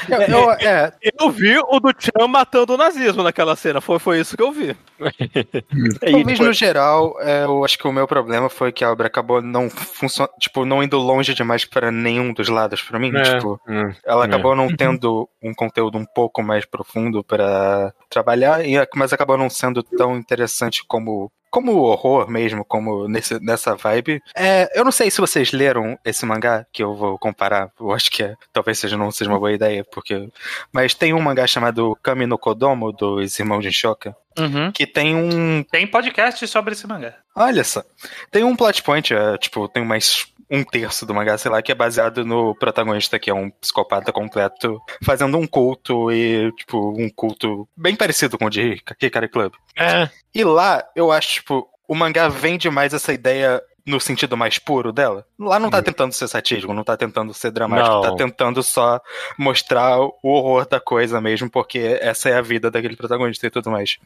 Eu, 0.10 0.21
eu- 0.27 0.51
é, 0.51 0.91
Eu 1.19 1.29
vi 1.31 1.57
o 1.57 1.79
do 1.79 1.93
Chan 1.97 2.27
matando 2.27 2.73
o 2.73 2.77
nazismo 2.77 3.23
naquela 3.23 3.55
cena, 3.55 3.81
foi, 3.81 3.99
foi 3.99 4.19
isso 4.19 4.36
que 4.38 4.43
eu 4.43 4.51
vi. 4.51 4.75
talvez 5.99 6.39
no 6.39 6.53
geral, 6.53 7.15
é, 7.21 7.43
eu 7.43 7.63
acho 7.63 7.77
que 7.77 7.88
o 7.88 7.91
meu 7.91 8.07
problema 8.07 8.49
foi 8.49 8.71
que 8.71 8.83
a 8.83 8.91
obra 8.91 9.07
acabou 9.07 9.41
não 9.41 9.69
funcionando, 9.69 10.31
tipo, 10.39 10.65
não 10.65 10.81
indo 10.83 10.97
longe 10.97 11.33
demais 11.33 11.65
para 11.65 11.91
nenhum 11.91 12.33
dos 12.33 12.47
lados 12.49 12.81
pra 12.81 12.99
mim. 12.99 13.12
É, 13.15 13.38
Tipo, 13.38 13.60
hum. 13.67 13.91
ela 14.05 14.23
É. 14.23 14.27
acabou 14.27 14.55
não 14.55 14.67
tendo 14.75 15.27
um 15.41 15.54
conteúdo 15.54 15.97
um 15.97 16.06
pouco 16.06 16.41
mais 16.41 16.65
profundo 16.65 17.23
para 17.23 17.93
trabalhar, 18.10 18.65
e, 18.65 18.76
mas 18.95 19.13
acabou 19.13 19.38
não 19.38 19.50
sendo 19.50 19.84
tão 19.84 20.17
interessante 20.17 20.84
como 20.86 21.32
como 21.50 21.71
o 21.71 21.84
horror 21.84 22.30
mesmo, 22.30 22.63
como 22.65 23.08
nesse, 23.08 23.39
nessa 23.39 23.76
vibe. 23.76 24.21
É, 24.36 24.69
eu 24.78 24.84
não 24.84 24.91
sei 24.91 25.10
se 25.10 25.21
vocês 25.21 25.52
leram 25.52 25.97
esse 26.04 26.26
mangá, 26.26 26.65
que 26.71 26.84
eu 26.84 26.93
vou 26.93 27.17
comparar, 27.17 27.71
eu 27.80 27.91
acho 27.91 28.12
que 28.12 28.21
é, 28.21 28.36
talvez 28.52 28.78
seja, 28.78 28.97
não 28.97 29.12
seja 29.12 29.32
uma 29.32 29.39
boa 29.39 29.54
ideia, 29.54 29.86
porque... 29.91 30.30
Mas 30.71 30.93
tem 30.93 31.13
um 31.13 31.21
mangá 31.21 31.47
chamado 31.47 31.97
Kami 32.04 32.26
no 32.26 32.38
Kodomo, 32.38 32.91
dos 32.91 33.39
Irmãos 33.39 33.62
de 33.62 33.71
Shoka, 33.71 34.15
Uhum. 34.38 34.71
que 34.71 34.86
tem 34.86 35.15
um 35.15 35.63
Tem 35.63 35.88
podcast 35.88 36.45
sobre 36.47 36.73
esse 36.73 36.88
mangá. 36.88 37.15
Olha 37.36 37.63
só. 37.63 37.84
Tem 38.32 38.43
um 38.43 38.56
plot 38.56 38.84
point, 38.84 39.13
é, 39.13 39.38
tipo, 39.38 39.67
tem 39.67 39.84
mais 39.84 40.28
um 40.50 40.63
terço 40.63 41.06
do 41.06 41.13
mangá, 41.13 41.38
sei 41.38 41.52
lá, 41.52 41.62
que 41.62 41.71
é 41.71 41.76
baseado 41.76 42.26
no 42.26 42.56
protagonista, 42.56 43.19
que 43.19 43.30
é 43.30 43.34
um 43.34 43.50
psicopata 43.50 44.13
completo, 44.13 44.82
fazendo 45.04 45.38
um 45.38 45.45
culto 45.45 46.10
e, 46.12 46.52
tipo, 46.54 46.93
um 46.97 47.10
culto 47.10 47.67
bem 47.76 47.95
parecido 47.95 48.38
com 48.38 48.45
o 48.45 48.50
de 48.50 48.82
Hikari 49.02 49.28
Club. 49.28 49.54
É, 49.78 50.10
E 50.34 50.43
lá, 50.43 50.84
eu 50.95 51.12
acho, 51.12 51.34
tipo, 51.34 51.67
o 51.88 51.95
mangá 51.95 52.28
vende 52.28 52.69
mais 52.69 52.93
essa 52.93 53.13
ideia 53.13 53.62
no 53.88 54.00
sentido 54.00 54.36
mais 54.38 54.60
puro 54.60 54.91
dela. 54.91 55.26
Lá 55.39 55.58
não 55.58 55.69
tá 55.69 55.82
tentando 55.82 56.12
ser 56.13 56.28
satírico, 56.28 56.73
não 56.73 56.84
tá 56.84 56.97
tentando 56.97 57.34
ser 57.34 57.50
dramático, 57.52 57.89
Não. 57.89 58.02
tá 58.02 58.15
tentando 58.15 58.62
só 58.62 59.00
mostrar 59.38 60.00
o 60.00 60.13
horror 60.23 60.67
da 60.67 60.80
coisa 60.80 61.21
mesmo, 61.21 61.50
porque 61.50 61.97
essa 62.02 62.30
é 62.30 62.36
a 62.36 62.41
vida 62.41 62.69
daquele 62.69 62.95
protagonista 62.95 63.47
e 63.47 63.50
tudo 63.50 63.71
mais. 63.71 63.97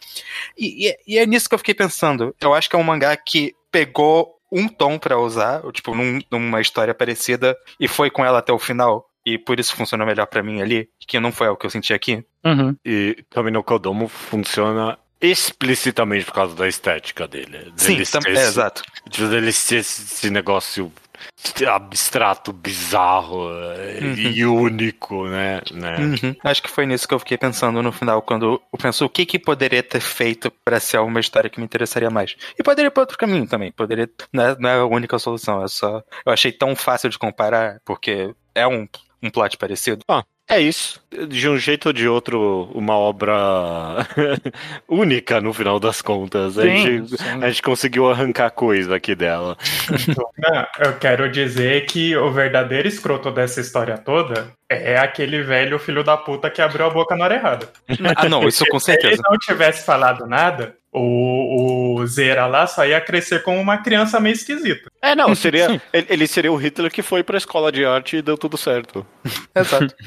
E, 0.57 0.87
e- 0.89 0.97
e 1.07 1.17
é 1.17 1.25
nisso 1.25 1.49
que 1.49 1.55
eu 1.55 1.59
fiquei 1.59 1.73
pensando. 1.73 2.33
Eu 2.39 2.53
acho 2.53 2.69
que 2.69 2.75
é 2.75 2.79
um 2.79 2.83
mangá 2.83 3.15
que 3.17 3.53
pegou 3.71 4.35
um 4.51 4.67
tom 4.67 4.99
pra 4.99 5.17
usar, 5.17 5.61
tipo, 5.71 5.95
num- 5.95 6.21
numa 6.29 6.61
história 6.61 6.93
parecida, 6.93 7.57
e 7.79 7.87
foi 7.87 8.09
com 8.09 8.23
ela 8.23 8.39
até 8.39 8.53
o 8.53 8.59
final. 8.59 9.07
e 9.23 9.37
por 9.37 9.59
isso 9.59 9.75
funciona 9.75 10.03
melhor 10.03 10.25
pra 10.25 10.41
mim 10.41 10.63
ali, 10.63 10.89
que 11.07 11.19
não 11.19 11.31
foi 11.31 11.47
o 11.47 11.55
que 11.55 11.63
eu 11.63 11.69
senti 11.69 11.93
aqui. 11.93 12.25
Uhum. 12.43 12.75
E 12.83 13.23
Kamino 13.29 13.61
Kodomo 13.63 14.07
funciona 14.07 14.97
explicitamente 15.21 16.25
por 16.25 16.33
causa 16.33 16.55
da 16.55 16.67
estética 16.67 17.27
dele. 17.27 17.71
Sim, 17.77 17.93
Dele 17.93 18.05
tam- 18.05 18.21
ser 18.21 18.29
é, 18.29 18.33
esse- 18.33 18.43
exato. 18.47 18.83
Dele 19.17 19.51
ser 19.51 19.75
esse, 19.77 20.01
esse 20.01 20.29
negócio 20.29 20.91
abstrato, 21.67 22.51
bizarro 22.51 23.49
eh, 23.75 23.99
e 24.33 24.45
único, 24.45 25.27
né? 25.27 25.61
né? 25.71 25.97
Uhum. 25.97 26.35
Acho 26.43 26.63
que 26.63 26.69
foi 26.69 26.85
nisso 26.85 27.07
que 27.07 27.13
eu 27.13 27.19
fiquei 27.19 27.37
pensando 27.37 27.81
no 27.83 27.91
final, 27.91 28.21
quando 28.23 28.59
eu 28.71 28.77
penso 28.79 29.05
o 29.05 29.09
que 29.09 29.25
que 29.25 29.37
poderia 29.37 29.83
ter 29.83 29.99
feito 29.99 30.51
pra 30.65 30.79
ser 30.79 30.99
uma 30.99 31.19
história 31.19 31.49
que 31.49 31.59
me 31.59 31.65
interessaria 31.65 32.09
mais. 32.09 32.35
E 32.57 32.63
poderia 32.63 32.87
ir 32.87 32.91
pra 32.91 33.01
outro 33.03 33.17
caminho 33.17 33.47
também, 33.47 33.71
poderia, 33.71 34.09
não 34.33 34.43
é, 34.43 34.55
não 34.59 34.69
é 34.69 34.79
a 34.79 34.85
única 34.85 35.19
solução, 35.19 35.63
é 35.63 35.67
só, 35.67 36.03
eu 36.25 36.31
achei 36.33 36.51
tão 36.51 36.75
fácil 36.75 37.09
de 37.09 37.19
comparar, 37.19 37.79
porque 37.85 38.33
é 38.55 38.67
um, 38.67 38.87
um 39.21 39.29
plot 39.29 39.57
parecido. 39.57 40.03
É 40.49 40.59
isso. 40.59 41.01
De 41.29 41.47
um 41.47 41.57
jeito 41.57 41.85
ou 41.87 41.93
de 41.93 42.09
outro, 42.09 42.69
uma 42.73 42.93
obra 42.97 44.05
única 44.87 45.39
no 45.39 45.53
final 45.53 45.79
das 45.79 46.01
contas. 46.01 46.57
A, 46.57 46.63
Sim, 46.63 46.77
gente, 46.77 47.17
sim. 47.17 47.23
a 47.41 47.49
gente 47.49 47.61
conseguiu 47.61 48.09
arrancar 48.11 48.49
coisa 48.51 48.95
aqui 48.95 49.15
dela. 49.15 49.57
Não, 50.37 50.67
eu 50.85 50.97
quero 50.97 51.31
dizer 51.31 51.85
que 51.85 52.17
o 52.17 52.31
verdadeiro 52.31 52.85
escroto 52.87 53.31
dessa 53.31 53.61
história 53.61 53.97
toda 53.97 54.51
é 54.69 54.97
aquele 54.97 55.41
velho 55.41 55.79
filho 55.79 56.03
da 56.03 56.17
puta 56.17 56.49
que 56.49 56.61
abriu 56.61 56.85
a 56.85 56.89
boca 56.89 57.15
na 57.15 57.25
hora 57.25 57.35
errada. 57.35 57.69
Ah, 58.15 58.27
não, 58.27 58.45
isso 58.47 58.65
com 58.65 58.79
Se 58.79 58.91
ele 58.91 59.01
certeza. 59.01 59.23
não 59.29 59.37
tivesse 59.37 59.85
falado 59.85 60.25
nada, 60.25 60.75
o, 60.93 61.95
o 61.99 62.07
Zera 62.07 62.45
lá 62.47 62.67
só 62.67 62.85
ia 62.85 62.99
crescer 62.99 63.43
como 63.43 63.59
uma 63.59 63.77
criança 63.77 64.19
meio 64.19 64.33
esquisita. 64.33 64.89
É, 65.01 65.15
não, 65.15 65.33
seria. 65.33 65.81
ele, 65.93 66.05
ele 66.09 66.27
seria 66.27 66.51
o 66.51 66.55
Hitler 66.55 66.91
que 66.91 67.01
foi 67.01 67.23
pra 67.23 67.37
escola 67.37 67.71
de 67.71 67.83
arte 67.85 68.17
e 68.17 68.21
deu 68.21 68.37
tudo 68.37 68.57
certo. 68.57 69.05
Exato. 69.55 69.95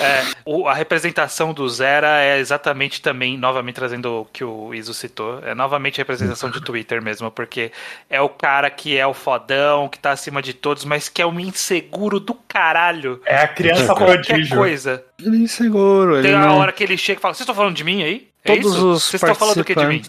É, 0.00 0.22
o- 0.44 0.66
a 0.68 0.74
representação 0.74 1.52
do 1.52 1.68
Zera 1.68 2.20
é 2.22 2.38
exatamente 2.38 3.00
também, 3.02 3.36
novamente 3.38 3.74
trazendo 3.76 4.20
o 4.20 4.24
que 4.26 4.44
o 4.44 4.74
Iso 4.74 4.92
citou, 4.94 5.40
é 5.44 5.54
novamente 5.54 6.00
a 6.00 6.02
representação 6.02 6.50
de 6.50 6.60
Twitter 6.60 7.02
mesmo, 7.02 7.30
porque 7.30 7.72
é 8.08 8.20
o 8.20 8.28
cara 8.28 8.70
que 8.70 8.96
é 8.96 9.06
o 9.06 9.14
fodão, 9.14 9.88
que 9.88 9.98
tá 9.98 10.10
acima 10.12 10.40
de 10.42 10.52
todos, 10.52 10.84
mas 10.84 11.08
que 11.08 11.22
é 11.22 11.26
um 11.26 11.38
inseguro 11.40 12.20
do 12.20 12.34
caralho. 12.34 13.20
É 13.26 13.36
a 13.38 13.48
criança 13.48 13.86
Qualquer 13.94 14.24
prodígio. 14.24 14.56
coisa. 14.56 15.04
Ele 15.18 15.36
é 15.36 15.40
inseguro, 15.40 16.14
ele 16.16 16.28
Tem 16.28 16.34
a 16.34 16.40
não... 16.46 16.58
hora 16.58 16.72
que 16.72 16.82
ele 16.82 16.96
chega 16.96 17.18
e 17.18 17.22
fala: 17.22 17.34
Vocês 17.34 17.40
estão 17.42 17.54
falando 17.54 17.76
de 17.76 17.84
mim 17.84 18.02
aí? 18.02 18.28
É 18.44 18.56
Todos 18.56 18.74
isso? 18.74 18.88
os 18.88 19.02
Vocês 19.04 19.22
estão 19.22 19.34
falando 19.34 19.56
do 19.56 19.64
que 19.64 19.74
de 19.74 19.86
mim? 19.86 20.02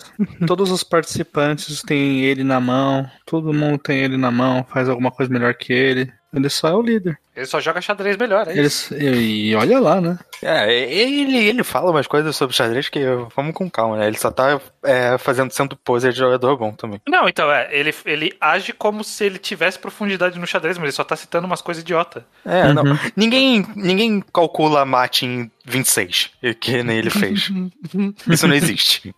todos 0.45 0.69
os 0.69 0.83
participantes 0.83 1.81
têm 1.81 2.21
ele 2.21 2.43
na 2.43 2.59
mão, 2.59 3.09
todo 3.25 3.53
mundo 3.53 3.77
tem 3.77 3.99
ele 3.99 4.17
na 4.17 4.29
mão, 4.29 4.65
faz 4.69 4.89
alguma 4.89 5.09
coisa 5.09 5.31
melhor 5.31 5.53
que 5.55 5.71
ele. 5.71 6.11
Ele 6.33 6.49
só 6.49 6.67
é 6.67 6.73
o 6.73 6.81
líder. 6.81 7.17
Ele 7.35 7.45
só 7.45 7.59
joga 7.59 7.81
xadrez 7.81 8.15
melhor, 8.17 8.47
é 8.47 8.53
isso. 8.61 8.93
Eles, 8.93 9.49
e, 9.51 9.55
olha 9.55 9.79
lá, 9.79 9.99
né? 9.99 10.17
É, 10.41 10.73
ele, 10.73 11.37
ele 11.37 11.63
fala 11.63 11.91
umas 11.91 12.07
coisas 12.07 12.35
sobre 12.35 12.55
xadrez 12.55 12.87
que 12.87 12.99
vamos 13.35 13.53
com 13.53 13.69
calma, 13.69 13.97
né? 13.97 14.07
Ele 14.07 14.17
só 14.17 14.31
tá 14.31 14.59
é, 14.83 15.17
fazendo 15.17 15.51
sendo 15.51 15.75
poser 15.75 16.13
de 16.13 16.19
jogador 16.19 16.55
bom 16.57 16.71
também. 16.71 17.01
Não, 17.07 17.27
então, 17.27 17.51
é, 17.51 17.67
ele, 17.71 17.93
ele 18.05 18.33
age 18.39 18.71
como 18.73 19.03
se 19.03 19.25
ele 19.25 19.37
tivesse 19.37 19.77
profundidade 19.77 20.39
no 20.39 20.47
xadrez, 20.47 20.77
mas 20.77 20.85
ele 20.85 20.91
só 20.93 21.03
tá 21.03 21.15
citando 21.15 21.45
umas 21.45 21.61
coisas 21.61 21.83
idiota. 21.83 22.25
É, 22.45 22.71
não. 22.71 22.83
Ninguém, 23.15 23.65
ninguém 23.75 24.23
calcula 24.33 24.85
mate 24.85 25.25
em 25.25 25.51
26, 25.65 26.31
que 26.61 26.83
nem 26.83 26.97
ele 26.97 27.09
fez. 27.09 27.49
Isso 28.29 28.47
não 28.47 28.55
existe. 28.55 29.13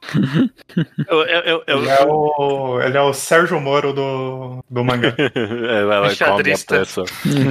Eu, 1.08 1.22
eu, 1.24 1.42
eu, 1.42 1.64
eu- 1.68 1.78
Ele 1.80 1.90
é 1.90 2.06
o, 2.06 2.82
ele 2.82 2.98
é 2.98 3.02
o 3.02 3.14
Sérgio 3.14 3.60
Moro 3.60 3.94
do, 3.94 4.64
do 4.70 4.84
mangá. 4.84 5.14
É, 5.38 6.08
a 6.08 6.10
Xadrista. 6.10 6.80
peça. 6.80 7.04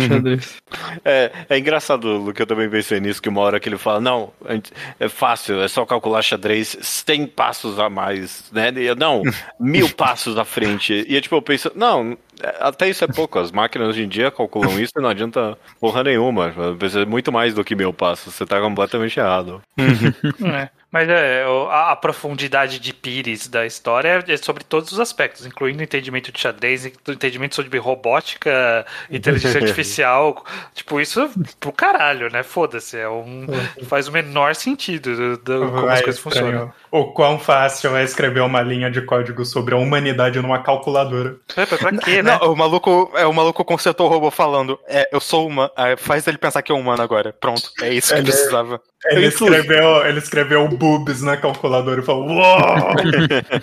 Xadrez. 0.09 0.56
É, 1.05 1.31
é 1.49 1.59
engraçado, 1.59 2.09
Lu, 2.09 2.33
que 2.33 2.43
eu 2.43 2.47
também 2.47 2.69
pensei 2.69 3.01
nisso, 3.01 3.23
que 3.23 3.29
uma 3.29 3.41
hora 3.41 3.61
que 3.61 3.69
ele 3.69 3.79
fala, 3.79 4.01
não, 4.01 4.33
é 4.99 5.09
fácil, 5.09 5.61
é 5.61 5.69
só 5.69 5.85
calcular 5.85 6.23
xadrez 6.23 6.77
100 6.81 7.27
passos 7.29 7.79
a 7.79 7.89
mais, 7.89 8.51
né? 8.53 8.73
E 8.77 8.87
eu, 8.87 8.97
não, 8.97 9.23
mil 9.61 9.89
passos 9.91 10.37
à 10.37 10.45
frente. 10.45 11.05
E 11.09 11.21
tipo, 11.21 11.37
eu 11.37 11.43
penso, 11.43 11.71
não, 11.75 12.17
até 12.61 12.89
isso 12.89 13.05
é 13.05 13.09
pouco, 13.09 13.39
as 13.39 13.51
máquinas 13.51 13.89
hoje 13.89 14.03
em 14.03 14.09
dia 14.09 14.31
calculam 14.31 14.79
isso 14.81 14.93
e 14.97 15.01
não 15.01 15.09
adianta 15.09 15.57
porra 15.81 16.03
nenhuma. 16.05 16.55
Precisa 16.79 17.07
muito 17.07 17.33
mais 17.33 17.55
do 17.55 17.65
que 17.65 17.75
mil 17.75 17.93
passos, 17.93 18.35
você 18.35 18.47
tá 18.47 18.61
completamente 18.61 19.19
errado. 19.19 19.63
É. 19.79 20.69
Mas 20.91 21.09
é, 21.09 21.45
a, 21.71 21.93
a 21.93 21.97
profundidade 21.97 22.79
de 22.79 22.95
Pires 22.95 23.49
da 23.49 23.67
história 23.67 24.25
é 24.27 24.37
sobre 24.37 24.65
todos 24.65 24.93
os 24.93 25.01
aspectos, 25.01 25.45
incluindo 25.45 25.81
o 25.81 25.83
entendimento 25.83 26.31
de 26.33 26.41
xadrez, 26.41 26.85
o 27.07 27.13
entendimento 27.13 27.55
sobre 27.57 27.77
robótica, 27.79 28.87
inteligência 29.11 29.61
artificial. 29.61 30.45
Tipo, 30.75 31.01
isso 31.01 31.29
pro 31.61 31.73
caralho, 31.73 32.31
né? 32.31 32.43
Foda-se. 32.43 32.97
É 32.99 33.09
um, 33.09 33.47
faz 33.89 34.09
o 34.09 34.13
menor 34.13 34.55
sentido 34.55 35.15
do, 35.17 35.37
do- 35.39 35.67
como 35.71 35.79
as 35.79 35.85
Vai, 35.85 36.03
coisas 36.03 36.25
estranho. 36.25 36.47
funcionam. 36.47 36.73
O 36.91 37.13
quão 37.13 37.39
fácil 37.39 37.95
é 37.97 38.03
escrever 38.05 38.41
uma 38.41 38.63
linha 38.63 38.91
de 38.91 39.03
código 39.03 39.45
sobre 39.45 39.75
a 39.75 39.79
humanidade 39.79 40.41
numa 40.41 40.63
calculadora. 40.63 41.37
É, 41.57 41.67
pra, 41.67 41.93
quê, 41.99 42.23
né? 42.23 42.39
Não, 42.41 42.53
o 42.53 42.57
maluco, 42.57 43.11
é, 43.17 43.27
o 43.27 43.33
maluco 43.35 43.65
consertou 43.65 44.07
o 44.07 44.09
robô 44.11 44.31
falando, 44.31 44.79
é, 44.87 45.09
eu 45.13 45.21
sou 45.21 45.47
uma, 45.47 45.71
aí 45.77 45.97
faz 45.97 46.27
ele 46.27 46.39
pensar 46.39 46.63
que 46.63 46.73
é 46.73 46.75
humano 46.75 47.03
agora. 47.03 47.33
Pronto, 47.35 47.71
é 47.83 47.93
isso 47.93 48.15
que 48.15 48.21
Ele- 48.21 48.31
precisava. 48.31 48.81
Ele 49.09 49.27
Inclusive- 49.27 49.57
escreveu, 49.61 50.07
ele 50.07 50.19
escreveu 50.19 50.65
boobs 50.77 51.23
na 51.23 51.37
calculadora 51.37 52.01
e 52.01 52.05
falou: 52.05 52.27
Uou! 52.29 52.59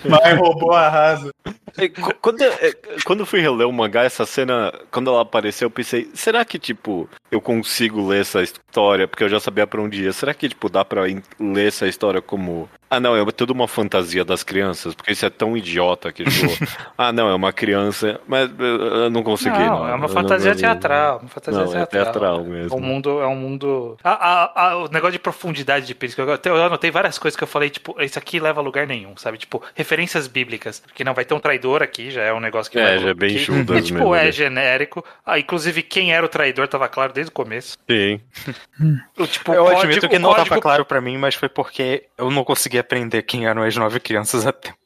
Vai, 0.08 0.34
robô 0.34 0.72
arrasa. 0.72 1.30
É, 1.76 1.88
qu- 1.88 2.14
Quando, 2.20 2.42
é, 2.42 2.72
quando 3.04 3.20
eu 3.20 3.26
fui 3.26 3.40
reler 3.40 3.66
o 3.66 3.72
mangá, 3.72 4.02
essa 4.04 4.24
cena, 4.24 4.72
quando 4.90 5.10
ela 5.10 5.22
apareceu, 5.22 5.66
eu 5.66 5.70
pensei, 5.70 6.08
será 6.14 6.44
que, 6.44 6.58
tipo, 6.58 7.08
eu 7.30 7.40
consigo 7.40 8.06
ler 8.06 8.20
essa 8.22 8.42
história? 8.42 9.08
Porque 9.08 9.24
eu 9.24 9.28
já 9.28 9.40
sabia 9.40 9.66
pra 9.66 9.82
onde 9.82 10.02
ia. 10.04 10.12
Será 10.12 10.32
que, 10.34 10.48
tipo, 10.48 10.68
dá 10.68 10.84
pra 10.84 11.02
ler 11.02 11.68
essa 11.68 11.86
história 11.88 12.20
como. 12.22 12.68
Ah, 12.94 13.00
não, 13.00 13.16
é 13.16 13.24
tudo 13.32 13.52
uma 13.52 13.66
fantasia 13.66 14.24
das 14.24 14.42
crianças? 14.42 14.94
Porque 14.94 15.12
isso 15.12 15.26
é 15.26 15.30
tão 15.30 15.56
idiota 15.56 16.12
que, 16.12 16.22
tipo, 16.24 16.46
ah, 16.96 17.12
não, 17.12 17.28
é 17.28 17.34
uma 17.34 17.52
criança. 17.52 18.20
Mas 18.28 18.50
eu, 18.58 18.66
eu 18.66 19.10
não 19.10 19.22
consegui, 19.22 19.58
não. 19.58 19.80
Não, 19.80 19.88
é 19.88 19.94
uma 19.94 20.08
fantasia 20.08 20.52
não- 20.52 20.58
teatral. 20.60 21.18
Uma 21.20 21.28
fantasia 21.28 21.60
Não, 21.64 21.70
é 21.70 21.86
teatral. 21.86 22.04
teatral 22.04 22.44
mesmo. 22.44 22.76
O 22.76 22.80
mundo 22.80 23.20
é 23.20 23.26
um 23.26 23.34
mundo. 23.36 23.96
A- 24.04 24.10
a- 24.12 24.68
a- 24.70 24.76
o 24.78 24.88
negócio 24.88 25.12
de 25.12 25.18
profundidade 25.18 25.86
de 25.86 25.94
Pires, 25.94 26.16
eu, 26.16 26.32
até- 26.32 26.50
eu 26.50 26.62
anotei 26.62 26.90
várias 26.90 27.18
coisas 27.18 27.36
que 27.36 27.42
eu 27.42 27.48
falei, 27.48 27.70
tipo, 27.70 28.00
isso 28.00 28.18
aqui 28.18 28.38
leva 28.38 28.60
a 28.60 28.62
lugar 28.62 28.86
nenhum, 28.86 29.16
sabe? 29.16 29.38
Tipo, 29.38 29.62
referências 29.74 30.26
bíblicas. 30.28 30.80
Porque 30.80 31.02
não 31.04 31.14
vai 31.14 31.24
ter 31.24 31.34
um 31.34 31.40
traidor 31.40 31.82
aqui, 31.82 32.10
já 32.10 32.22
é 32.22 32.32
um 32.32 32.40
negócio 32.40 32.70
que 32.70 32.78
É, 32.78 32.84
vai- 32.84 32.98
já 33.00 33.08
é 33.10 33.14
bem 33.14 33.30
que- 33.30 33.38
Judas 33.38 33.78
é, 33.78 33.82
tipo, 33.82 33.98
mesmo, 33.98 34.14
é 34.14 34.24
né? 34.24 34.32
genérico. 34.32 35.04
Ah, 35.26 35.38
inclusive, 35.38 35.82
quem 35.82 36.12
era 36.12 36.24
o 36.24 36.28
traidor 36.28 36.68
tava 36.68 36.88
claro 36.88 37.12
desde 37.12 37.30
o 37.30 37.32
começo. 37.34 37.76
Sim. 37.90 38.20
O, 39.16 39.26
tipo, 39.26 39.52
Eu 39.54 39.62
o 39.62 39.64
código, 39.66 39.82
admito 39.82 40.08
que 40.08 40.18
não 40.18 40.30
código- 40.30 40.48
tava 40.48 40.60
claro 40.60 40.84
pra 40.84 41.00
mim, 41.00 41.16
mas 41.16 41.34
foi 41.36 41.48
porque 41.48 42.04
eu 42.18 42.30
não 42.30 42.42
consegui 42.44 42.78
aprender 42.84 43.22
quem 43.22 43.46
eram 43.46 43.62
as 43.62 43.76
nove 43.76 43.98
crianças 44.00 44.46
a 44.46 44.52
tempo. 44.52 44.76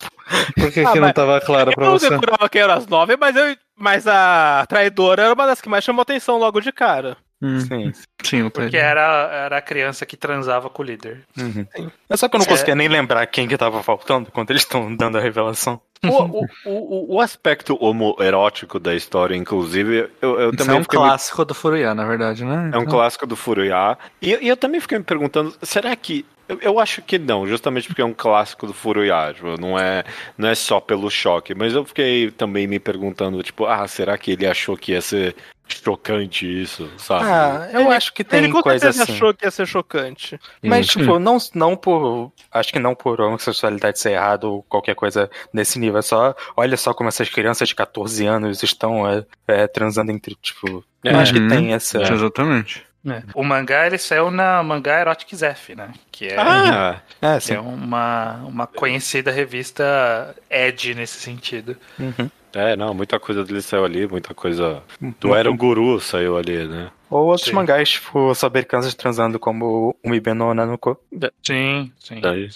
Por 0.55 0.73
que, 0.73 0.81
Ah, 0.81 0.93
que 0.93 1.01
não 1.01 1.07
mas- 1.09 1.15
tava 1.15 1.41
claro 1.41 1.73
pra 1.73 1.87
Eu 1.87 1.93
você? 1.93 2.11
decorava 2.11 2.49
que 2.49 2.59
eram 2.59 2.75
as 2.75 2.87
nove, 2.87 3.17
mas, 3.17 3.35
eu, 3.37 3.57
mas 3.77 4.07
a 4.07 4.65
traidora 4.69 5.23
era 5.23 5.35
uma 5.35 5.47
das 5.47 5.61
que 5.61 5.69
mais 5.69 5.85
chamou 5.85 6.03
atenção 6.03 6.39
logo 6.39 6.61
de 6.61 6.71
cara. 6.73 7.17
Hum, 7.41 7.61
Sim. 7.61 7.93
sim, 8.25 8.51
Porque 8.51 8.77
era, 8.77 9.31
era 9.45 9.59
a 9.59 9.63
criança 9.63 10.05
que 10.05 10.17
transava 10.17 10.69
com 10.69 10.83
o 10.83 10.85
líder. 10.85 11.23
Uhum. 11.39 11.65
É 12.11 12.17
só 12.17 12.29
que 12.29 12.35
eu 12.35 12.39
não 12.41 12.47
É. 12.47 12.49
conseguia 12.49 12.75
nem 12.75 12.89
lembrar 12.89 13.25
quem 13.29 13.47
que 13.47 13.57
tava 13.57 13.81
faltando 13.81 14.31
quando 14.33 14.51
eles 14.51 14.63
estão 14.63 14.95
dando 14.95 15.19
a 15.19 15.21
revelação. 15.21 15.81
O, 16.05 16.45
o, 16.45 16.47
o, 16.65 17.17
o 17.17 17.21
aspecto 17.21 17.77
homoerótico 17.81 18.79
da 18.79 18.95
história, 18.95 19.35
inclusive, 19.35 20.09
eu, 20.23 20.39
eu 20.41 20.49
Isso 20.51 20.59
também 20.59 20.77
é 20.77 20.79
um 20.79 20.83
fiquei 20.85 20.99
me 21.01 21.07
clássico 21.07 21.45
do 21.45 21.55
Furuyá, 21.55 21.93
na 21.95 22.05
verdade, 22.05 22.45
né? 22.45 22.71
É 22.73 22.79
um 22.79 22.85
clássico 22.87 23.27
do 23.27 23.35
Furuyá. 23.35 23.99
E, 24.23 24.31
e 24.45 24.49
eu 24.49 24.57
também 24.57 24.81
fiquei 24.81 24.97
me 24.99 25.03
perguntando, 25.05 25.53
será 25.63 25.95
que. 25.97 26.25
Eu, 26.49 26.59
eu 26.61 26.81
acho 26.81 27.03
que 27.03 27.19
não, 27.19 27.47
justamente 27.47 27.87
porque 27.89 28.01
é 28.03 28.05
um 28.05 28.15
clássico 28.15 28.67
do 28.67 28.73
Furuyá, 28.73 29.33
tipo, 29.35 29.61
não 29.61 29.79
é, 29.79 30.03
não 30.37 30.49
é 30.49 30.55
só 30.55 30.81
pelo 30.81 31.11
choque. 31.11 31.55
Mas 31.55 31.75
eu 31.75 31.85
fiquei 31.85 32.31
também 32.31 32.67
me 32.67 32.79
perguntando, 32.79 33.43
tipo, 33.43 33.67
ah, 33.67 33.87
será 33.87 34.17
que 34.17 34.33
ele 34.33 34.47
achou 34.47 34.77
que 34.77 34.93
ia 34.93 35.01
ser 35.03 35.37
chocante 35.69 36.47
isso, 36.63 36.91
sabe? 36.97 37.25
Ah, 37.27 37.69
eu 37.73 37.81
Ele- 37.83 37.91
acho 37.95 38.13
que 38.15 38.25
tem 38.25 38.45
Ele 38.45 38.53
coisa 38.63 38.89
assim. 38.89 39.03
achou 39.03 39.35
que 39.35 39.45
ia 39.45 39.51
ser 39.51 39.67
chocante. 39.67 40.39
Mas, 40.63 40.87
Sim. 40.87 41.01
tipo, 41.01 41.19
não, 41.19 41.37
não 41.55 41.77
por. 41.77 42.33
Acho 42.51 42.73
que 42.73 42.79
não 42.79 42.95
por 42.95 43.21
homossexualidade 43.21 43.99
ser 43.99 44.13
errado 44.13 44.45
ou 44.45 44.63
qualquer 44.63 44.95
coisa 44.95 45.31
nesse 45.53 45.79
nível. 45.79 45.99
É 45.99 46.03
só. 46.03 46.35
Olha 46.57 46.77
só 46.79 46.95
como 46.95 47.09
essas 47.09 47.29
crianças 47.29 47.69
de 47.69 47.75
14 47.75 48.25
anos 48.27 48.63
estão 48.63 49.07
é, 49.07 49.25
é, 49.47 49.67
transando 49.67 50.11
entre. 50.11 50.35
Tipo. 50.41 50.83
Eu 51.05 51.13
É. 51.13 51.15
acho 51.17 51.35
que 51.35 51.39
Uhum. 51.41 51.49
tem 51.49 51.75
essa. 51.75 52.01
Exatamente. 52.03 52.88
O 53.35 53.43
mangá, 53.43 53.87
ele 53.87 53.97
saiu 53.97 54.31
na 54.31 54.63
Mangá 54.63 55.01
Erotic 55.01 55.35
Zef, 55.35 55.75
né? 55.75 55.93
Que 56.11 56.29
é, 56.29 56.37
Ah, 56.39 57.01
É, 57.23 57.39
que 57.39 57.53
é 57.53 57.61
uma, 57.61 58.35
uma 58.45 58.67
conhecida 58.67 59.31
revista 59.31 60.35
Ed 60.51 60.95
nesse 60.95 61.21
sentido. 61.21 61.77
Uhum. 61.99 62.31
É, 62.55 62.77
não, 62.77 62.95
muita 62.95 63.19
coisa 63.21 63.45
dele 63.45 63.61
saiu 63.63 63.85
ali, 63.85 64.07
muita 64.07 64.33
coisa 64.35 64.83
do 65.21 65.35
Era 65.35 65.51
o 65.51 65.55
Guru 65.57 66.01
saiu 66.01 66.37
ali, 66.37 66.67
né? 66.67 66.91
Ou 67.11 67.27
outros 67.27 67.49
Sim. 67.49 67.55
mangás, 67.55 67.89
tipo, 67.89 68.35
sobre 68.35 68.63
crianças 68.65 68.95
transando, 68.95 69.39
como 69.39 69.97
o 70.05 70.11
Mibeno 70.11 70.53
Nanuko. 70.53 70.99
Sim, 71.43 71.91
sim. 71.99 72.21
Daí, 72.21 72.51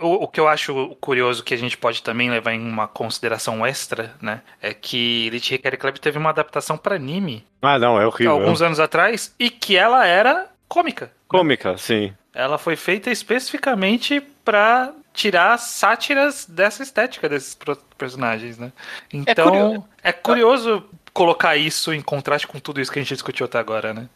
O, 0.00 0.24
o 0.24 0.28
que 0.28 0.38
eu 0.38 0.46
acho 0.46 0.96
curioso 1.00 1.42
que 1.42 1.52
a 1.52 1.56
gente 1.56 1.76
pode 1.76 2.00
também 2.02 2.30
levar 2.30 2.52
em 2.52 2.60
uma 2.60 2.86
consideração 2.86 3.66
extra, 3.66 4.14
né? 4.22 4.42
É 4.62 4.72
que 4.72 5.28
Lich 5.30 5.52
Hikari 5.54 5.76
Club 5.76 5.96
teve 5.98 6.16
uma 6.16 6.30
adaptação 6.30 6.76
para 6.78 6.94
anime 6.94 7.44
Ah, 7.60 7.76
não, 7.78 8.00
é 8.00 8.06
horrível. 8.06 8.34
alguns 8.34 8.62
anos 8.62 8.78
atrás 8.78 9.34
e 9.38 9.50
que 9.50 9.76
ela 9.76 10.06
era 10.06 10.46
cômica. 10.68 11.10
Cômica, 11.26 11.76
sim. 11.76 12.12
Ela 12.32 12.56
foi 12.56 12.76
feita 12.76 13.10
especificamente 13.10 14.20
pra 14.44 14.92
tirar 15.18 15.58
sátiras 15.58 16.46
dessa 16.48 16.80
estética 16.82 17.28
desses 17.28 17.58
personagens, 17.98 18.56
né? 18.56 18.70
Então, 19.12 19.50
curio- 19.50 19.84
é 20.00 20.12
curioso 20.12 20.84
colocar 21.12 21.56
isso 21.56 21.92
em 21.92 22.00
contraste 22.00 22.46
com 22.46 22.60
tudo 22.60 22.80
isso 22.80 22.92
que 22.92 23.00
a 23.00 23.02
gente 23.02 23.14
discutiu 23.14 23.46
até 23.46 23.58
agora, 23.58 23.92
né? 23.92 24.08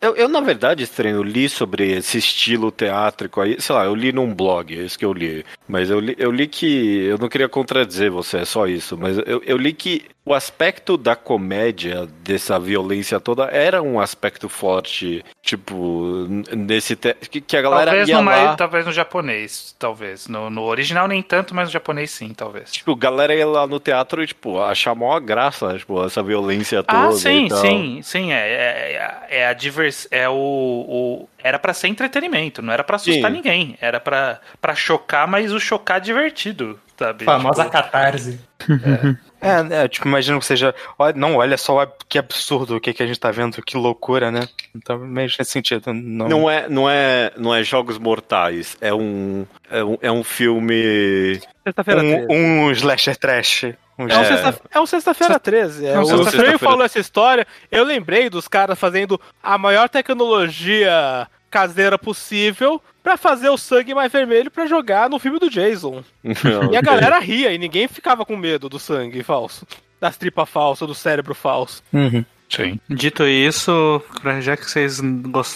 Eu, 0.00 0.14
eu, 0.14 0.28
na 0.28 0.40
verdade, 0.40 0.84
estranho, 0.84 1.16
eu 1.16 1.22
li 1.24 1.48
sobre 1.48 1.90
esse 1.90 2.16
estilo 2.18 2.70
teátrico 2.70 3.40
aí, 3.40 3.60
sei 3.60 3.74
lá, 3.74 3.84
eu 3.84 3.94
li 3.94 4.12
num 4.12 4.32
blog, 4.32 4.72
é 4.72 4.84
isso 4.84 4.96
que 4.96 5.04
eu 5.04 5.12
li. 5.12 5.44
Mas 5.66 5.90
eu 5.90 5.98
li, 5.98 6.14
eu 6.16 6.30
li 6.30 6.46
que. 6.46 7.06
Eu 7.06 7.18
não 7.18 7.28
queria 7.28 7.48
contradizer 7.48 8.08
você, 8.08 8.38
é 8.38 8.44
só 8.44 8.68
isso. 8.68 8.96
Mas 8.96 9.18
eu, 9.26 9.42
eu 9.44 9.56
li 9.56 9.72
que 9.72 10.04
o 10.24 10.32
aspecto 10.32 10.96
da 10.96 11.16
comédia, 11.16 12.06
dessa 12.22 12.56
violência 12.58 13.18
toda, 13.18 13.46
era 13.46 13.82
um 13.82 13.98
aspecto 13.98 14.48
forte, 14.48 15.24
tipo, 15.56 16.26
nesse. 16.56 16.96
Te... 16.96 17.14
Que, 17.14 17.40
que 17.40 17.56
a 17.56 17.62
galera 17.62 17.90
talvez, 17.90 18.08
ia 18.08 18.20
no, 18.20 18.24
lá. 18.30 18.56
talvez 18.56 18.86
no 18.86 18.92
japonês, 18.92 19.74
talvez. 19.78 20.26
No, 20.28 20.48
no 20.50 20.62
original 20.62 21.06
nem 21.06 21.22
tanto, 21.22 21.54
mas 21.54 21.68
no 21.68 21.72
japonês 21.72 22.10
sim, 22.10 22.32
talvez. 22.34 22.72
Tipo, 22.72 22.92
a 22.92 22.96
galera 22.96 23.34
ia 23.34 23.46
lá 23.46 23.66
no 23.66 23.78
teatro 23.78 24.22
e, 24.22 24.26
tipo, 24.26 24.60
achar 24.60 24.94
maior 24.94 25.20
graça, 25.20 25.76
tipo, 25.78 26.04
essa 26.04 26.22
violência 26.22 26.82
toda. 26.82 27.08
Ah, 27.08 27.12
sim, 27.12 27.46
e 27.46 27.48
tal. 27.48 27.58
sim, 27.58 28.00
sim. 28.02 28.32
É, 28.32 28.36
é, 28.38 29.26
é 29.30 29.46
a 29.48 29.52
divers... 29.52 30.08
É 30.10 30.28
o, 30.28 30.32
o- 30.34 31.28
Era 31.42 31.58
pra 31.58 31.74
ser 31.74 31.88
entretenimento, 31.88 32.62
não 32.62 32.72
era 32.72 32.84
pra 32.84 32.96
assustar 32.96 33.30
Sim. 33.30 33.36
ninguém. 33.36 33.76
Era 33.80 33.98
pra, 34.00 34.40
pra 34.60 34.74
chocar, 34.74 35.26
mas 35.28 35.52
o 35.52 35.60
chocar 35.60 36.00
divertido, 36.00 36.78
sabe? 36.98 37.24
Famosa 37.24 37.62
Tipo, 37.64 37.72
catarse. 37.72 38.40
É, 38.70 39.16
é, 39.84 39.88
tipo, 39.88 40.06
imagino 40.06 40.38
que 40.38 40.46
seja. 40.46 40.74
olha- 40.98 41.14
Não, 41.16 41.36
olha 41.36 41.56
só 41.58 41.84
que 42.08 42.18
absurdo 42.18 42.76
o 42.76 42.80
que, 42.80 42.92
que 42.92 43.02
a 43.02 43.06
gente 43.06 43.18
tá 43.18 43.30
vendo, 43.30 43.60
que 43.62 43.76
loucura, 43.76 44.30
né? 44.30 44.48
Então, 44.74 44.98
meio 44.98 45.28
nesse 45.38 45.50
sentido. 45.50 45.92
Não, 45.92 46.28
Não 46.28 46.50
é, 46.50 46.68
não 46.68 46.88
é, 46.88 47.32
não 47.36 47.54
é 47.54 47.62
Jogos 47.64 47.98
Mortais, 47.98 48.76
é 48.80 48.94
um, 48.94 49.44
é 49.70 49.82
um, 49.84 49.98
é 50.02 50.12
um 50.12 50.22
filme. 50.24 51.40
Sexta-feira 51.64 52.00
13. 52.00 52.26
um, 52.30 52.64
um 52.66 52.70
slasher 52.72 53.16
trash. 53.16 53.64
Um 53.98 54.08
É 54.08 54.16
um 54.16 54.20
É. 54.22 54.24
sexta- 54.24 54.60
é 54.72 54.80
um 54.80 54.86
sexta-feira 54.86 55.38
13. 55.38 55.86
É, 55.86 55.90
É 55.92 55.98
um 55.98 56.02
o. 56.02 56.24
Freio 56.26 56.58
falou 56.58 56.84
essa 56.84 56.98
história. 56.98 57.46
Eu 57.70 57.84
lembrei 57.84 58.30
dos 58.30 58.48
caras 58.48 58.78
fazendo 58.78 59.20
a 59.42 59.58
maior 59.58 59.88
tecnologia 59.88 61.28
caseira 61.50 61.98
possível 61.98 62.80
pra 63.02 63.16
fazer 63.16 63.48
o 63.48 63.58
sangue 63.58 63.94
mais 63.94 64.10
vermelho 64.12 64.50
pra 64.50 64.66
jogar 64.66 65.10
no 65.10 65.18
filme 65.18 65.38
do 65.38 65.50
Jason. 65.50 66.04
E 66.70 66.76
a 66.76 66.80
galera 66.80 67.18
ria 67.18 67.52
e 67.52 67.58
ninguém 67.58 67.88
ficava 67.88 68.24
com 68.24 68.36
medo 68.36 68.68
do 68.68 68.78
sangue 68.78 69.22
falso. 69.22 69.66
Das 70.00 70.16
tripas 70.16 70.48
falsas, 70.48 70.86
do 70.88 70.94
cérebro 70.94 71.34
falso. 71.34 71.82
Uhum. 71.92 72.24
Sim. 72.54 72.78
Dito 72.88 73.24
isso, 73.26 74.02
já 74.40 74.56
que 74.56 74.70
vocês 74.70 75.00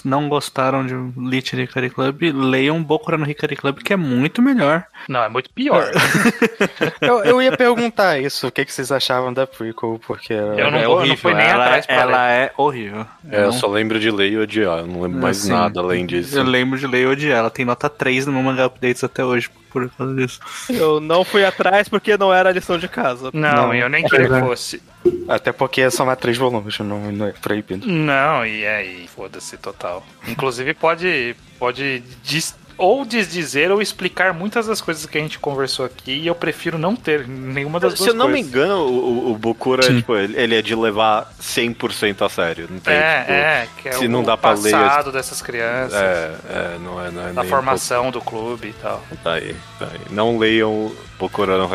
não 0.04 0.28
gostaram 0.28 0.86
de 0.86 0.94
Lich 1.28 1.54
Hikari 1.54 1.90
Club, 1.90 2.22
leiam 2.34 2.82
Bokura 2.82 3.18
no 3.18 3.28
Hikari 3.28 3.54
Club, 3.54 3.78
que 3.82 3.92
é 3.92 3.96
muito 3.96 4.40
melhor. 4.40 4.84
Não, 5.08 5.22
é 5.22 5.28
muito 5.28 5.50
pior. 5.50 5.90
Eu, 7.00 7.24
eu 7.24 7.42
ia 7.42 7.56
perguntar 7.56 8.18
isso, 8.18 8.46
o 8.46 8.50
que, 8.50 8.64
que 8.64 8.72
vocês 8.72 8.90
achavam 8.90 9.32
da 9.32 9.46
prequel, 9.46 10.00
porque. 10.06 10.32
Eu 10.32 10.70
não 10.70 10.78
é 10.78 10.84
vou- 10.84 10.84
eu 10.84 10.90
horrível. 10.92 11.08
não 11.08 11.16
fui 11.16 11.34
nem 11.34 11.46
ela, 11.46 11.64
atrás 11.64 11.86
pra 11.86 11.94
ela 11.96 12.30
é 12.32 12.52
horrível. 12.56 13.06
É, 13.30 13.44
eu 13.44 13.52
só 13.52 13.66
lembro 13.66 13.98
de 14.00 14.10
ler 14.10 14.32
e 14.32 14.38
odiar, 14.38 14.78
eu 14.78 14.86
não 14.86 15.02
lembro 15.02 15.20
mais 15.20 15.38
Assim, 15.40 15.50
nada 15.52 15.80
além 15.80 16.06
disso. 16.06 16.36
Eu 16.38 16.44
lembro 16.44 16.78
de 16.78 16.86
ler 16.86 17.02
e 17.02 17.06
odiar. 17.06 17.38
Ela 17.38 17.50
tem 17.50 17.64
nota 17.64 17.88
3 17.88 18.26
no 18.26 18.32
meu 18.32 18.42
manga 18.42 18.64
updates 18.66 19.04
até 19.04 19.24
hoje, 19.24 19.50
por 19.88 19.98
causa 19.98 20.14
disso. 20.14 20.40
Eu 20.70 21.00
não 21.00 21.24
fui 21.24 21.44
atrás 21.44 21.88
porque 21.88 22.16
não 22.16 22.32
era 22.32 22.50
lição 22.50 22.78
de 22.78 22.88
casa. 22.88 23.30
Não, 23.32 23.68
Não. 23.68 23.74
eu 23.74 23.88
nem 23.88 24.04
queria 24.04 24.28
que 24.28 24.34
É. 24.34 24.40
fosse. 24.40 24.82
Até 25.28 25.52
porque 25.52 25.88
são 25.90 26.06
lá 26.06 26.16
três 26.16 26.36
volumes, 26.36 26.78
não, 26.80 27.12
não 27.12 27.26
é 27.26 27.32
proibido. 27.32 27.86
Não, 27.86 28.44
e 28.44 28.66
aí, 28.66 29.08
foda-se 29.14 29.56
total. 29.56 30.04
Inclusive 30.26 30.74
pode 30.74 31.36
pode 31.58 32.02
dis- 32.22 32.54
ou 32.78 33.04
desdizer 33.04 33.70
ou 33.72 33.80
explicar 33.80 34.34
muitas 34.34 34.66
das 34.66 34.80
coisas 34.80 35.06
que 35.06 35.16
a 35.16 35.20
gente 35.20 35.38
conversou 35.38 35.84
aqui 35.86 36.12
e 36.12 36.26
eu 36.26 36.34
prefiro 36.34 36.78
não 36.78 36.94
ter 36.94 37.26
nenhuma 37.26 37.80
das 37.80 37.92
Se 37.92 37.98
duas 37.98 38.08
eu 38.08 38.14
não 38.14 38.26
me 38.28 38.34
coisas. 38.34 38.48
engano, 38.50 38.76
o, 38.86 39.32
o- 39.32 39.38
Bokura, 39.38 39.82
tipo, 39.94 40.14
ele, 40.16 40.36
ele 40.38 40.54
é 40.56 40.62
de 40.62 40.74
levar 40.74 41.32
100% 41.40 42.24
a 42.24 42.28
sério. 42.28 42.68
Não 42.70 42.78
tem, 42.78 42.92
É, 42.94 43.20
tipo, 43.20 43.32
é, 43.32 43.68
que 43.82 43.88
é 43.88 43.92
se 43.92 44.06
o 44.06 44.08
não 44.10 44.22
dá 44.22 44.36
pra 44.36 44.52
ler, 44.52 44.70
passado 44.72 45.12
dessas 45.12 45.40
crianças, 45.40 45.94
É, 45.94 46.34
é, 46.48 46.78
não 46.82 47.02
é, 47.04 47.10
não 47.10 47.22
é 47.22 47.32
da 47.32 47.42
nem 47.42 47.44
um 47.44 47.48
formação 47.48 48.10
do 48.10 48.20
clube 48.20 48.68
e 48.68 48.72
tal. 48.74 49.02
pouco- 49.08 49.22
Tá 49.24 49.34
aí, 49.34 49.54
tá 49.78 49.86
aí. 49.92 50.00
Não 50.10 50.36
leiam 50.38 50.92
Bokura 51.18 51.56
no 51.58 51.70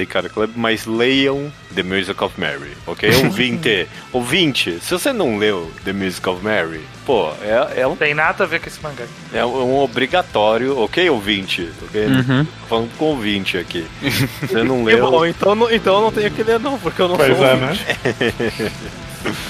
Hikari 0.00 0.28
Club, 0.28 0.50
mas 0.54 0.86
leiam 0.86 1.52
The 1.74 1.82
Music 1.82 2.22
of 2.22 2.40
Mary, 2.40 2.72
ok? 2.86 3.10
Ouvinte, 3.24 3.88
ouvinte, 4.12 4.78
se 4.80 4.92
você 4.92 5.12
não 5.12 5.36
leu 5.36 5.70
The 5.84 5.92
Music 5.92 6.28
of 6.28 6.44
Mary, 6.44 6.80
pô, 7.06 7.30
é, 7.42 7.80
é, 7.82 7.86
um, 7.86 7.96
Tem 7.96 8.14
nada 8.14 8.44
a 8.44 8.46
ver 8.46 8.60
com 8.60 8.68
esse 8.68 8.80
mangá. 8.82 9.04
é 9.32 9.44
um 9.44 9.78
obrigatório, 9.80 10.78
ok, 10.80 11.08
ouvinte? 11.10 11.70
Ok? 11.82 12.06
Uhum. 12.06 12.44
Tô 12.44 12.66
falando 12.68 12.90
com 12.96 13.04
ouvinte 13.06 13.58
aqui. 13.58 13.86
Você 14.40 14.62
não 14.62 14.84
leu. 14.84 15.10
bom, 15.10 15.26
então, 15.26 15.54
não- 15.54 15.70
então 15.70 15.96
eu 15.96 16.00
não 16.02 16.12
tenho 16.12 16.30
que 16.30 16.42
ler 16.42 16.58
não, 16.60 16.78
porque 16.78 17.02
eu 17.02 17.08
não 17.08 17.16
Pois 17.16 17.36
sou 17.36 17.46
é, 17.46 17.52
ouvinte. 17.54 17.84
né? 17.84 18.70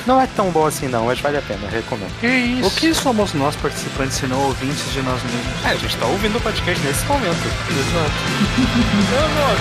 Não 0.07 0.21
é 0.21 0.29
tão 0.37 0.51
bom 0.51 0.65
assim, 0.67 0.87
não, 0.87 1.07
mas 1.07 1.19
vale 1.19 1.37
a 1.37 1.43
pena, 1.43 1.69
recomendo. 1.69 2.13
Que 2.21 2.29
isso? 2.29 2.69
O 2.69 2.71
que 2.71 2.95
somos 2.95 3.35
nós 3.35 3.57
participantes 3.57 4.19
se 4.19 4.27
não 4.29 4.41
ouvintes 4.45 4.93
de 4.93 5.03
nós 5.03 5.21
mesmos? 5.25 5.65
É, 5.65 5.71
a 5.71 5.75
gente 5.75 5.97
tá 5.97 6.07
ouvindo 6.07 6.39
o 6.39 6.41
podcast 6.41 6.81
nesse 6.87 7.05
momento. 7.07 7.43
Não, 7.93 9.29
não, 9.35 9.51
eu 9.51 9.57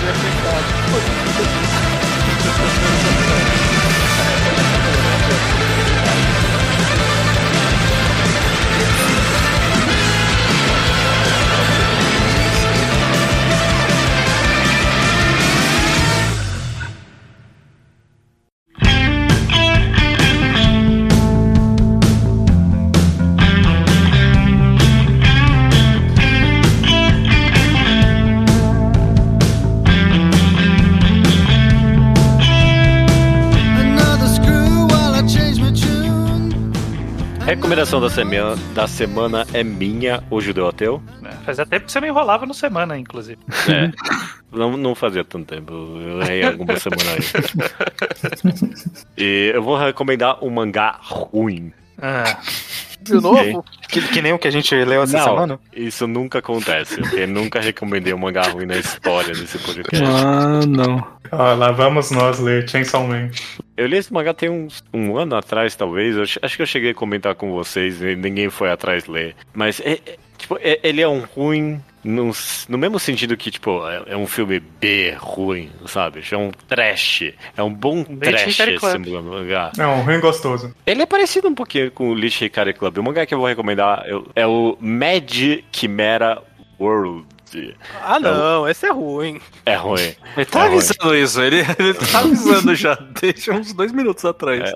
Recomendação 37.74 38.00
da 38.00 38.08
semana, 38.08 38.56
da 38.72 38.86
semana 38.86 39.46
é 39.52 39.64
minha, 39.64 40.22
o 40.30 40.40
Judeu 40.40 40.68
Ateu. 40.68 41.02
É, 41.24 41.32
Fazia 41.44 41.66
tempo 41.66 41.86
que 41.86 41.90
você 41.90 42.00
me 42.00 42.06
enrolava 42.06 42.46
no 42.46 42.54
semana, 42.54 42.96
inclusive. 42.96 43.40
É. 43.68 43.90
Não, 44.52 44.76
não 44.76 44.94
fazia 44.94 45.24
tanto 45.24 45.46
tempo. 45.46 45.72
Eu 45.72 46.22
errei 46.22 46.44
alguma 46.44 46.76
semana 46.78 47.02
aí. 47.10 47.18
E 49.18 49.50
eu 49.52 49.60
vou 49.60 49.76
recomendar 49.76 50.38
um 50.44 50.50
mangá 50.50 51.00
ruim. 51.02 51.72
Ah, 52.00 52.38
De 53.04 53.14
novo? 53.20 53.64
Que, 53.88 54.00
que 54.08 54.22
nem 54.22 54.32
o 54.32 54.38
que 54.38 54.48
a 54.48 54.50
gente 54.50 54.74
leu 54.74 55.02
essa 55.02 55.18
não, 55.18 55.24
semana? 55.24 55.60
isso 55.74 56.06
nunca 56.06 56.38
acontece. 56.38 57.00
Eu 57.12 57.28
nunca 57.28 57.60
recomendei 57.60 58.12
um 58.14 58.18
mangá 58.18 58.42
ruim 58.48 58.66
na 58.66 58.76
história 58.76 59.32
desse 59.34 59.58
podcast. 59.58 60.04
Ah, 60.04 60.60
não. 60.66 61.06
Ó, 61.30 61.54
lá 61.54 61.70
vamos 61.72 62.10
nós 62.10 62.38
ler 62.40 62.68
Chainsaw 62.68 63.06
Man. 63.06 63.30
Eu 63.76 63.86
li 63.86 63.96
esse 63.96 64.12
mangá 64.12 64.32
tem 64.32 64.48
uns, 64.48 64.82
um 64.92 65.16
ano 65.16 65.36
atrás, 65.36 65.74
talvez. 65.76 66.16
Eu 66.16 66.22
acho- 66.22 66.38
acho 66.42 66.56
que 66.56 66.62
eu 66.62 66.66
cheguei 66.66 66.90
a 66.90 66.94
comentar 66.94 67.34
com 67.34 67.52
vocês 67.52 68.00
e 68.02 68.14
ninguém 68.16 68.48
foi 68.50 68.70
atrás 68.70 69.06
ler. 69.06 69.34
Mas, 69.52 69.80
é, 69.80 69.92
é- 70.06 70.16
tipo, 70.38 70.56
é- 70.60 70.80
ele 70.82 71.00
é 71.00 71.08
um 71.08 71.20
ruim 71.20 71.80
no, 72.04 72.30
no 72.68 72.78
mesmo 72.78 72.98
sentido 72.98 73.36
que, 73.36 73.50
tipo, 73.50 73.86
é, 73.88 74.02
é 74.08 74.16
um 74.16 74.26
filme 74.26 74.60
B 74.60 75.14
ruim, 75.18 75.70
sabe? 75.86 76.22
É 76.30 76.36
um 76.36 76.50
trash. 76.68 77.32
É 77.56 77.62
um 77.62 77.72
bom 77.72 78.04
trash 78.30 78.56
esse 78.74 78.98
mangá. 79.22 79.72
É 79.78 79.86
um 79.86 80.02
ruim 80.02 80.20
gostoso. 80.20 80.74
Ele 80.86 81.02
é 81.02 81.06
parecido 81.06 81.48
um 81.48 81.54
pouquinho 81.54 81.90
com 81.90 82.10
o 82.10 82.14
Lich 82.14 82.44
Hikari 82.44 82.74
Club. 82.74 82.98
O 82.98 83.02
mangá 83.02 83.24
que 83.26 83.32
eu 83.34 83.38
vou 83.38 83.46
recomendar 83.48 84.04
é 84.06 84.14
o- 84.14 84.26
é 84.36 84.46
o 84.46 84.76
Mad 84.80 85.30
Chimera 85.72 86.42
World. 86.78 87.24
Ah, 88.02 88.18
não, 88.20 88.68
esse 88.68 88.86
é 88.86 88.90
ruim. 88.92 89.40
É 89.66 89.74
ruim. 89.76 90.14
Ele 90.36 90.44
tá 90.46 90.60
É 90.60 90.68
ruim. 90.68 90.76
avisando 90.76 91.14
isso, 91.16 91.40
ele, 91.40 91.58
ele 91.78 91.94
tá 91.94 92.18
avisando 92.20 92.74
já, 92.74 92.94
desde 93.20 93.50
uns 93.50 93.72
dois 93.72 93.92
minutos 93.92 94.24
atrás. 94.24 94.72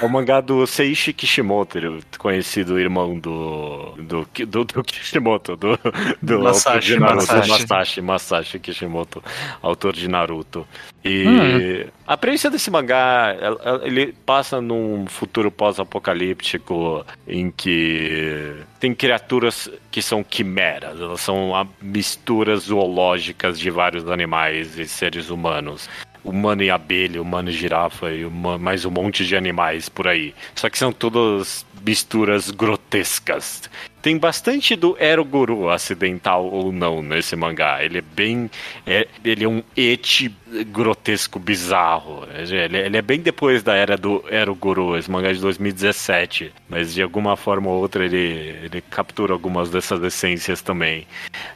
É 0.00 0.04
o 0.04 0.08
mangá 0.08 0.40
do 0.40 0.66
Seishi 0.66 1.12
Kishimoto, 1.12 1.78
ele- 1.78 2.00
conhecido 2.18 2.78
irmão 2.78 3.18
do. 3.18 3.94
do, 3.98 4.26
do, 4.46 4.64
do 4.64 4.82
Kishimoto, 4.84 5.56
do, 5.56 5.78
do 6.22 6.40
Masashi, 6.40 6.98
Naruto, 6.98 7.16
Masashi. 7.16 7.50
Masashi, 7.50 8.00
Masashi 8.00 8.58
Kishimoto, 8.58 9.22
autor 9.60 9.92
de 9.94 10.08
Naruto. 10.08 10.66
E 11.04 11.24
Hum. 11.26 11.90
A 12.12 12.16
premissa 12.18 12.50
desse 12.50 12.70
mangá, 12.70 13.34
ele 13.82 14.14
passa 14.26 14.60
num 14.60 15.06
futuro 15.06 15.50
pós-apocalíptico 15.50 17.06
em 17.26 17.50
que 17.50 18.54
tem 18.78 18.94
criaturas 18.94 19.70
que 19.90 20.02
são 20.02 20.22
quimeras, 20.22 21.00
elas 21.00 21.22
são 21.22 21.52
misturas 21.80 22.64
zoológicas 22.64 23.58
de 23.58 23.70
vários 23.70 24.10
animais 24.10 24.78
e 24.78 24.86
seres 24.86 25.30
humanos 25.30 25.88
humano 26.24 26.62
e 26.62 26.70
abelha, 26.70 27.20
humano 27.20 27.50
e 27.50 27.52
girafa 27.52 28.10
e 28.10 28.24
uma- 28.24 28.58
mais 28.58 28.84
um 28.84 28.90
monte 28.90 29.24
de 29.26 29.36
animais 29.36 29.88
por 29.88 30.06
aí. 30.08 30.34
Só 30.54 30.68
que 30.70 30.78
são 30.78 30.92
todas 30.92 31.64
misturas 31.84 32.50
grotescas. 32.50 33.68
Tem 34.00 34.16
bastante 34.18 34.74
do 34.76 34.96
Eroguru 35.00 35.68
acidental 35.68 36.44
ou 36.46 36.72
não 36.72 37.02
nesse 37.02 37.34
mangá. 37.36 37.82
Ele 37.84 37.98
é 37.98 38.00
bem. 38.00 38.50
é- 38.86 39.06
ele 39.24 39.44
é 39.44 39.48
um 39.48 39.62
eti 39.76 40.32
grotesco 40.68 41.38
bizarro. 41.38 42.26
Ele, 42.34 42.76
ele 42.78 42.96
é 42.96 43.02
bem 43.02 43.20
depois 43.20 43.62
da 43.62 43.74
era 43.74 43.96
do 43.96 44.24
Eroguru, 44.30 44.96
esse 44.96 45.10
mangá 45.10 45.30
é 45.30 45.32
de 45.32 45.40
2017. 45.40 46.52
Mas 46.68 46.94
de 46.94 47.02
alguma 47.02 47.36
forma 47.36 47.68
ou 47.68 47.80
outra 47.80 48.04
ele, 48.04 48.56
ele 48.64 48.80
captura 48.90 49.32
algumas 49.32 49.70
dessas 49.70 50.02
essências 50.02 50.60
também. 50.62 51.06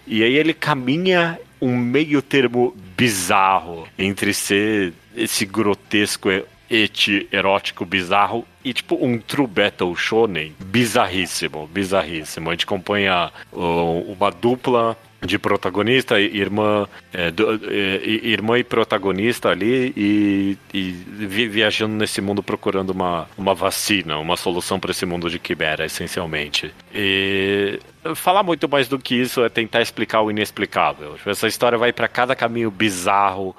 E 0.06 0.22
aí 0.22 0.34
ele 0.36 0.54
caminha 0.54 1.38
um 1.60 1.76
meio 1.76 2.20
termo 2.22 2.76
bizarro 2.96 3.86
entre 3.98 4.32
ser 4.32 4.92
esse 5.16 5.44
grotesco 5.44 6.28
et 6.68 7.28
erótico 7.30 7.84
bizarro 7.84 8.44
e 8.64 8.72
tipo 8.72 8.98
um 9.00 9.18
true 9.18 9.46
battle 9.46 9.94
shonen 9.94 10.52
bizarríssimo, 10.58 11.68
bizarríssimo. 11.72 12.50
A 12.50 12.52
gente 12.54 12.64
acompanha 12.64 13.30
ó, 13.52 13.92
uma 14.00 14.30
dupla 14.30 14.96
de 15.24 15.38
protagonista 15.38 16.20
irmã, 16.20 16.86
é, 17.12 17.30
do- 17.30 17.60
é, 17.70 18.00
irmã 18.04 18.58
e 18.58 18.64
protagonista 18.64 19.48
ali 19.50 19.92
e, 19.96 20.58
e 20.74 20.90
vi- 20.90 21.48
viajando 21.48 21.94
nesse 21.94 22.20
mundo 22.20 22.42
procurando 22.42 22.90
uma, 22.90 23.28
uma 23.38 23.54
vacina, 23.54 24.18
uma 24.18 24.36
solução 24.36 24.78
para 24.78 24.90
esse 24.90 25.06
mundo 25.06 25.30
de 25.30 25.38
quimera, 25.38 25.84
essencialmente. 25.86 26.72
E 26.94 27.78
falar 28.14 28.42
muito 28.42 28.68
mais 28.68 28.88
do 28.88 28.98
que 28.98 29.14
isso 29.14 29.44
é 29.44 29.48
tentar 29.48 29.82
explicar 29.82 30.20
o 30.22 30.30
inexplicável. 30.30 31.14
Tipo, 31.16 31.30
Essa 31.30 31.48
história 31.48 31.78
vai 31.78 31.92
para 31.92 32.08
cada 32.08 32.34
caminho 32.36 32.70
bizarro, 32.70 33.54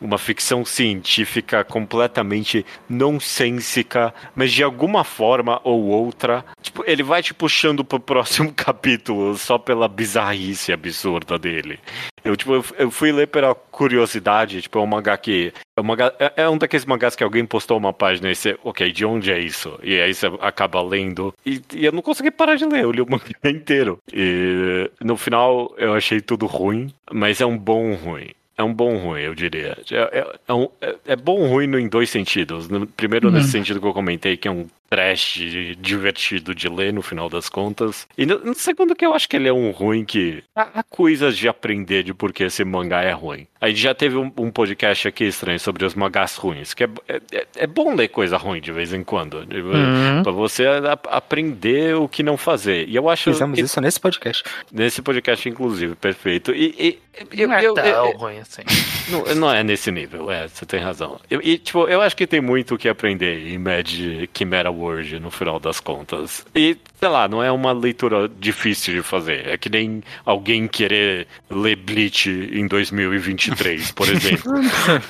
uma 0.00 0.18
ficção 0.18 0.64
científica 0.64 1.62
completamente 1.64 2.66
nonsensica, 2.88 4.12
mas 4.34 4.52
de 4.52 4.62
alguma 4.62 5.04
forma 5.04 5.60
ou 5.62 5.84
outra, 5.84 6.44
tipo, 6.60 6.82
ele 6.86 7.02
vai 7.02 7.22
te 7.22 7.32
puxando 7.32 7.84
pro 7.84 8.00
próximo 8.00 8.52
capítulo 8.56 9.36
só 9.36 9.58
pela 9.58 9.88
bizarrice 9.88 10.72
absurda 10.72 11.38
dele. 11.38 11.78
Eu, 12.24 12.36
tipo, 12.36 12.64
eu- 12.78 12.90
fui 12.90 13.10
ler 13.12 13.26
pela 13.26 13.54
curiosidade, 13.54 14.62
tipo, 14.62 14.78
é 14.78 14.82
um 14.82 14.86
mangá 14.86 15.16
que. 15.16 15.52
É 15.76 15.80
um, 15.80 15.84
mangá- 15.84 16.12
é- 16.18 16.32
é 16.42 16.48
um 16.48 16.56
daqueles 16.58 16.84
mangás 16.84 17.16
que 17.16 17.24
alguém 17.24 17.44
postou 17.44 17.76
uma 17.78 17.92
página 17.92 18.30
e 18.30 18.34
você, 18.34 18.56
ok, 18.62 18.92
de 18.92 19.04
onde 19.04 19.32
é 19.32 19.38
isso? 19.38 19.78
E 19.82 20.00
aí 20.00 20.12
você 20.14 20.26
acaba 20.40 20.80
lendo. 20.82 21.34
E, 21.44 21.60
e 21.74 21.84
eu 21.84 21.92
não 21.92 22.02
consegui 22.02 22.30
parar 22.30 22.54
de 22.56 22.64
ler, 22.64 22.84
eu 22.84 22.92
li 22.92 23.00
o 23.00 23.06
mangá 23.10 23.24
inteiro. 23.44 23.98
E 24.12 24.90
no 25.00 25.16
final 25.16 25.74
eu 25.78 25.94
achei 25.94 26.20
tudo 26.20 26.46
ruim, 26.46 26.92
mas 27.10 27.40
é 27.40 27.46
um 27.46 27.58
bom 27.58 27.94
ruim. 27.94 28.28
É 28.56 28.62
um 28.62 28.72
bom 28.72 28.96
ruim, 28.98 29.22
eu 29.22 29.34
diria. 29.34 29.76
É, 29.90 30.18
é- 30.20 30.34
é 30.48 30.52
um- 30.52 30.68
é- 30.80 30.96
é 31.06 31.16
bom 31.16 31.46
ruim 31.48 31.66
no- 31.66 31.78
em 31.78 31.88
dois 31.88 32.10
sentidos. 32.10 32.68
No- 32.68 32.86
primeiro, 32.86 33.30
nesse 33.30 33.48
sentido 33.50 33.80
que 33.80 33.86
eu 33.86 33.94
comentei, 33.94 34.36
que 34.36 34.46
é 34.46 34.50
um 34.50 34.66
trash 34.96 35.38
divertido 35.78 36.54
de 36.54 36.68
ler 36.68 36.92
no 36.92 37.00
final 37.00 37.30
das 37.30 37.48
contas. 37.48 38.06
E 38.18 38.26
no, 38.26 38.38
no 38.40 38.54
segundo, 38.54 38.94
que 38.94 39.06
eu 39.06 39.14
acho 39.14 39.26
que 39.26 39.36
ele 39.36 39.48
é 39.48 39.52
um 39.52 39.70
ruim 39.70 40.04
que. 40.04 40.42
Há, 40.54 40.80
há 40.80 40.82
coisas 40.82 41.36
de 41.38 41.48
aprender 41.48 42.02
de 42.02 42.12
por 42.12 42.30
que 42.30 42.44
esse 42.44 42.62
mangá 42.62 43.00
é 43.02 43.12
ruim. 43.12 43.46
A 43.58 43.68
gente 43.68 43.80
já 43.80 43.94
teve 43.94 44.16
um, 44.18 44.30
um 44.36 44.50
podcast 44.50 45.08
aqui 45.08 45.24
estranho 45.24 45.58
sobre 45.58 45.86
os 45.86 45.94
mangás 45.94 46.36
ruins, 46.36 46.74
que 46.74 46.84
é, 46.84 46.88
é, 47.08 47.46
é 47.56 47.66
bom 47.66 47.94
ler 47.94 48.08
coisa 48.08 48.36
ruim 48.36 48.60
de 48.60 48.70
vez 48.70 48.92
em 48.92 49.02
quando. 49.02 49.34
Uhum. 49.38 50.22
Pra 50.22 50.32
você 50.32 50.66
a- 50.66 50.98
aprender 51.16 51.94
o 51.96 52.06
que 52.08 52.22
não 52.22 52.36
fazer. 52.36 52.86
E 52.88 52.94
eu 52.96 53.08
acho. 53.08 53.32
Fizemos 53.32 53.58
que- 53.58 53.64
isso 53.64 53.80
nesse 53.80 53.98
podcast. 53.98 54.44
Nesse 54.70 55.00
podcast, 55.00 55.48
inclusive, 55.48 55.94
perfeito. 55.94 56.52
E, 56.52 56.74
e- 56.78 56.98
eu- 57.32 57.48
Não 57.48 57.54
é 57.54 57.64
eu- 57.64 57.74
tão 57.74 57.86
eu- 57.86 58.16
ruim 58.18 58.38
assim. 58.40 58.62
não, 59.10 59.34
não 59.36 59.52
é 59.54 59.62
nesse 59.62 59.90
nível, 59.90 60.30
é, 60.30 60.48
você 60.48 60.66
tem 60.66 60.80
razão. 60.80 61.18
Eu- 61.30 61.40
e, 61.42 61.56
tipo, 61.56 61.86
eu 61.88 62.00
acho 62.02 62.16
que 62.16 62.26
tem 62.26 62.40
muito 62.40 62.74
o 62.74 62.78
que 62.78 62.88
aprender 62.88 63.46
em 63.48 63.58
Mad 63.58 63.88
Chimera 64.36 64.70
World, 64.82 65.18
no 65.20 65.30
final 65.30 65.58
das 65.60 65.80
contas. 65.80 66.44
E, 66.54 66.76
sei 66.98 67.08
lá, 67.08 67.28
não 67.28 67.42
é 67.42 67.50
uma 67.50 67.72
leitura 67.72 68.28
difícil 68.28 68.94
de 68.94 69.02
fazer. 69.02 69.48
É 69.48 69.56
que 69.56 69.68
nem 69.70 70.02
alguém 70.24 70.66
querer 70.66 71.26
ler 71.50 71.76
Bleach 71.76 72.28
em 72.30 72.66
2023, 72.66 73.92
por 73.92 74.08
exemplo. 74.10 74.52